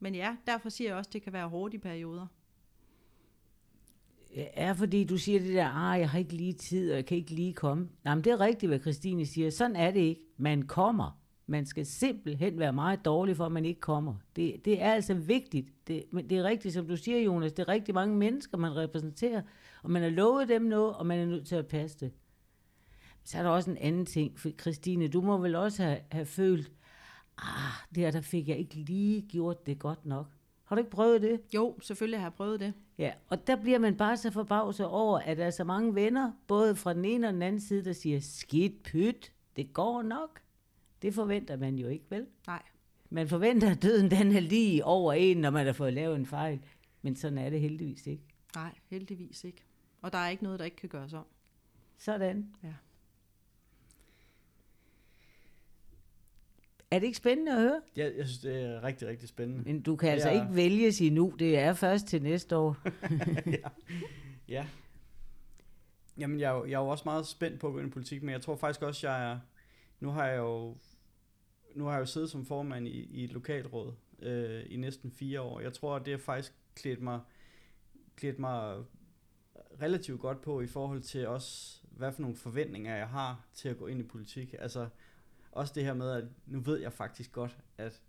Men 0.05 0.15
ja, 0.15 0.35
derfor 0.47 0.69
siger 0.69 0.89
jeg 0.89 0.97
også, 0.97 1.09
at 1.09 1.13
det 1.13 1.21
kan 1.21 1.33
være 1.33 1.47
hårdt 1.47 1.73
i 1.73 1.77
perioder. 1.77 2.27
er, 4.35 4.73
fordi 4.73 5.03
du 5.03 5.17
siger 5.17 5.39
det 5.39 5.53
der, 5.53 5.69
ah, 5.69 5.99
jeg 5.99 6.09
har 6.09 6.19
ikke 6.19 6.33
lige 6.33 6.53
tid, 6.53 6.91
og 6.91 6.95
jeg 6.95 7.05
kan 7.05 7.17
ikke 7.17 7.31
lige 7.31 7.53
komme. 7.53 7.89
Nej, 8.03 8.15
men 8.15 8.23
det 8.23 8.31
er 8.31 8.39
rigtigt, 8.39 8.69
hvad 8.69 8.79
Christine 8.79 9.25
siger. 9.25 9.49
Sådan 9.49 9.75
er 9.75 9.91
det 9.91 9.99
ikke. 9.99 10.21
Man 10.37 10.61
kommer. 10.61 11.19
Man 11.47 11.65
skal 11.65 11.85
simpelthen 11.85 12.59
være 12.59 12.73
meget 12.73 13.05
dårlig, 13.05 13.37
for 13.37 13.45
at 13.45 13.51
man 13.51 13.65
ikke 13.65 13.79
kommer. 13.79 14.15
Det, 14.35 14.65
det 14.65 14.81
er 14.81 14.93
altså 14.93 15.13
vigtigt. 15.13 15.87
Det, 15.87 16.03
men 16.11 16.29
det 16.29 16.37
er 16.37 16.43
rigtigt, 16.43 16.73
som 16.73 16.87
du 16.87 16.97
siger, 16.97 17.19
Jonas. 17.19 17.53
Det 17.53 17.63
er 17.63 17.67
rigtig 17.67 17.93
mange 17.93 18.15
mennesker, 18.15 18.57
man 18.57 18.75
repræsenterer, 18.75 19.41
og 19.83 19.91
man 19.91 20.01
har 20.01 20.09
lovet 20.09 20.47
dem 20.47 20.61
noget, 20.61 20.95
og 20.95 21.05
man 21.05 21.19
er 21.19 21.25
nødt 21.25 21.47
til 21.47 21.55
at 21.55 21.67
passe 21.67 21.97
det. 21.99 22.11
Så 23.23 23.37
er 23.37 23.43
der 23.43 23.49
også 23.49 23.71
en 23.71 23.77
anden 23.77 24.05
ting, 24.05 24.39
for 24.39 24.49
Christine, 24.49 25.07
du 25.07 25.21
må 25.21 25.37
vel 25.37 25.55
også 25.55 25.83
have, 25.83 25.99
have 26.11 26.25
følt, 26.25 26.71
ah, 27.37 27.95
der, 27.95 28.11
der 28.11 28.21
fik 28.21 28.47
jeg 28.47 28.57
ikke 28.57 28.75
lige 28.75 29.21
gjort 29.21 29.65
det 29.65 29.79
godt 29.79 30.05
nok. 30.05 30.27
Har 30.63 30.75
du 30.75 30.79
ikke 30.79 30.91
prøvet 30.91 31.21
det? 31.21 31.41
Jo, 31.53 31.79
selvfølgelig 31.81 32.19
har 32.19 32.25
jeg 32.25 32.33
prøvet 32.33 32.59
det. 32.59 32.73
Ja, 32.97 33.11
og 33.27 33.47
der 33.47 33.55
bliver 33.55 33.79
man 33.79 33.97
bare 33.97 34.17
så 34.17 34.31
forbavset 34.31 34.85
over, 34.85 35.19
at 35.19 35.37
der 35.37 35.45
er 35.45 35.51
så 35.51 35.63
mange 35.63 35.95
venner, 35.95 36.31
både 36.47 36.75
fra 36.75 36.93
den 36.93 37.05
ene 37.05 37.27
og 37.27 37.33
den 37.33 37.41
anden 37.41 37.61
side, 37.61 37.85
der 37.85 37.93
siger, 37.93 38.19
skidt 38.19 38.83
pyt, 38.83 39.31
det 39.55 39.73
går 39.73 40.01
nok. 40.01 40.41
Det 41.01 41.13
forventer 41.13 41.57
man 41.57 41.75
jo 41.75 41.87
ikke, 41.87 42.05
vel? 42.09 42.25
Nej. 42.47 42.61
Man 43.09 43.27
forventer, 43.27 43.71
at 43.71 43.81
døden 43.81 44.11
den 44.11 44.35
er 44.35 44.39
lige 44.39 44.85
over 44.85 45.13
en, 45.13 45.37
når 45.37 45.49
man 45.49 45.65
har 45.65 45.73
fået 45.73 45.93
lavet 45.93 46.15
en 46.15 46.25
fejl. 46.25 46.59
Men 47.01 47.15
sådan 47.15 47.37
er 47.37 47.49
det 47.49 47.61
heldigvis 47.61 48.07
ikke. 48.07 48.23
Nej, 48.55 48.73
heldigvis 48.89 49.43
ikke. 49.43 49.63
Og 50.01 50.11
der 50.11 50.17
er 50.17 50.29
ikke 50.29 50.43
noget, 50.43 50.59
der 50.59 50.65
ikke 50.65 50.77
kan 50.77 50.89
gøres 50.89 51.13
om. 51.13 51.25
Sådan. 51.97 52.55
Ja. 52.63 52.73
Er 56.95 56.99
det 56.99 57.05
ikke 57.05 57.17
spændende 57.17 57.51
at 57.51 57.57
høre? 57.61 57.81
Ja, 57.97 58.03
jeg 58.17 58.27
synes, 58.27 58.39
det 58.39 58.61
er 58.61 58.83
rigtig, 58.83 59.07
rigtig 59.07 59.29
spændende. 59.29 59.63
Men 59.63 59.81
du 59.81 59.95
kan 59.95 60.09
altså 60.09 60.29
Ja. 60.29 60.33
ikke 60.41 60.55
vælges 60.55 61.01
endnu. 61.01 61.33
Det 61.39 61.57
er 61.57 61.73
først 61.73 62.07
til 62.07 62.21
næste 62.23 62.57
år. 62.57 62.77
ja. 63.51 63.69
ja. 64.47 64.67
Jamen, 66.17 66.39
jeg 66.39 66.51
er, 66.51 66.55
jo, 66.55 66.65
jeg 66.65 66.73
er 66.73 66.79
jo 66.79 66.87
også 66.87 67.01
meget 67.05 67.27
spændt 67.27 67.59
på 67.59 67.67
at 67.67 67.73
gå 67.73 67.79
ind 67.79 67.87
i 67.87 67.91
politik, 67.91 68.23
men 68.23 68.29
jeg 68.33 68.41
tror 68.41 68.55
faktisk 68.55 68.81
også, 68.81 69.07
jeg 69.09 69.31
er... 69.31 69.39
Nu 69.99 70.09
har 70.09 70.27
jeg 70.27 70.37
jo, 70.37 70.75
nu 71.75 71.85
har 71.85 71.91
jeg 71.91 71.99
jo 71.99 72.05
siddet 72.05 72.29
som 72.29 72.45
formand 72.45 72.87
i, 72.87 73.07
i 73.11 73.23
et 73.23 73.31
lokalråd 73.31 73.93
øh, 74.19 74.63
i 74.69 74.77
næsten 74.77 75.11
fire 75.11 75.41
år. 75.41 75.59
Jeg 75.59 75.73
tror, 75.73 75.95
at 75.95 76.05
det 76.05 76.13
har 76.13 76.17
faktisk 76.19 76.53
klædt 76.75 77.01
mig, 77.01 77.19
klædt 78.15 78.39
mig 78.39 78.83
relativt 79.81 80.19
godt 80.21 80.41
på 80.41 80.61
i 80.61 80.67
forhold 80.67 81.01
til 81.01 81.27
også, 81.27 81.81
hvad 81.91 82.11
for 82.11 82.21
nogle 82.21 82.35
forventninger 82.35 82.95
jeg 82.95 83.07
har 83.07 83.45
til 83.53 83.69
at 83.69 83.77
gå 83.77 83.87
ind 83.87 83.99
i 83.99 84.03
politik. 84.03 84.55
Altså, 84.59 84.87
også 85.55 85.73
det 85.75 85.83
her 85.83 85.93
med, 85.93 86.11
at 86.11 86.23
nu 86.45 86.59
ved 86.59 86.79
jeg 86.79 86.93
faktisk 86.93 87.31
godt, 87.31 87.57
at 87.77 88.01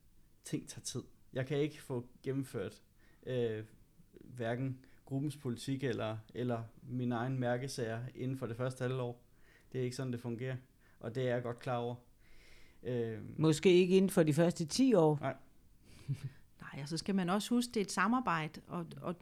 ting 0.44 0.68
tager 0.68 0.82
tid. 0.82 1.02
Jeg 1.32 1.46
kan 1.46 1.58
ikke 1.58 1.82
få 1.82 2.06
gennemført 2.22 2.82
øh, 3.26 3.64
hverken 4.12 4.78
gruppens 5.04 5.36
politik 5.36 5.84
eller, 5.84 6.16
eller 6.34 6.62
min 6.82 7.12
egen 7.12 7.40
mærkesager 7.40 8.00
inden 8.14 8.38
for 8.38 8.46
det 8.46 8.56
første 8.56 8.82
halvår. 8.82 9.22
Det 9.72 9.80
er 9.80 9.84
ikke 9.84 9.96
sådan, 9.96 10.12
det 10.12 10.20
fungerer, 10.20 10.56
og 11.00 11.14
det 11.14 11.22
er 11.22 11.34
jeg 11.34 11.42
godt 11.42 11.58
klar 11.58 11.76
over. 11.76 11.94
Øh, 12.82 13.18
Måske 13.38 13.72
ikke 13.72 13.96
inden 13.96 14.10
for 14.10 14.22
de 14.22 14.34
første 14.34 14.66
10 14.66 14.94
år. 14.94 15.18
Nej, 16.62 16.82
og 16.82 16.88
så 16.88 16.96
skal 16.96 17.14
man 17.14 17.30
også 17.30 17.54
huske, 17.54 17.70
det 17.74 17.80
er 17.80 17.84
et 17.84 17.92
samarbejde, 17.92 18.60
og, 18.66 18.86
og, 19.00 19.16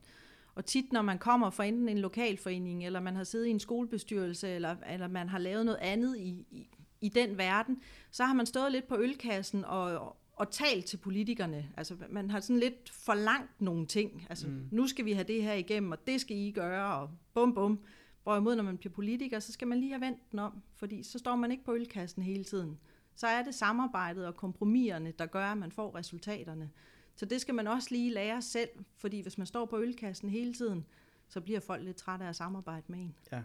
og 0.54 0.64
tit 0.64 0.92
når 0.92 1.02
man 1.02 1.18
kommer 1.18 1.50
fra 1.50 1.64
enten 1.64 1.88
en 1.88 1.98
lokalforening, 1.98 2.86
eller 2.86 3.00
man 3.00 3.16
har 3.16 3.24
siddet 3.24 3.46
i 3.46 3.50
en 3.50 3.60
skolebestyrelse, 3.60 4.48
eller, 4.48 4.76
eller 4.90 5.08
man 5.08 5.28
har 5.28 5.38
lavet 5.38 5.64
noget 5.64 5.78
andet 5.78 6.18
i, 6.18 6.46
i, 6.50 6.68
i 7.04 7.08
den 7.08 7.38
verden, 7.38 7.82
så 8.10 8.24
har 8.24 8.34
man 8.34 8.46
stået 8.46 8.72
lidt 8.72 8.88
på 8.88 8.96
ølkassen 8.98 9.64
og, 9.64 10.16
og 10.32 10.50
talt 10.50 10.84
til 10.84 10.96
politikerne. 10.96 11.68
Altså, 11.76 11.96
man 12.10 12.30
har 12.30 12.40
sådan 12.40 12.60
lidt 12.60 12.90
forlangt 12.90 13.60
nogle 13.60 13.86
ting. 13.86 14.26
Altså, 14.30 14.48
mm. 14.48 14.68
nu 14.70 14.86
skal 14.86 15.04
vi 15.04 15.12
have 15.12 15.24
det 15.24 15.42
her 15.42 15.54
igennem, 15.54 15.92
og 15.92 16.06
det 16.06 16.20
skal 16.20 16.36
I 16.36 16.50
gøre, 16.50 16.94
og 16.94 17.10
bum 17.34 17.54
bum. 17.54 17.80
Hvorimod, 18.22 18.56
når 18.56 18.62
man 18.62 18.78
bliver 18.78 18.92
politiker, 18.92 19.40
så 19.40 19.52
skal 19.52 19.68
man 19.68 19.80
lige 19.80 19.90
have 19.90 20.00
vendt 20.00 20.30
den 20.30 20.38
om, 20.38 20.62
fordi 20.76 21.02
så 21.02 21.18
står 21.18 21.36
man 21.36 21.50
ikke 21.50 21.64
på 21.64 21.74
ølkassen 21.74 22.22
hele 22.22 22.44
tiden. 22.44 22.78
Så 23.14 23.26
er 23.26 23.42
det 23.42 23.54
samarbejdet 23.54 24.26
og 24.26 24.36
kompromiserne, 24.36 25.12
der 25.18 25.26
gør, 25.26 25.46
at 25.46 25.58
man 25.58 25.72
får 25.72 25.94
resultaterne. 25.94 26.70
Så 27.16 27.26
det 27.26 27.40
skal 27.40 27.54
man 27.54 27.66
også 27.66 27.88
lige 27.90 28.10
lære 28.10 28.42
selv, 28.42 28.68
fordi 28.96 29.20
hvis 29.20 29.38
man 29.38 29.46
står 29.46 29.64
på 29.64 29.78
ølkassen 29.78 30.28
hele 30.28 30.54
tiden, 30.54 30.86
så 31.28 31.40
bliver 31.40 31.60
folk 31.60 31.84
lidt 31.84 31.96
trætte 31.96 32.24
af 32.24 32.28
at 32.28 32.36
samarbejde 32.36 32.84
med 32.88 32.98
en. 32.98 33.14
Ja. 33.32 33.42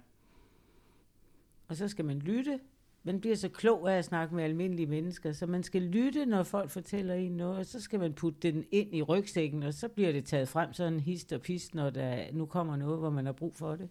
Og 1.68 1.76
så 1.76 1.88
skal 1.88 2.06
man 2.06 2.20
lytte. 2.20 2.60
Man 3.04 3.22
bliver 3.22 3.36
så 3.36 3.50
klog 3.50 3.94
af 3.94 3.98
at 3.98 4.06
snakke 4.06 4.36
med 4.36 4.44
almindelige 4.44 4.88
mennesker, 4.88 5.32
så 5.32 5.46
man 5.46 5.64
skal 5.64 5.82
lytte, 5.82 6.26
når 6.26 6.44
folk 6.44 6.70
fortæller 6.70 7.14
en 7.14 7.32
noget, 7.32 7.58
og 7.58 7.66
så 7.66 7.82
skal 7.82 8.00
man 8.00 8.14
putte 8.14 8.52
den 8.52 8.66
ind 8.72 8.96
i 8.96 9.02
rygsækken, 9.02 9.64
og 9.64 9.74
så 9.74 9.88
bliver 9.88 10.12
det 10.12 10.26
taget 10.26 10.48
frem 10.48 10.74
sådan 10.74 11.00
hist 11.00 11.34
og 11.34 11.42
pist, 11.42 11.76
når 11.76 11.90
der 11.90 12.32
nu 12.34 12.46
kommer 12.46 12.76
noget, 12.76 13.00
hvor 13.00 13.10
man 13.10 13.26
har 13.26 13.34
brug 13.34 13.56
for 13.56 13.76
det. 13.76 13.90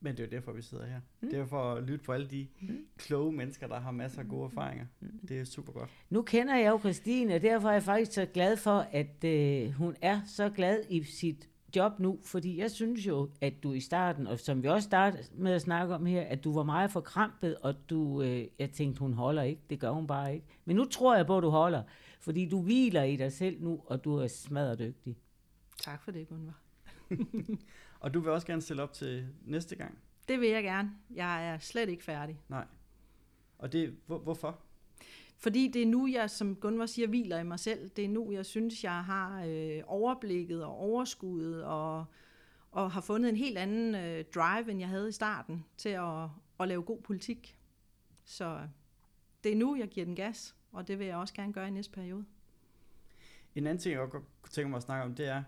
Men 0.00 0.16
det 0.16 0.20
er 0.20 0.24
jo 0.24 0.30
derfor, 0.30 0.52
vi 0.52 0.62
sidder 0.62 0.86
her. 0.86 1.00
Mm. 1.20 1.30
Det 1.30 1.38
er 1.38 1.46
for 1.46 1.74
at 1.74 1.82
lytte 1.82 2.04
på 2.04 2.12
alle 2.12 2.26
de 2.26 2.46
mm. 2.60 2.86
kloge 2.96 3.32
mennesker, 3.32 3.66
der 3.66 3.80
har 3.80 3.90
masser 3.90 4.20
af 4.20 4.28
gode 4.28 4.44
erfaringer. 4.44 4.86
Mm. 5.00 5.26
Det 5.28 5.40
er 5.40 5.44
super 5.44 5.72
godt. 5.72 5.90
Nu 6.10 6.22
kender 6.22 6.56
jeg 6.56 6.70
jo 6.70 6.78
Christine, 6.78 7.34
og 7.34 7.42
derfor 7.42 7.68
er 7.68 7.72
jeg 7.72 7.82
faktisk 7.82 8.12
så 8.12 8.26
glad 8.26 8.56
for, 8.56 8.86
at 8.92 9.24
øh, 9.24 9.70
hun 9.70 9.96
er 10.02 10.20
så 10.26 10.50
glad 10.50 10.84
i 10.90 11.02
sit 11.02 11.48
job 11.76 11.98
nu, 11.98 12.18
fordi 12.22 12.58
jeg 12.58 12.70
synes 12.70 13.06
jo, 13.06 13.30
at 13.40 13.62
du 13.62 13.72
i 13.72 13.80
starten, 13.80 14.26
og 14.26 14.38
som 14.38 14.62
vi 14.62 14.68
også 14.68 14.86
startede 14.86 15.22
med 15.32 15.52
at 15.52 15.62
snakke 15.62 15.94
om 15.94 16.06
her, 16.06 16.22
at 16.22 16.44
du 16.44 16.54
var 16.54 16.62
meget 16.62 16.90
forkrampet, 16.90 17.56
og 17.56 17.90
du, 17.90 18.22
øh, 18.22 18.46
jeg 18.58 18.70
tænkte, 18.70 18.98
hun 18.98 19.12
holder 19.12 19.42
ikke. 19.42 19.62
Det 19.70 19.80
gør 19.80 19.90
hun 19.90 20.06
bare 20.06 20.34
ikke. 20.34 20.46
Men 20.64 20.76
nu 20.76 20.84
tror 20.84 21.16
jeg 21.16 21.26
på, 21.26 21.36
at 21.36 21.42
du 21.42 21.48
holder, 21.48 21.82
fordi 22.20 22.48
du 22.48 22.62
hviler 22.62 23.02
i 23.02 23.16
dig 23.16 23.32
selv 23.32 23.62
nu, 23.62 23.82
og 23.86 24.04
du 24.04 24.16
er 24.16 24.26
smadret 24.26 24.78
dygtig. 24.78 25.16
Tak 25.82 26.02
for 26.02 26.10
det, 26.10 26.28
Gunvar. 26.28 26.60
og 28.00 28.14
du 28.14 28.20
vil 28.20 28.30
også 28.30 28.46
gerne 28.46 28.62
stille 28.62 28.82
op 28.82 28.92
til 28.92 29.26
næste 29.44 29.76
gang? 29.76 29.98
Det 30.28 30.40
vil 30.40 30.48
jeg 30.48 30.62
gerne. 30.62 30.90
Jeg 31.14 31.48
er 31.48 31.58
slet 31.58 31.88
ikke 31.88 32.04
færdig. 32.04 32.40
Nej. 32.48 32.64
Og 33.58 33.72
det, 33.72 33.96
hvor, 34.06 34.18
hvorfor? 34.18 34.60
Fordi 35.38 35.68
det 35.68 35.82
er 35.82 35.86
nu, 35.86 36.06
jeg, 36.06 36.30
som 36.30 36.56
Gunvar 36.56 36.86
siger, 36.86 37.08
hviler 37.08 37.38
i 37.38 37.44
mig 37.44 37.60
selv. 37.60 37.88
Det 37.88 38.04
er 38.04 38.08
nu, 38.08 38.32
jeg 38.32 38.46
synes, 38.46 38.84
jeg 38.84 39.04
har 39.04 39.44
øh, 39.44 39.82
overblikket 39.86 40.64
og 40.64 40.76
overskuddet 40.76 41.64
og, 41.64 42.04
og 42.70 42.92
har 42.92 43.00
fundet 43.00 43.28
en 43.28 43.36
helt 43.36 43.58
anden 43.58 43.94
øh, 43.94 44.24
drive, 44.34 44.70
end 44.70 44.80
jeg 44.80 44.88
havde 44.88 45.08
i 45.08 45.12
starten 45.12 45.64
til 45.76 45.88
at, 45.88 46.28
at 46.60 46.68
lave 46.68 46.82
god 46.82 47.02
politik. 47.02 47.58
Så 48.24 48.68
det 49.44 49.52
er 49.52 49.56
nu, 49.56 49.76
jeg 49.76 49.88
giver 49.88 50.06
den 50.06 50.16
gas, 50.16 50.56
og 50.72 50.88
det 50.88 50.98
vil 50.98 51.06
jeg 51.06 51.16
også 51.16 51.34
gerne 51.34 51.52
gøre 51.52 51.68
i 51.68 51.70
næste 51.70 51.92
periode. 51.92 52.24
En 53.54 53.66
anden 53.66 53.82
ting, 53.82 53.92
jeg 53.92 54.10
godt 54.10 54.24
kunne 54.42 54.50
tænke 54.50 54.70
mig 54.70 54.76
at 54.76 54.82
snakke 54.82 55.04
om, 55.04 55.14
det 55.14 55.28
er 55.28 55.42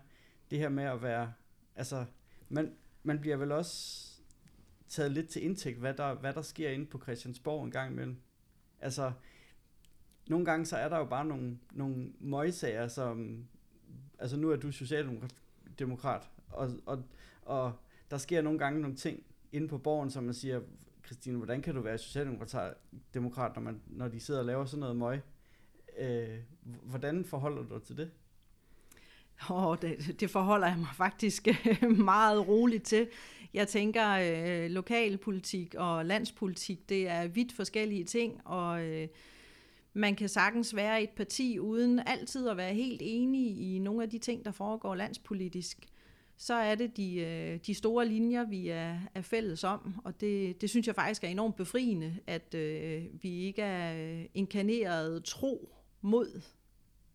det 0.51 0.59
her 0.59 0.69
med 0.69 0.83
at 0.83 1.01
være, 1.01 1.33
altså, 1.75 2.05
man, 2.49 2.75
man 3.03 3.19
bliver 3.19 3.37
vel 3.37 3.51
også 3.51 4.05
taget 4.87 5.11
lidt 5.11 5.29
til 5.29 5.43
indtægt, 5.43 5.77
hvad 5.79 5.93
der, 5.93 6.13
hvad 6.13 6.33
der 6.33 6.41
sker 6.41 6.69
inde 6.69 6.85
på 6.85 6.99
Christiansborg 6.99 7.65
en 7.65 7.71
gang 7.71 7.91
imellem. 7.91 8.21
Altså, 8.79 9.11
nogle 10.29 10.45
gange 10.45 10.65
så 10.65 10.77
er 10.77 10.89
der 10.89 10.97
jo 10.97 11.05
bare 11.05 11.25
nogle, 11.25 11.57
nogle 11.71 12.11
møgsager, 12.19 12.87
som, 12.87 13.45
altså 14.19 14.37
nu 14.37 14.49
er 14.51 14.55
du 14.55 14.71
socialdemokrat, 14.71 16.29
og, 16.49 16.71
og, 16.85 17.03
og 17.41 17.73
der 18.11 18.17
sker 18.17 18.41
nogle 18.41 18.59
gange 18.59 18.81
nogle 18.81 18.95
ting 18.95 19.23
inde 19.51 19.67
på 19.67 19.77
borgen, 19.77 20.11
som 20.11 20.23
man 20.23 20.33
siger, 20.33 20.61
Christine, 21.05 21.37
hvordan 21.37 21.61
kan 21.61 21.75
du 21.75 21.81
være 21.81 21.97
socialdemokrat, 21.97 23.55
når, 23.55 23.59
man, 23.61 23.81
når 23.87 24.07
de 24.07 24.19
sidder 24.19 24.39
og 24.39 24.45
laver 24.45 24.65
sådan 24.65 24.79
noget 24.79 24.95
møg? 24.95 25.19
Øh, 25.97 26.39
hvordan 26.83 27.25
forholder 27.25 27.63
du 27.63 27.75
dig 27.75 27.83
til 27.83 27.97
det? 27.97 28.11
Oh, 29.49 29.77
det, 29.81 30.19
det 30.19 30.29
forholder 30.29 30.67
jeg 30.67 30.77
mig 30.77 30.89
faktisk 30.95 31.47
øh, 31.47 31.97
meget 31.97 32.47
roligt 32.47 32.83
til. 32.83 33.07
Jeg 33.53 33.67
tænker, 33.67 34.09
øh, 34.09 34.71
lokalpolitik 34.71 35.75
og 35.77 36.05
landspolitik, 36.05 36.89
det 36.89 37.07
er 37.07 37.27
vidt 37.27 37.53
forskellige 37.53 38.03
ting, 38.03 38.41
og 38.45 38.83
øh, 38.85 39.07
man 39.99 40.15
kan 40.15 40.29
sagtens 40.29 40.75
være 40.75 41.03
et 41.03 41.09
parti 41.09 41.59
uden 41.59 41.99
altid 42.05 42.47
at 42.47 42.57
være 42.57 42.73
helt 42.73 43.01
enig 43.03 43.75
i 43.75 43.79
nogle 43.79 44.03
af 44.03 44.09
de 44.09 44.17
ting, 44.17 44.45
der 44.45 44.51
foregår 44.51 44.95
landspolitisk. 44.95 45.85
Så 46.37 46.53
er 46.53 46.75
det 46.75 46.97
de, 46.97 47.15
øh, 47.15 47.59
de 47.65 47.73
store 47.73 48.07
linjer, 48.07 48.45
vi 48.45 48.67
er, 48.67 48.99
er 49.15 49.21
fælles 49.21 49.63
om, 49.63 49.95
og 50.03 50.21
det, 50.21 50.61
det 50.61 50.69
synes 50.69 50.87
jeg 50.87 50.95
faktisk 50.95 51.23
er 51.23 51.27
enormt 51.27 51.55
befriende, 51.55 52.17
at 52.27 52.55
øh, 52.55 53.03
vi 53.21 53.29
ikke 53.29 53.61
er 53.61 54.19
øh, 54.19 54.25
inkarneret 54.33 55.23
tro 55.23 55.75
mod 56.01 56.41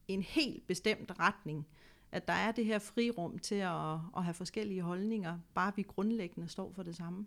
en 0.08 0.22
helt 0.22 0.66
bestemt 0.66 1.12
retning 1.18 1.66
at 2.14 2.28
der 2.28 2.32
er 2.32 2.52
det 2.52 2.64
her 2.64 2.78
frirum 2.78 3.38
til 3.38 3.54
at, 3.54 3.94
at 4.16 4.24
have 4.24 4.34
forskellige 4.34 4.82
holdninger, 4.82 5.38
bare 5.54 5.72
vi 5.76 5.82
grundlæggende 5.82 6.48
står 6.48 6.72
for 6.72 6.82
det 6.82 6.96
samme. 6.96 7.26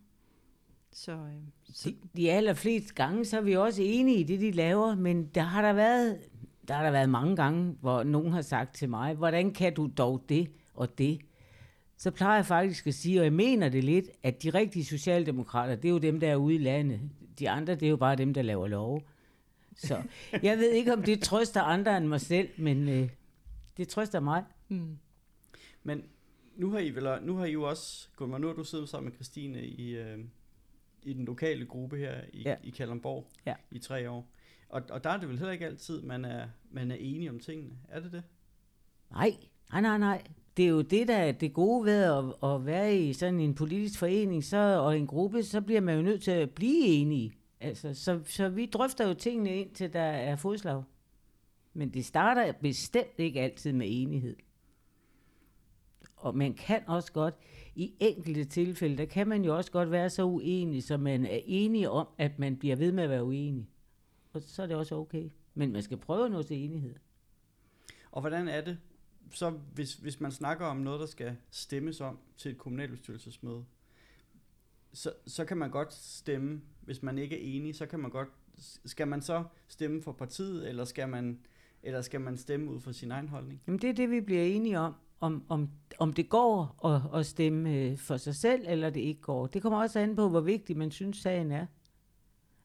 Så, 0.91 1.11
øh, 1.11 1.17
så. 1.73 1.89
De, 1.89 1.95
de 2.17 2.31
allerfleste 2.31 2.93
gange, 2.93 3.25
så 3.25 3.37
er 3.37 3.41
vi 3.41 3.55
også 3.55 3.81
enige 3.81 4.19
i 4.19 4.23
det, 4.23 4.39
de 4.39 4.51
laver, 4.51 4.95
men 4.95 5.25
der 5.25 5.41
har 5.41 5.61
der 5.61 5.73
været, 5.73 6.19
der 6.67 6.73
har 6.73 6.83
der 6.83 6.91
været 6.91 7.09
mange 7.09 7.35
gange, 7.35 7.77
hvor 7.81 8.03
nogen 8.03 8.33
har 8.33 8.41
sagt 8.41 8.75
til 8.75 8.89
mig, 8.89 9.15
hvordan 9.15 9.53
kan 9.53 9.73
du 9.73 9.89
dog 9.97 10.25
det 10.29 10.51
og 10.73 10.97
det? 10.97 11.19
Så 11.97 12.11
plejer 12.11 12.35
jeg 12.35 12.45
faktisk 12.45 12.87
at 12.87 12.93
sige, 12.93 13.19
og 13.19 13.23
jeg 13.23 13.33
mener 13.33 13.69
det 13.69 13.83
lidt, 13.83 14.05
at 14.23 14.43
de 14.43 14.49
rigtige 14.49 14.85
socialdemokrater, 14.85 15.75
det 15.75 15.85
er 15.85 15.89
jo 15.89 15.97
dem, 15.97 16.19
der 16.19 16.31
er 16.31 16.35
ude 16.35 16.55
i 16.55 16.57
landet. 16.57 17.01
De 17.39 17.49
andre, 17.49 17.75
det 17.75 17.83
er 17.83 17.89
jo 17.89 17.97
bare 17.97 18.15
dem, 18.15 18.33
der 18.33 18.41
laver 18.41 18.67
lov. 18.67 19.03
Så 19.75 20.03
jeg 20.43 20.57
ved 20.57 20.71
ikke, 20.71 20.93
om 20.93 21.03
det 21.03 21.21
trøster 21.21 21.61
andre 21.61 21.97
end 21.97 22.05
mig 22.05 22.21
selv, 22.21 22.49
men 22.57 22.89
øh, 22.89 23.09
det 23.77 23.87
trøster 23.87 24.19
mig. 24.19 24.43
Mm. 24.67 24.97
Men 25.83 26.03
nu 26.55 26.71
har 26.71 26.79
I 26.79 26.89
vel, 26.89 27.07
nu 27.21 27.35
har 27.35 27.45
I 27.45 27.51
jo 27.51 27.63
også, 27.63 28.07
Gunnar, 28.15 28.37
nu 28.37 28.47
har 28.47 28.53
du 28.53 28.63
siddet 28.63 28.89
sammen 28.89 29.09
med 29.09 29.15
Christine 29.15 29.61
i, 29.65 29.95
øh, 29.95 30.19
i 31.03 31.13
den 31.13 31.25
lokale 31.25 31.65
gruppe 31.65 31.97
her 31.97 32.21
i, 32.33 32.41
ja. 32.41 32.55
i 32.63 32.69
Kalundborg 32.69 33.27
ja. 33.45 33.53
i 33.71 33.79
tre 33.79 34.09
år. 34.09 34.27
Og, 34.69 34.81
og 34.89 35.03
der 35.03 35.09
er 35.09 35.17
det 35.17 35.29
vel 35.29 35.37
heller 35.37 35.53
ikke 35.53 35.65
altid, 35.65 36.01
man 36.01 36.25
er, 36.25 36.47
man 36.71 36.91
er 36.91 36.95
enige 36.95 37.29
om 37.29 37.39
tingene. 37.39 37.75
Er 37.89 37.99
det 37.99 38.11
det? 38.11 38.23
Nej, 39.11 39.37
nej, 39.71 39.81
nej, 39.81 39.97
nej. 39.97 40.23
Det 40.57 40.65
er 40.65 40.69
jo 40.69 40.81
det, 40.81 41.07
der 41.07 41.17
er 41.17 41.31
det 41.31 41.53
gode 41.53 41.85
ved 41.85 42.03
at, 42.03 42.49
at 42.51 42.65
være 42.65 42.97
i 42.97 43.13
sådan 43.13 43.39
en 43.39 43.55
politisk 43.55 43.99
forening 43.99 44.43
så, 44.43 44.57
og 44.57 44.97
en 44.97 45.07
gruppe, 45.07 45.43
så 45.43 45.61
bliver 45.61 45.81
man 45.81 45.95
jo 45.95 46.01
nødt 46.01 46.23
til 46.23 46.31
at 46.31 46.51
blive 46.51 46.85
enige. 46.85 47.33
Altså, 47.59 47.93
så, 47.93 48.19
så 48.25 48.49
vi 48.49 48.65
drøfter 48.65 49.07
jo 49.07 49.13
tingene 49.13 49.55
ind 49.55 49.71
til 49.71 49.93
der 49.93 49.99
er 49.99 50.35
fodslag. 50.35 50.83
Men 51.73 51.89
det 51.89 52.05
starter 52.05 52.51
bestemt 52.51 53.13
ikke 53.17 53.41
altid 53.41 53.73
med 53.73 53.87
enighed 53.89 54.35
og 56.17 56.37
man 56.37 56.53
kan 56.53 56.83
også 56.87 57.11
godt, 57.11 57.35
i 57.77 57.95
enkelte 57.99 58.45
tilfælde, 58.45 58.97
der 58.97 59.05
kan 59.05 59.27
man 59.27 59.45
jo 59.45 59.57
også 59.57 59.71
godt 59.71 59.91
være 59.91 60.09
så 60.09 60.23
uenig, 60.23 60.83
så 60.83 60.97
man 60.97 61.25
er 61.25 61.39
enig 61.45 61.89
om, 61.89 62.07
at 62.17 62.39
man 62.39 62.57
bliver 62.57 62.75
ved 62.75 62.91
med 62.91 63.03
at 63.03 63.09
være 63.09 63.23
uenig. 63.23 63.69
Og 64.33 64.41
så 64.41 64.63
er 64.63 64.67
det 64.67 64.75
også 64.75 64.95
okay. 64.95 65.29
Men 65.53 65.71
man 65.71 65.83
skal 65.83 65.97
prøve 65.97 66.25
at 66.25 66.31
nå 66.31 66.43
til 66.43 66.57
enighed. 66.57 66.95
Og 68.11 68.21
hvordan 68.21 68.47
er 68.47 68.61
det, 68.61 68.77
så 69.31 69.49
hvis, 69.49 69.93
hvis 69.93 70.19
man 70.19 70.31
snakker 70.31 70.65
om 70.65 70.77
noget, 70.77 70.99
der 70.99 71.05
skal 71.05 71.35
stemmes 71.51 72.01
om 72.01 72.19
til 72.37 72.51
et 72.51 72.57
kommunalbestyrelsesmøde, 72.57 73.65
så, 74.93 75.13
så 75.27 75.45
kan 75.45 75.57
man 75.57 75.71
godt 75.71 75.93
stemme, 75.93 76.61
hvis 76.81 77.03
man 77.03 77.17
ikke 77.17 77.35
er 77.35 77.57
enig, 77.57 77.75
så 77.75 77.85
kan 77.85 77.99
man 77.99 78.11
godt, 78.11 78.29
skal 78.85 79.07
man 79.07 79.21
så 79.21 79.43
stemme 79.67 80.01
for 80.01 80.11
partiet, 80.11 80.69
eller 80.69 80.85
skal 80.85 81.09
man, 81.09 81.39
eller 81.83 82.01
skal 82.01 82.21
man 82.21 82.37
stemme 82.37 82.71
ud 82.71 82.79
fra 82.79 82.93
sin 82.93 83.11
egen 83.11 83.27
holdning? 83.27 83.61
Jamen 83.67 83.81
det 83.81 83.89
er 83.89 83.93
det, 83.93 84.09
vi 84.09 84.21
bliver 84.21 84.43
enige 84.43 84.79
om 84.79 84.93
om, 85.19 85.43
om, 85.49 85.69
om 85.99 86.13
det 86.13 86.29
går 86.29 86.85
at, 86.85 87.19
at 87.19 87.25
stemme 87.25 87.73
øh, 87.73 87.97
for 87.97 88.17
sig 88.17 88.35
selv, 88.35 88.65
eller 88.67 88.89
det 88.89 88.99
ikke 89.01 89.21
går. 89.21 89.47
Det 89.47 89.61
kommer 89.61 89.79
også 89.79 89.99
an 89.99 90.15
på, 90.15 90.29
hvor 90.29 90.41
vigtig 90.41 90.77
man 90.77 90.91
synes, 90.91 91.17
sagen 91.17 91.51
er. 91.51 91.65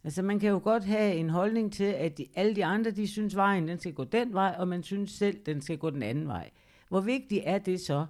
Altså 0.05 0.23
man 0.23 0.39
kan 0.39 0.51
jo 0.51 0.61
godt 0.65 0.85
have 0.85 1.15
en 1.15 1.31
holdning 1.31 1.73
til, 1.73 1.85
at 1.85 2.19
de, 2.19 2.27
alle 2.35 2.57
de 2.57 2.65
andre, 2.65 2.91
de 2.91 3.07
synes, 3.09 3.37
vejen 3.37 3.69
den 3.69 3.79
skal 3.79 3.95
gå 3.95 4.05
den 4.05 4.33
vej, 4.33 4.55
og 4.59 4.69
man 4.69 4.83
synes 4.83 5.11
selv, 5.11 5.37
den 5.47 5.63
skal 5.63 5.79
gå 5.79 5.91
den 5.91 6.03
anden 6.03 6.29
vej. 6.29 6.51
Hvor 6.89 7.01
vigtigt 7.01 7.43
er 7.45 7.59
det 7.59 7.81
så? 7.81 8.07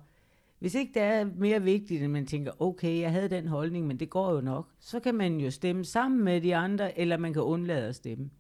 Hvis 0.59 0.75
ikke 0.75 0.95
det 0.95 1.03
er 1.03 1.25
mere 1.37 1.63
vigtigt, 1.63 2.03
end 2.03 2.13
man 2.13 2.27
tænker, 2.27 2.63
okay, 2.63 3.01
jeg 3.01 3.11
havde 3.11 3.29
den 3.29 3.49
holdning, 3.49 3.87
men 3.87 4.01
det 4.01 4.11
går 4.11 4.35
jo 4.35 4.41
nok, 4.41 4.69
så 4.81 5.01
kan 5.01 5.15
man 5.15 5.41
jo 5.41 5.51
stemme 5.51 5.85
sammen 5.85 6.25
med 6.25 6.41
de 6.41 6.57
andre, 6.57 6.99
eller 6.99 7.17
man 7.17 7.33
kan 7.33 7.43
undlade 7.43 7.89
at 7.89 7.95
stemme. 7.95 8.31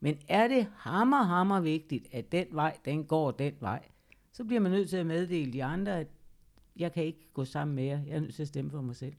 Men 0.00 0.18
er 0.28 0.48
det 0.48 0.66
hammer, 0.76 1.22
hammer 1.22 1.60
vigtigt, 1.60 2.08
at 2.12 2.32
den 2.32 2.46
vej, 2.52 2.76
den 2.84 3.04
går 3.04 3.30
den 3.30 3.52
vej, 3.60 3.82
så 4.34 4.44
bliver 4.44 4.60
man 4.60 4.72
nødt 4.72 4.90
til 4.90 4.96
at 4.96 5.06
meddele 5.06 5.52
de 5.52 5.64
andre, 5.64 6.00
at 6.00 6.08
jeg 6.76 6.92
kan 6.92 7.04
ikke 7.04 7.28
gå 7.32 7.44
sammen 7.44 7.74
med 7.74 7.84
jer. 7.84 8.02
Jeg 8.06 8.16
er 8.16 8.20
nødt 8.20 8.34
til 8.34 8.42
at 8.42 8.48
stemme 8.48 8.70
for 8.70 8.80
mig 8.80 8.96
selv. 8.96 9.14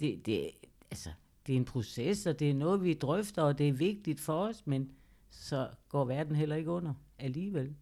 Det, 0.00 0.26
det, 0.26 0.50
altså, 0.90 1.10
det 1.46 1.52
er 1.52 1.56
en 1.56 1.64
proces, 1.64 2.26
og 2.26 2.38
det 2.38 2.50
er 2.50 2.54
noget, 2.54 2.84
vi 2.84 2.94
drøfter, 2.94 3.42
og 3.42 3.58
det 3.58 3.68
er 3.68 3.72
vigtigt 3.72 4.20
for 4.20 4.46
os, 4.46 4.66
men 4.66 4.92
så 5.30 5.70
går 5.88 6.04
verden 6.04 6.36
heller 6.36 6.56
ikke 6.56 6.70
under 6.70 6.94
alligevel. 7.18 7.74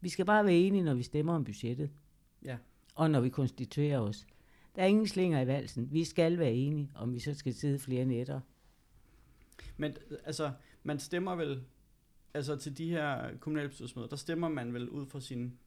Vi 0.00 0.08
skal 0.08 0.24
bare 0.24 0.44
være 0.44 0.54
enige, 0.54 0.84
når 0.84 0.94
vi 0.94 1.02
stemmer 1.02 1.34
om 1.34 1.44
budgettet. 1.44 1.90
Ja. 2.44 2.56
Og 2.94 3.10
når 3.10 3.20
vi 3.20 3.28
konstituerer 3.28 3.98
os. 3.98 4.26
Der 4.76 4.82
er 4.82 4.86
ingen 4.86 5.08
slinger 5.08 5.40
i 5.40 5.46
valsen. 5.46 5.92
Vi 5.92 6.04
skal 6.04 6.38
være 6.38 6.52
enige, 6.52 6.90
om 6.94 7.14
vi 7.14 7.18
så 7.18 7.34
skal 7.34 7.54
sidde 7.54 7.78
flere 7.78 8.04
nætter. 8.04 8.40
Men 9.76 9.96
altså, 10.24 10.52
man 10.82 10.98
stemmer 10.98 11.36
vel, 11.36 11.62
altså 12.34 12.56
til 12.56 12.78
de 12.78 12.90
her 12.90 13.36
kommunalbestyrelsesmøder, 13.38 14.08
der 14.08 14.16
stemmer 14.16 14.48
man 14.48 14.74
vel 14.74 14.88
ud 14.88 15.06
fra 15.06 15.20
sin 15.20 15.58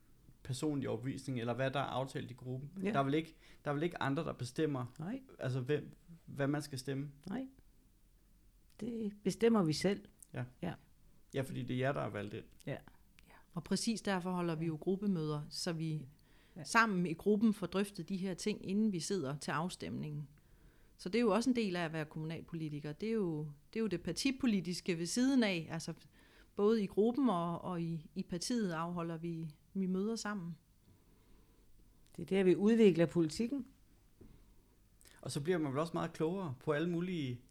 personlige 0.43 0.89
opvisning, 0.89 1.39
eller 1.39 1.53
hvad 1.53 1.71
der 1.71 1.79
er 1.79 1.83
aftalt 1.83 2.31
i 2.31 2.33
gruppen. 2.33 2.69
Ja. 2.83 2.91
Der, 2.91 2.99
er 2.99 3.03
vel 3.03 3.13
ikke, 3.13 3.35
der 3.65 3.71
er 3.71 3.75
vel 3.75 3.83
ikke 3.83 4.01
andre, 4.01 4.23
der 4.23 4.33
bestemmer, 4.33 4.85
Nej, 4.99 5.21
altså 5.39 5.59
hvem, 5.61 5.95
hvad 6.25 6.47
man 6.47 6.61
skal 6.61 6.79
stemme. 6.79 7.11
nej. 7.27 7.47
Det 8.79 9.13
bestemmer 9.23 9.63
vi 9.63 9.73
selv. 9.73 10.05
Ja, 11.33 11.41
fordi 11.41 11.63
det 11.63 11.73
er 11.73 11.77
jer, 11.77 11.91
der 11.91 12.01
er 12.01 12.09
valgt 12.09 12.33
ind. 12.33 12.43
Og 13.53 13.63
præcis 13.63 14.01
derfor 14.01 14.31
holder 14.31 14.55
vi 14.55 14.65
jo 14.65 14.75
gruppemøder, 14.81 15.41
så 15.49 15.73
vi 15.73 15.91
Ja. 16.55 16.59
ja. 16.59 16.63
sammen 16.63 17.05
i 17.05 17.13
gruppen 17.13 17.53
får 17.53 17.67
drøftet 17.67 18.09
de 18.09 18.17
her 18.17 18.33
ting, 18.33 18.69
inden 18.69 18.91
vi 18.91 18.99
sidder 18.99 19.37
til 19.37 19.51
afstemningen. 19.51 20.27
Så 20.97 21.09
det 21.09 21.19
er 21.19 21.21
jo 21.23 21.33
også 21.33 21.49
en 21.49 21.55
del 21.55 21.75
af 21.75 21.85
at 21.85 21.93
være 21.93 22.05
kommunalpolitiker. 22.05 22.93
Det 22.93 23.09
er 23.09 23.13
jo 23.13 23.39
det, 23.73 23.79
er 23.79 23.81
jo 23.81 23.87
det 23.87 24.01
partipolitiske 24.01 24.97
ved 24.99 25.05
siden 25.05 25.43
af. 25.43 25.67
Altså 25.71 25.93
både 26.55 26.83
i 26.83 26.85
gruppen 26.85 27.29
og, 27.29 27.61
og 27.61 27.81
i, 27.81 28.09
i 28.15 28.23
partiet 28.23 28.71
afholder 28.71 29.17
vi, 29.17 29.47
vi 29.73 29.85
møder 29.85 30.15
sammen. 30.15 30.57
Det 32.17 32.21
er 32.21 32.25
der, 32.25 32.43
vi 32.43 32.55
udvikler 32.55 33.05
politikken. 33.05 33.65
Og 35.21 35.31
så 35.31 35.41
bliver 35.41 35.57
man 35.57 35.71
vel 35.71 35.79
også 35.79 35.93
meget 35.93 36.13
klogere 36.13 36.55
på 36.59 36.71
alle 36.71 36.89
mulige 36.89 37.41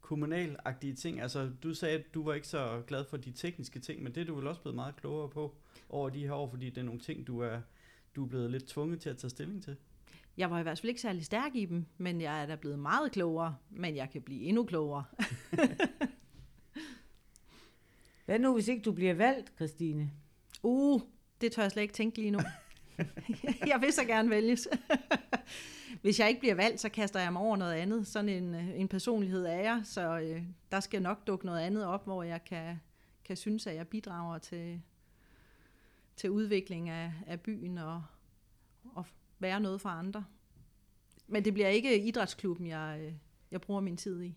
kommunalagtige 0.00 0.94
ting. 0.94 1.20
Altså, 1.20 1.50
du 1.62 1.74
sagde, 1.74 1.98
at 1.98 2.14
du 2.14 2.24
var 2.24 2.34
ikke 2.34 2.48
så 2.48 2.82
glad 2.86 3.04
for 3.04 3.16
de 3.16 3.32
tekniske 3.32 3.80
ting, 3.80 4.02
men 4.02 4.14
det 4.14 4.20
er 4.20 4.24
du 4.24 4.34
vel 4.34 4.46
også 4.46 4.60
blevet 4.60 4.74
meget 4.74 4.96
klogere 4.96 5.28
på 5.28 5.54
over 5.88 6.10
de 6.10 6.26
her 6.26 6.32
år, 6.32 6.50
fordi 6.50 6.70
det 6.70 6.78
er 6.78 6.82
nogle 6.82 7.00
ting, 7.00 7.26
du 7.26 7.40
er, 7.40 7.60
du 8.16 8.24
er 8.24 8.28
blevet 8.28 8.50
lidt 8.50 8.66
tvunget 8.66 9.00
til 9.00 9.10
at 9.10 9.16
tage 9.16 9.30
stilling 9.30 9.62
til. 9.62 9.76
Jeg 10.36 10.50
var 10.50 10.58
i 10.58 10.62
hvert 10.62 10.78
fald 10.78 10.88
ikke 10.88 11.00
særlig 11.00 11.24
stærk 11.24 11.54
i 11.54 11.64
dem, 11.64 11.86
men 11.98 12.20
jeg 12.20 12.42
er 12.42 12.46
da 12.46 12.56
blevet 12.56 12.78
meget 12.78 13.12
klogere, 13.12 13.56
men 13.70 13.96
jeg 13.96 14.10
kan 14.10 14.22
blive 14.22 14.42
endnu 14.42 14.64
klogere. 14.64 15.04
Hvad 18.24 18.38
nu, 18.38 18.54
hvis 18.54 18.68
ikke 18.68 18.82
du 18.82 18.92
bliver 18.92 19.14
valgt, 19.14 19.52
Christine? 19.56 20.10
Uh, 20.62 21.00
det 21.40 21.52
tør 21.52 21.62
jeg 21.62 21.70
slet 21.70 21.82
ikke 21.82 21.94
tænke 21.94 22.18
lige 22.18 22.30
nu. 22.30 22.38
jeg 23.72 23.80
vil 23.80 23.92
så 23.92 24.04
gerne 24.04 24.30
vælges. 24.30 24.68
Hvis 26.02 26.20
jeg 26.20 26.28
ikke 26.28 26.40
bliver 26.40 26.54
valgt, 26.54 26.80
så 26.80 26.88
kaster 26.88 27.20
jeg 27.20 27.32
mig 27.32 27.42
over 27.42 27.56
noget 27.56 27.72
andet. 27.72 28.06
Sådan 28.06 28.28
en, 28.28 28.54
øh, 28.54 28.80
en 28.80 28.88
personlighed 28.88 29.44
er 29.44 29.60
jeg, 29.60 29.80
så 29.84 30.18
øh, 30.18 30.42
der 30.70 30.80
skal 30.80 31.02
nok 31.02 31.26
dukke 31.26 31.46
noget 31.46 31.60
andet 31.60 31.84
op, 31.84 32.04
hvor 32.04 32.22
jeg 32.22 32.44
kan, 32.44 32.80
kan 33.24 33.36
synes, 33.36 33.66
at 33.66 33.74
jeg 33.74 33.88
bidrager 33.88 34.38
til, 34.38 34.82
til 36.16 36.30
udvikling 36.30 36.88
af, 36.88 37.12
af 37.26 37.40
byen 37.40 37.78
og, 37.78 38.02
og 38.94 39.06
være 39.38 39.60
noget 39.60 39.80
for 39.80 39.88
andre. 39.88 40.24
Men 41.26 41.44
det 41.44 41.54
bliver 41.54 41.68
ikke 41.68 42.02
idrætsklubben, 42.02 42.66
jeg, 42.66 43.00
øh, 43.02 43.12
jeg 43.50 43.60
bruger 43.60 43.80
min 43.80 43.96
tid 43.96 44.22
i. 44.22 44.36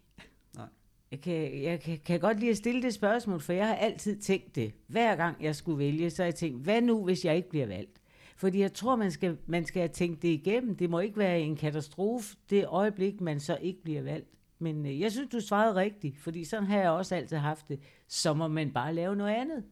Jeg 1.12 1.22
kan, 1.22 1.64
jeg 1.64 1.80
kan, 1.80 2.00
kan 2.06 2.20
godt 2.20 2.40
lide 2.40 2.52
at 2.52 2.58
stille 2.58 2.82
det 2.82 2.94
spørgsmål, 2.94 3.40
for 3.40 3.54
jeg 3.54 3.68
har 3.68 3.76
altid 3.76 4.22
tænkt 4.22 4.56
det. 4.56 4.74
Hver 4.88 5.16
gang 5.16 5.44
jeg 5.44 5.56
skulle 5.56 5.78
vælge, 5.78 6.10
så 6.10 6.22
har 6.24 6.28
jeg 6.28 6.36
tænkt, 6.36 6.64
hvad 6.64 6.82
nu, 6.82 7.04
hvis 7.04 7.26
jeg 7.26 7.36
ikke 7.36 7.50
bliver 7.50 7.68
valgt? 7.68 8.02
Fordi 8.36 8.60
jeg 8.60 8.74
tror, 8.74 8.96
man 8.96 9.12
skal, 9.12 9.38
man 9.46 9.66
skal 9.66 9.80
have 9.80 9.90
tænkt 9.90 10.22
det 10.22 10.28
igennem. 10.28 10.76
Det 10.76 10.90
må 10.90 11.00
ikke 11.00 11.18
være 11.18 11.42
en 11.42 11.56
katastrofe, 11.56 12.36
det 12.50 12.66
øjeblik, 12.68 13.22
man 13.22 13.40
så 13.40 13.58
ikke 13.62 13.84
bliver 13.84 14.02
valgt. 14.02 14.30
Men 14.60 14.86
øh, 14.86 15.00
jeg 15.00 15.12
synes, 15.12 15.30
du 15.32 15.40
svarede 15.40 15.76
rigtigt, 15.76 16.18
fordi 16.18 16.44
sådan 16.44 16.68
har 16.68 16.80
jeg 16.80 16.90
også 16.90 17.16
altid 17.16 17.38
haft 17.38 17.70
det. 17.70 17.80
Så 18.08 18.34
må 18.34 18.48
man 18.48 18.72
bare 18.74 18.94
lave 18.94 19.16
noget 19.16 19.34
andet. 19.36 19.64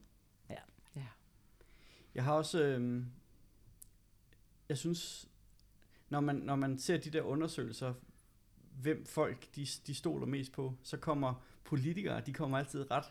Jeg 2.15 2.23
har 2.23 2.33
også, 2.33 2.63
øh, 2.63 3.03
jeg 4.69 4.77
synes, 4.77 5.29
når 6.09 6.19
man, 6.19 6.35
når 6.35 6.55
man 6.55 6.77
ser 6.77 6.97
de 6.97 7.09
der 7.09 7.21
undersøgelser, 7.21 7.93
hvem 8.81 9.05
folk 9.05 9.55
de, 9.55 9.67
de 9.87 9.95
stoler 9.95 10.25
mest 10.25 10.51
på, 10.51 10.73
så 10.83 10.97
kommer 10.97 11.43
politikere, 11.63 12.21
de 12.21 12.33
kommer 12.33 12.57
altid 12.57 12.91
ret, 12.91 13.05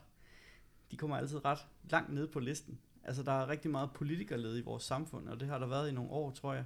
de 0.90 0.96
kommer 0.96 1.16
altid 1.16 1.44
ret 1.44 1.66
langt 1.90 2.12
ned 2.12 2.28
på 2.28 2.40
listen. 2.40 2.78
Altså 3.04 3.22
der 3.22 3.32
er 3.32 3.48
rigtig 3.48 3.70
meget 3.70 3.90
politikerled 3.94 4.58
i 4.58 4.60
vores 4.60 4.82
samfund, 4.82 5.28
og 5.28 5.40
det 5.40 5.48
har 5.48 5.58
der 5.58 5.66
været 5.66 5.88
i 5.88 5.92
nogle 5.92 6.10
år, 6.10 6.30
tror 6.30 6.54
jeg. 6.54 6.64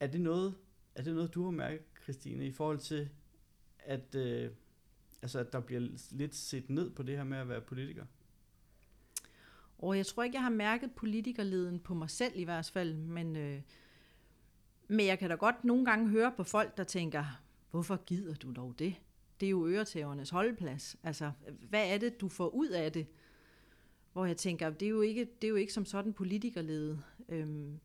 Er 0.00 0.06
det 0.06 0.20
noget, 0.20 0.54
er 0.94 1.02
det 1.02 1.14
noget 1.14 1.34
du 1.34 1.44
har 1.44 1.50
mærket, 1.50 1.82
Christine, 2.02 2.46
i 2.46 2.52
forhold 2.52 2.78
til, 2.78 3.08
at, 3.78 4.14
øh, 4.14 4.50
altså, 5.22 5.38
at 5.38 5.52
der 5.52 5.60
bliver 5.60 5.88
lidt 6.10 6.34
set 6.34 6.70
ned 6.70 6.90
på 6.90 7.02
det 7.02 7.16
her 7.16 7.24
med 7.24 7.38
at 7.38 7.48
være 7.48 7.60
politiker? 7.60 8.04
Og 9.78 9.96
jeg 9.96 10.06
tror 10.06 10.22
ikke, 10.22 10.36
jeg 10.36 10.42
har 10.42 10.50
mærket 10.50 10.92
politikerleden 10.92 11.80
på 11.80 11.94
mig 11.94 12.10
selv 12.10 12.32
i 12.36 12.44
hvert 12.44 12.70
fald, 12.74 12.94
men, 12.94 13.36
øh, 13.36 13.62
men 14.88 15.06
jeg 15.06 15.18
kan 15.18 15.30
da 15.30 15.36
godt 15.36 15.64
nogle 15.64 15.84
gange 15.84 16.08
høre 16.08 16.32
på 16.36 16.44
folk, 16.44 16.76
der 16.76 16.84
tænker, 16.84 17.40
hvorfor 17.70 17.96
gider 17.96 18.34
du 18.34 18.52
dog 18.52 18.78
det? 18.78 18.94
Det 19.40 19.46
er 19.46 19.50
jo 19.50 19.66
øretævernes 19.66 20.30
holdplads. 20.30 20.96
Altså, 21.02 21.32
hvad 21.68 21.94
er 21.94 21.98
det, 21.98 22.20
du 22.20 22.28
får 22.28 22.48
ud 22.48 22.68
af 22.68 22.92
det? 22.92 23.06
Hvor 24.12 24.26
jeg 24.26 24.36
tænker, 24.36 24.70
det 24.70 24.86
er 24.86 24.90
jo 24.90 25.00
ikke, 25.00 25.28
det 25.40 25.46
er 25.46 25.48
jo 25.48 25.56
ikke 25.56 25.72
som 25.72 25.84
sådan 25.84 26.12
politikerlede. 26.12 27.02
Øhm, 27.28 27.80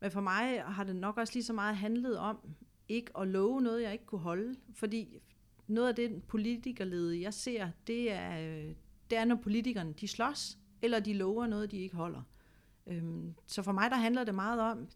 men 0.00 0.10
for 0.10 0.20
mig 0.20 0.62
har 0.62 0.84
det 0.84 0.96
nok 0.96 1.18
også 1.18 1.34
lige 1.34 1.44
så 1.44 1.52
meget 1.52 1.76
handlet 1.76 2.18
om 2.18 2.38
ikke 2.88 3.18
at 3.18 3.28
love 3.28 3.60
noget, 3.60 3.82
jeg 3.82 3.92
ikke 3.92 4.06
kunne 4.06 4.20
holde. 4.20 4.56
Fordi 4.74 5.20
noget 5.66 5.88
af 5.88 5.94
det 5.94 6.22
politikerlede, 6.22 7.20
jeg 7.20 7.34
ser, 7.34 7.70
det 7.86 8.12
er, 8.12 8.36
det 9.10 9.18
er, 9.18 9.24
når 9.24 9.36
politikerne 9.36 9.92
de 9.92 10.08
slås, 10.08 10.58
eller 10.82 11.00
de 11.00 11.14
lover 11.14 11.46
noget, 11.46 11.70
de 11.70 11.76
ikke 11.76 11.96
holder. 11.96 12.22
Øhm, 12.86 13.34
så 13.46 13.62
for 13.62 13.72
mig 13.72 13.90
der 13.90 13.96
handler 13.96 14.24
det 14.24 14.34
meget 14.34 14.60
om 14.60 14.88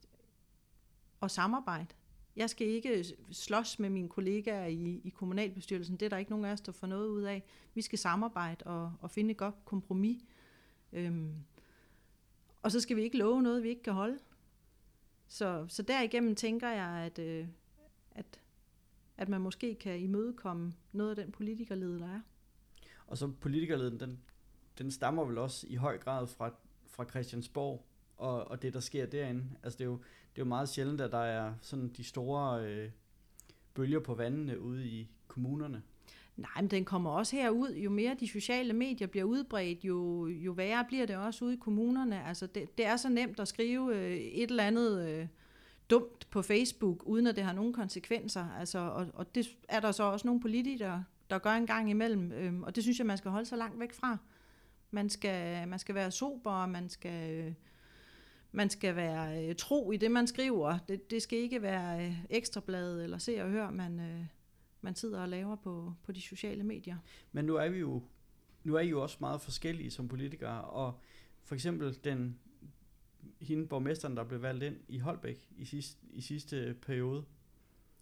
at 1.22 1.30
samarbejde. 1.30 1.95
Jeg 2.39 2.51
skal 2.51 2.66
ikke 2.66 3.05
slås 3.32 3.78
med 3.78 3.91
mine 3.91 4.09
kollegaer 4.09 4.66
i, 4.66 5.01
i 5.05 5.09
kommunalbestyrelsen. 5.09 5.97
Det 5.97 6.07
er 6.07 6.11
der 6.11 6.16
ikke 6.16 6.30
nogen 6.30 6.45
af 6.45 6.53
os, 6.53 6.61
der 6.61 6.72
får 6.72 6.86
noget 6.86 7.09
ud 7.09 7.22
af. 7.22 7.45
Vi 7.74 7.82
skal 7.82 7.99
samarbejde 7.99 8.64
og, 8.64 8.93
og 9.01 9.11
finde 9.11 9.30
et 9.30 9.36
godt 9.36 9.55
kompromis. 9.64 10.22
Øhm, 10.93 11.34
og 12.62 12.72
så 12.72 12.80
skal 12.80 12.97
vi 12.97 13.03
ikke 13.03 13.18
love 13.18 13.43
noget, 13.43 13.62
vi 13.62 13.68
ikke 13.68 13.82
kan 13.82 13.93
holde. 13.93 14.18
Så, 15.28 15.66
så 15.68 15.82
derigennem 15.82 16.34
tænker 16.34 16.68
jeg, 16.68 16.89
at, 16.89 17.18
øh, 17.18 17.47
at, 18.11 18.41
at 19.16 19.28
man 19.28 19.41
måske 19.41 19.74
kan 19.74 20.01
imødekomme 20.01 20.74
noget 20.93 21.11
af 21.11 21.16
den 21.16 21.32
politikerlede, 21.32 21.99
der 21.99 22.09
er. 22.09 22.20
Og 23.07 23.18
så 23.18 23.32
politikerleden, 23.41 24.01
den, 24.01 24.20
den 24.78 24.91
stammer 24.91 25.24
vel 25.24 25.39
også 25.39 25.66
i 25.66 25.74
høj 25.74 25.99
grad 25.99 26.26
fra, 26.26 26.51
fra 26.86 27.05
Christiansborg 27.05 27.86
og, 28.19 28.51
og 28.51 28.62
det, 28.62 28.75
der 28.75 28.81
sker 28.81 29.07
derinde. 29.07 29.45
Altså 29.62 29.77
det 29.77 29.85
er 29.85 29.89
jo, 29.89 29.97
det 30.35 30.43
er 30.43 30.45
jo 30.45 30.49
meget 30.49 30.69
sjældent, 30.69 31.01
at 31.01 31.12
der 31.12 31.19
er 31.19 31.55
sådan 31.61 31.89
de 31.89 32.05
store 32.05 32.64
øh, 32.64 32.91
bølger 33.75 34.01
på 34.01 34.14
vandene 34.14 34.61
ude 34.61 34.87
i 34.87 35.11
kommunerne. 35.29 35.83
Nej, 36.37 36.61
men 36.61 36.71
den 36.71 36.85
kommer 36.85 37.11
også 37.11 37.37
herud. 37.37 37.75
Jo 37.75 37.91
mere 37.91 38.16
de 38.21 38.29
sociale 38.29 38.73
medier 38.73 39.07
bliver 39.07 39.25
udbredt, 39.25 39.85
jo, 39.85 40.27
jo 40.27 40.53
værre 40.53 40.85
bliver 40.89 41.07
det 41.07 41.16
også 41.16 41.45
ude 41.45 41.55
i 41.55 41.57
kommunerne. 41.57 42.25
Altså 42.25 42.47
det, 42.47 42.79
det 42.79 42.87
er 42.87 42.97
så 42.97 43.09
nemt 43.09 43.41
at 43.41 43.49
skrive 43.49 43.97
øh, 43.97 44.16
et 44.16 44.51
eller 44.51 44.64
andet 44.64 45.09
øh, 45.09 45.27
dumt 45.91 46.31
på 46.31 46.43
Facebook, 46.43 47.03
uden 47.07 47.27
at 47.27 47.37
det 47.37 47.45
har 47.45 47.53
nogen 47.53 47.73
konsekvenser. 47.73 48.47
Altså, 48.59 48.79
og, 48.79 49.07
og 49.14 49.35
det 49.35 49.47
er 49.69 49.81
der 49.81 49.93
så 49.93 50.03
også 50.03 50.27
nogle 50.27 50.41
politikere, 50.41 51.05
der 51.31 51.39
gør 51.39 51.51
en 51.51 51.66
gang 51.66 51.91
imellem. 51.91 52.33
Øhm, 52.33 52.62
og 52.62 52.77
det 52.77 52.83
synes 52.85 52.99
jeg, 52.99 53.07
man 53.07 53.19
skal 53.19 53.31
holde 53.31 53.47
sig 53.47 53.59
langt 53.59 53.81
væk 53.81 53.93
fra. 53.93 54.19
Man 54.91 55.11
skal, 55.11 55.69
man 55.69 55.79
skal 55.79 55.95
være 55.95 56.11
sober, 56.11 56.51
og 56.51 56.69
man 56.69 56.89
skal, 56.89 57.45
øh, 57.45 57.53
man 58.53 58.71
skal 58.71 58.97
være 58.97 59.49
øh, 59.49 59.55
tro 59.55 59.93
i 59.93 59.97
det, 59.97 60.11
man 60.11 60.27
skriver. 60.27 60.79
Det, 60.89 61.11
det 61.11 61.23
skal 61.23 61.39
ikke 61.39 61.63
være 61.63 62.07
øh, 62.07 62.15
ekstrabladet 62.31 63.05
eller 63.05 63.19
se 63.19 63.43
og 63.43 63.51
høre, 63.51 63.73
man... 63.73 64.01
Øh, 64.01 64.25
man 64.81 64.95
sidder 64.95 65.21
og 65.21 65.29
laver 65.29 65.57
på, 65.57 65.95
på 66.03 66.13
de 66.13 66.21
sociale 66.21 66.65
medier. 66.65 66.97
Men 67.33 67.45
nu 67.45 67.57
er 67.57 67.69
vi 67.69 67.79
jo, 67.79 68.03
nu 68.65 68.75
er 68.75 68.81
I 68.81 68.89
jo 68.89 69.03
også 69.03 69.17
meget 69.21 69.41
forskellige 69.41 69.91
som 69.91 70.09
politikere, 70.09 70.65
og 70.65 71.01
for 71.43 71.55
eksempel 71.55 71.99
den, 72.05 72.39
hende 73.41 73.67
borgmesteren, 73.67 74.17
der 74.17 74.25
blev 74.25 74.43
valgt 74.43 74.65
ind 74.65 74.77
i 74.89 74.99
Holbæk 74.99 75.49
i 75.57 75.65
sidste, 75.65 76.07
i 76.11 76.21
sidste 76.21 76.77
periode, 76.83 77.25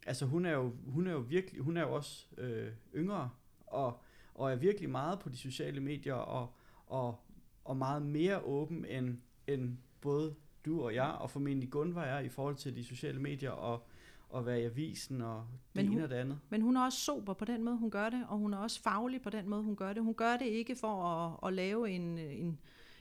altså 0.06 0.26
hun 0.26 0.46
er 0.46 0.52
jo, 0.52 0.74
hun 0.86 1.06
er 1.06 1.12
jo 1.12 1.18
virkelig, 1.18 1.62
hun 1.62 1.76
er 1.76 1.80
jo 1.80 1.94
også 1.94 2.26
øh, 2.38 2.72
yngre, 2.94 3.30
og, 3.66 4.02
og 4.34 4.52
er 4.52 4.56
virkelig 4.56 4.90
meget 4.90 5.18
på 5.18 5.28
de 5.28 5.36
sociale 5.36 5.80
medier, 5.80 6.14
og, 6.14 6.54
og, 6.86 7.20
og 7.64 7.76
meget 7.76 8.02
mere 8.02 8.40
åben 8.40 8.84
end, 8.84 9.18
end 9.46 9.78
både 10.06 10.34
du 10.66 10.82
og 10.82 10.94
jeg, 10.94 11.08
og 11.20 11.30
formentlig 11.30 11.70
Gunvar 11.70 12.04
er 12.04 12.20
i 12.20 12.28
forhold 12.28 12.56
til 12.56 12.76
de 12.76 12.84
sociale 12.84 13.20
medier, 13.20 13.50
og, 13.50 13.86
og 14.28 14.46
være 14.46 14.60
i 14.60 14.64
avisen, 14.64 15.22
og 15.22 15.44
det 15.52 15.60
Men 15.74 15.86
hun- 15.86 15.94
ene 15.96 16.04
og 16.04 16.10
det 16.10 16.16
andet. 16.16 16.38
Men 16.50 16.62
hun 16.62 16.76
er 16.76 16.84
også 16.84 16.98
sober 16.98 17.32
på 17.34 17.44
den 17.44 17.64
måde, 17.64 17.76
hun 17.76 17.90
gør 17.90 18.08
det, 18.10 18.22
og 18.28 18.38
hun 18.38 18.54
er 18.54 18.58
også 18.58 18.82
faglig 18.82 19.22
på 19.22 19.30
den 19.30 19.48
måde, 19.48 19.62
hun 19.62 19.76
gør 19.76 19.92
det. 19.92 20.02
Hun 20.02 20.14
gør 20.14 20.36
det 20.36 20.46
ikke 20.46 20.76
for 20.76 21.02
at, 21.04 21.48
at 21.48 21.52
lave 21.54 21.90
en, 21.90 22.18
en, 22.18 22.58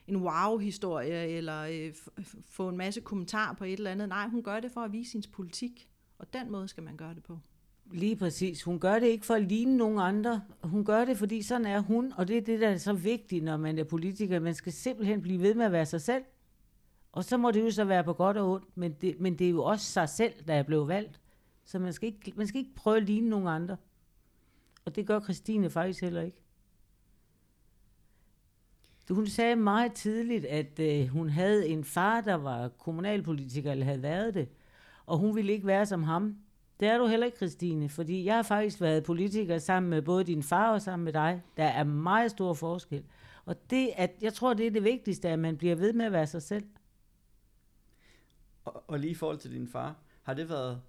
en 0.07 0.15
wow-historie, 0.17 1.27
eller 1.27 1.61
øh, 1.61 1.93
få 2.45 2.69
en 2.69 2.77
masse 2.77 3.01
kommentarer 3.01 3.53
på 3.55 3.63
et 3.63 3.73
eller 3.73 3.91
andet. 3.91 4.09
Nej, 4.09 4.27
hun 4.27 4.43
gør 4.43 4.59
det 4.59 4.71
for 4.71 4.81
at 4.81 4.91
vise 4.93 5.11
sin 5.11 5.23
politik, 5.33 5.87
og 6.19 6.33
den 6.33 6.51
måde 6.51 6.67
skal 6.67 6.83
man 6.83 6.97
gøre 6.97 7.13
det 7.13 7.23
på. 7.23 7.39
Lige 7.91 8.15
præcis. 8.15 8.63
Hun 8.63 8.79
gør 8.79 8.99
det 8.99 9.07
ikke 9.07 9.25
for 9.25 9.33
at 9.33 9.43
ligne 9.43 9.77
nogen 9.77 9.99
andre. 9.99 10.41
Hun 10.63 10.85
gør 10.85 11.05
det, 11.05 11.17
fordi 11.17 11.41
sådan 11.41 11.65
er 11.65 11.79
hun, 11.79 12.13
og 12.17 12.27
det 12.27 12.37
er 12.37 12.41
det, 12.41 12.59
der 12.59 12.67
er 12.69 12.77
så 12.77 12.93
vigtigt, 12.93 13.43
når 13.43 13.57
man 13.57 13.79
er 13.79 13.83
politiker. 13.83 14.39
Man 14.39 14.53
skal 14.53 14.73
simpelthen 14.73 15.21
blive 15.21 15.41
ved 15.41 15.53
med 15.55 15.65
at 15.65 15.71
være 15.71 15.85
sig 15.85 16.01
selv. 16.01 16.23
Og 17.15 17.23
så 17.23 17.37
må 17.37 17.51
det 17.51 17.61
jo 17.61 17.71
så 17.71 17.83
være 17.83 18.03
på 18.03 18.13
godt 18.13 18.37
og 18.37 18.51
ondt, 18.51 18.77
men 18.77 18.93
det, 19.01 19.19
men 19.19 19.39
det 19.39 19.47
er 19.47 19.51
jo 19.51 19.63
også 19.63 19.85
sig 19.85 20.09
selv, 20.09 20.33
der 20.47 20.53
er 20.53 20.63
blevet 20.63 20.87
valgt. 20.87 21.19
Så 21.63 21.79
man 21.79 21.93
skal 21.93 22.07
ikke, 22.07 22.33
man 22.35 22.47
skal 22.47 22.59
ikke 22.59 22.75
prøve 22.75 22.97
at 22.97 23.03
ligne 23.03 23.29
nogen 23.29 23.47
andre. 23.47 23.77
Og 24.85 24.95
det 24.95 25.07
gør 25.07 25.19
Christine 25.19 25.69
faktisk 25.69 26.01
heller 26.01 26.21
ikke. 26.21 26.37
Hun 29.09 29.27
sagde 29.27 29.55
meget 29.55 29.93
tidligt, 29.93 30.45
at 30.45 30.79
øh, 30.79 31.07
hun 31.07 31.29
havde 31.29 31.67
en 31.67 31.83
far, 31.83 32.21
der 32.21 32.33
var 32.33 32.67
kommunalpolitiker, 32.67 33.71
eller 33.71 33.85
havde 33.85 34.01
været 34.01 34.33
det, 34.33 34.47
og 35.05 35.17
hun 35.17 35.35
ville 35.35 35.53
ikke 35.53 35.67
være 35.67 35.85
som 35.85 36.03
ham. 36.03 36.37
Det 36.79 36.87
er 36.87 36.97
du 36.97 37.07
heller 37.07 37.25
ikke, 37.25 37.37
Christine, 37.37 37.89
fordi 37.89 38.25
jeg 38.25 38.35
har 38.35 38.43
faktisk 38.43 38.81
været 38.81 39.03
politiker 39.03 39.57
sammen 39.57 39.89
med 39.89 40.01
både 40.01 40.23
din 40.23 40.43
far 40.43 40.73
og 40.73 40.81
sammen 40.81 41.03
med 41.03 41.13
dig. 41.13 41.41
Der 41.57 41.63
er 41.63 41.83
meget 41.83 42.31
stor 42.31 42.53
forskel. 42.53 43.03
Og 43.45 43.69
det, 43.69 43.89
at, 43.95 44.11
jeg 44.21 44.33
tror, 44.33 44.53
det 44.53 44.67
er 44.67 44.71
det 44.71 44.83
vigtigste, 44.83 45.29
at 45.29 45.39
man 45.39 45.57
bliver 45.57 45.75
ved 45.75 45.93
med 45.93 46.05
at 46.05 46.11
være 46.11 46.27
sig 46.27 46.41
selv. 46.41 46.63
Og, 48.65 48.83
og 48.87 48.99
lige 48.99 49.11
i 49.11 49.15
forhold 49.15 49.37
til 49.37 49.51
din 49.51 49.67
far, 49.67 49.95
har 50.23 50.33
det 50.33 50.49
været, 50.49 50.81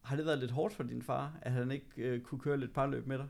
har 0.00 0.16
det 0.16 0.26
været 0.26 0.38
lidt 0.38 0.50
hårdt 0.50 0.74
for 0.74 0.82
din 0.82 1.02
far, 1.02 1.38
at 1.42 1.52
han 1.52 1.70
ikke 1.70 1.86
øh, 1.96 2.20
kunne 2.20 2.40
køre 2.40 2.60
lidt 2.60 2.74
parløb 2.74 3.06
med 3.06 3.18
dig? 3.18 3.28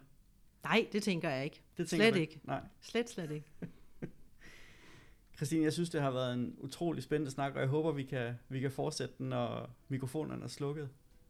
Nej, 0.65 0.87
det 0.93 1.03
tænker 1.03 1.31
jeg 1.31 1.45
ikke. 1.45 1.63
Det 1.77 1.89
tænker 1.89 2.05
Slet 2.05 2.15
du 2.15 2.21
ikke. 2.21 2.41
Nej. 2.45 2.61
Slet, 2.81 3.11
slet 3.11 3.31
ikke. 3.31 3.53
Christine, 5.37 5.65
jeg 5.65 5.73
synes, 5.73 5.91
det 5.91 6.01
har 6.01 6.11
været 6.11 6.35
en 6.35 6.57
utrolig 6.59 7.03
spændende 7.03 7.31
snak, 7.31 7.55
og 7.55 7.61
jeg 7.61 7.69
håber, 7.69 7.93
vi 7.93 8.05
kan, 8.05 8.35
vi 8.49 8.61
kan 8.61 8.71
fortsætte 8.71 9.15
den, 9.19 9.29
når 9.29 9.71
mikrofonerne 9.89 10.45
er 10.45 10.49
slukket. 10.49 10.89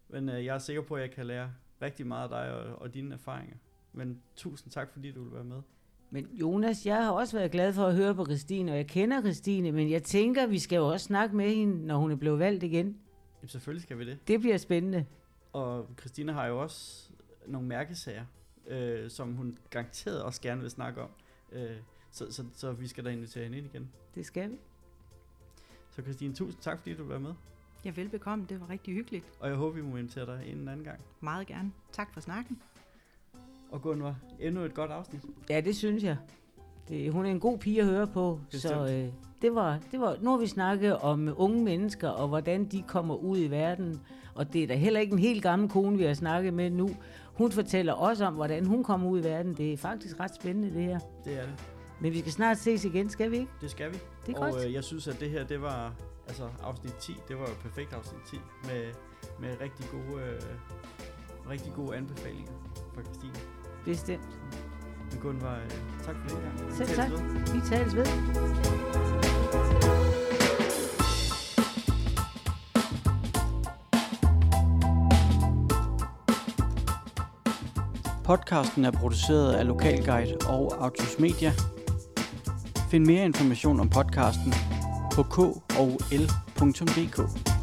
Men 0.08 0.28
øh, 0.28 0.44
jeg 0.44 0.54
er 0.54 0.58
sikker 0.58 0.82
på, 0.82 0.94
at 0.94 1.02
jeg 1.02 1.10
kan 1.10 1.26
lære 1.26 1.52
rigtig 1.82 2.06
meget 2.06 2.22
af 2.22 2.28
dig 2.28 2.54
og, 2.54 2.82
og 2.82 2.94
dine 2.94 3.14
erfaringer. 3.14 3.56
Men 3.92 4.22
tusind 4.36 4.72
tak, 4.72 4.92
fordi 4.92 5.12
du 5.12 5.22
vil 5.24 5.32
være 5.32 5.44
med. 5.44 5.62
Men 6.10 6.26
Jonas, 6.32 6.86
jeg 6.86 7.04
har 7.04 7.10
også 7.10 7.36
været 7.36 7.50
glad 7.50 7.72
for 7.72 7.86
at 7.86 7.94
høre 7.94 8.14
på 8.14 8.24
Christine, 8.24 8.72
og 8.72 8.76
jeg 8.76 8.86
kender 8.86 9.20
Christine, 9.20 9.72
men 9.72 9.90
jeg 9.90 10.02
tænker, 10.02 10.46
vi 10.46 10.58
skal 10.58 10.76
jo 10.76 10.88
også 10.88 11.06
snakke 11.06 11.36
med 11.36 11.54
hende, 11.54 11.86
når 11.86 11.96
hun 11.96 12.10
er 12.10 12.16
blevet 12.16 12.38
valgt 12.38 12.62
igen. 12.62 12.86
Jamen, 12.86 13.48
selvfølgelig 13.48 13.82
skal 13.82 13.98
vi 13.98 14.06
det. 14.06 14.28
Det 14.28 14.40
bliver 14.40 14.56
spændende. 14.56 15.06
Og 15.52 15.88
Christina 16.00 16.32
har 16.32 16.46
jo 16.46 16.62
også 16.62 17.10
nogle 17.46 17.68
mærkesager, 17.68 18.24
øh, 18.66 19.10
som 19.10 19.32
hun 19.34 19.58
garanteret 19.70 20.22
også 20.22 20.40
gerne 20.40 20.60
vil 20.60 20.70
snakke 20.70 21.02
om. 21.02 21.10
Øh, 21.52 21.76
så, 22.10 22.32
så, 22.32 22.44
så 22.54 22.72
vi 22.72 22.88
skal 22.88 23.04
da 23.04 23.10
invitere 23.10 23.44
hende 23.44 23.58
ind 23.58 23.66
igen. 23.66 23.90
Det 24.14 24.26
skal 24.26 24.50
vi. 24.50 24.56
Så 25.90 26.02
Christine, 26.02 26.34
tusind 26.34 26.62
tak, 26.62 26.78
fordi 26.78 26.94
du 26.94 27.04
være 27.04 27.20
med. 27.20 27.34
Ja, 27.84 27.90
velbekomme. 27.90 28.46
Det 28.48 28.60
var 28.60 28.70
rigtig 28.70 28.94
hyggeligt. 28.94 29.24
Og 29.40 29.48
jeg 29.48 29.56
håber, 29.56 29.74
vi 29.74 29.82
må 29.82 29.96
invitere 29.96 30.26
dig 30.26 30.42
en 30.46 30.68
anden 30.68 30.84
gang. 30.84 31.00
Meget 31.20 31.46
gerne. 31.46 31.72
Tak 31.92 32.14
for 32.14 32.20
snakken. 32.20 32.60
Og 33.76 33.82
Gunvar, 33.82 34.14
endnu 34.40 34.60
et 34.60 34.74
godt 34.74 34.90
afsnit. 34.90 35.22
Ja, 35.50 35.60
det 35.60 35.76
synes 35.76 36.04
jeg. 36.04 36.16
Det, 36.88 37.12
hun 37.12 37.26
er 37.26 37.30
en 37.30 37.40
god 37.40 37.58
pige 37.58 37.80
at 37.80 37.86
høre 37.86 38.06
på. 38.06 38.40
Bestemt. 38.50 38.72
Så 38.72 38.92
øh, 38.92 39.08
det 39.42 39.54
var, 39.54 39.78
det 39.92 40.00
var, 40.00 40.16
nu 40.20 40.30
har 40.30 40.36
vi 40.38 40.46
snakket 40.46 40.96
om 40.96 41.34
unge 41.36 41.64
mennesker, 41.64 42.08
og 42.08 42.28
hvordan 42.28 42.64
de 42.64 42.82
kommer 42.82 43.14
ud 43.14 43.38
i 43.38 43.50
verden. 43.50 44.00
Og 44.34 44.52
det 44.52 44.62
er 44.62 44.66
da 44.66 44.74
heller 44.74 45.00
ikke 45.00 45.12
en 45.12 45.18
helt 45.18 45.42
gammel 45.42 45.68
kone, 45.68 45.98
vi 45.98 46.04
har 46.04 46.14
snakket 46.14 46.54
med 46.54 46.70
nu. 46.70 46.90
Hun 47.34 47.52
fortæller 47.52 47.92
også 47.92 48.24
om, 48.24 48.34
hvordan 48.34 48.66
hun 48.66 48.84
kommer 48.84 49.08
ud 49.10 49.20
i 49.20 49.24
verden. 49.24 49.54
Det 49.54 49.72
er 49.72 49.76
faktisk 49.76 50.20
ret 50.20 50.34
spændende, 50.34 50.74
det 50.74 50.82
her. 50.84 50.98
Det 51.24 51.38
er 51.38 51.42
det. 51.42 51.54
Men 52.00 52.12
vi 52.12 52.20
skal 52.20 52.32
snart 52.32 52.58
ses 52.58 52.84
igen, 52.84 53.10
skal 53.10 53.30
vi 53.30 53.36
ikke? 53.36 53.52
Det 53.60 53.70
skal 53.70 53.92
vi. 53.92 53.98
Det 54.26 54.36
er 54.36 54.40
og 54.40 54.52
godt. 54.52 54.66
øh, 54.66 54.72
jeg 54.72 54.84
synes, 54.84 55.08
at 55.08 55.20
det 55.20 55.30
her, 55.30 55.46
det 55.46 55.62
var 55.62 55.94
altså 56.28 56.48
afsnit 56.62 56.94
10, 56.94 57.12
det 57.28 57.36
var 57.36 57.42
jo 57.48 57.54
perfekt 57.62 57.92
afsnit 57.92 58.20
10, 58.30 58.36
med, 58.64 58.84
med 59.40 59.60
rigtig 59.60 59.86
gode, 59.90 60.22
øh, 60.22 60.40
rigtig 61.50 61.72
gode 61.72 61.96
anbefalinger 61.96 62.52
fra 62.94 63.02
Christine. 63.02 63.55
Bestemt. 63.86 64.20
Men 65.10 65.20
Gunvar, 65.22 65.54
øh, 65.54 65.70
tak 66.04 66.16
for 66.28 66.36
den 66.36 66.44
gang. 66.44 66.76
Selv 66.76 66.88
tak. 66.88 67.10
ved. 67.10 67.54
Vi 67.54 67.60
tales 67.68 67.96
ved. 67.96 68.06
Podcasten 78.24 78.84
er 78.84 78.90
produceret 78.90 79.52
af 79.52 79.66
Lokalguide 79.66 80.36
og 80.48 80.84
Autos 80.84 81.18
Media. 81.18 81.52
Find 82.90 83.06
mere 83.06 83.24
information 83.24 83.80
om 83.80 83.88
podcasten 83.88 84.54
på 85.14 85.22
k 85.22 85.38
og 85.78 86.00
l.dk. 86.12 87.55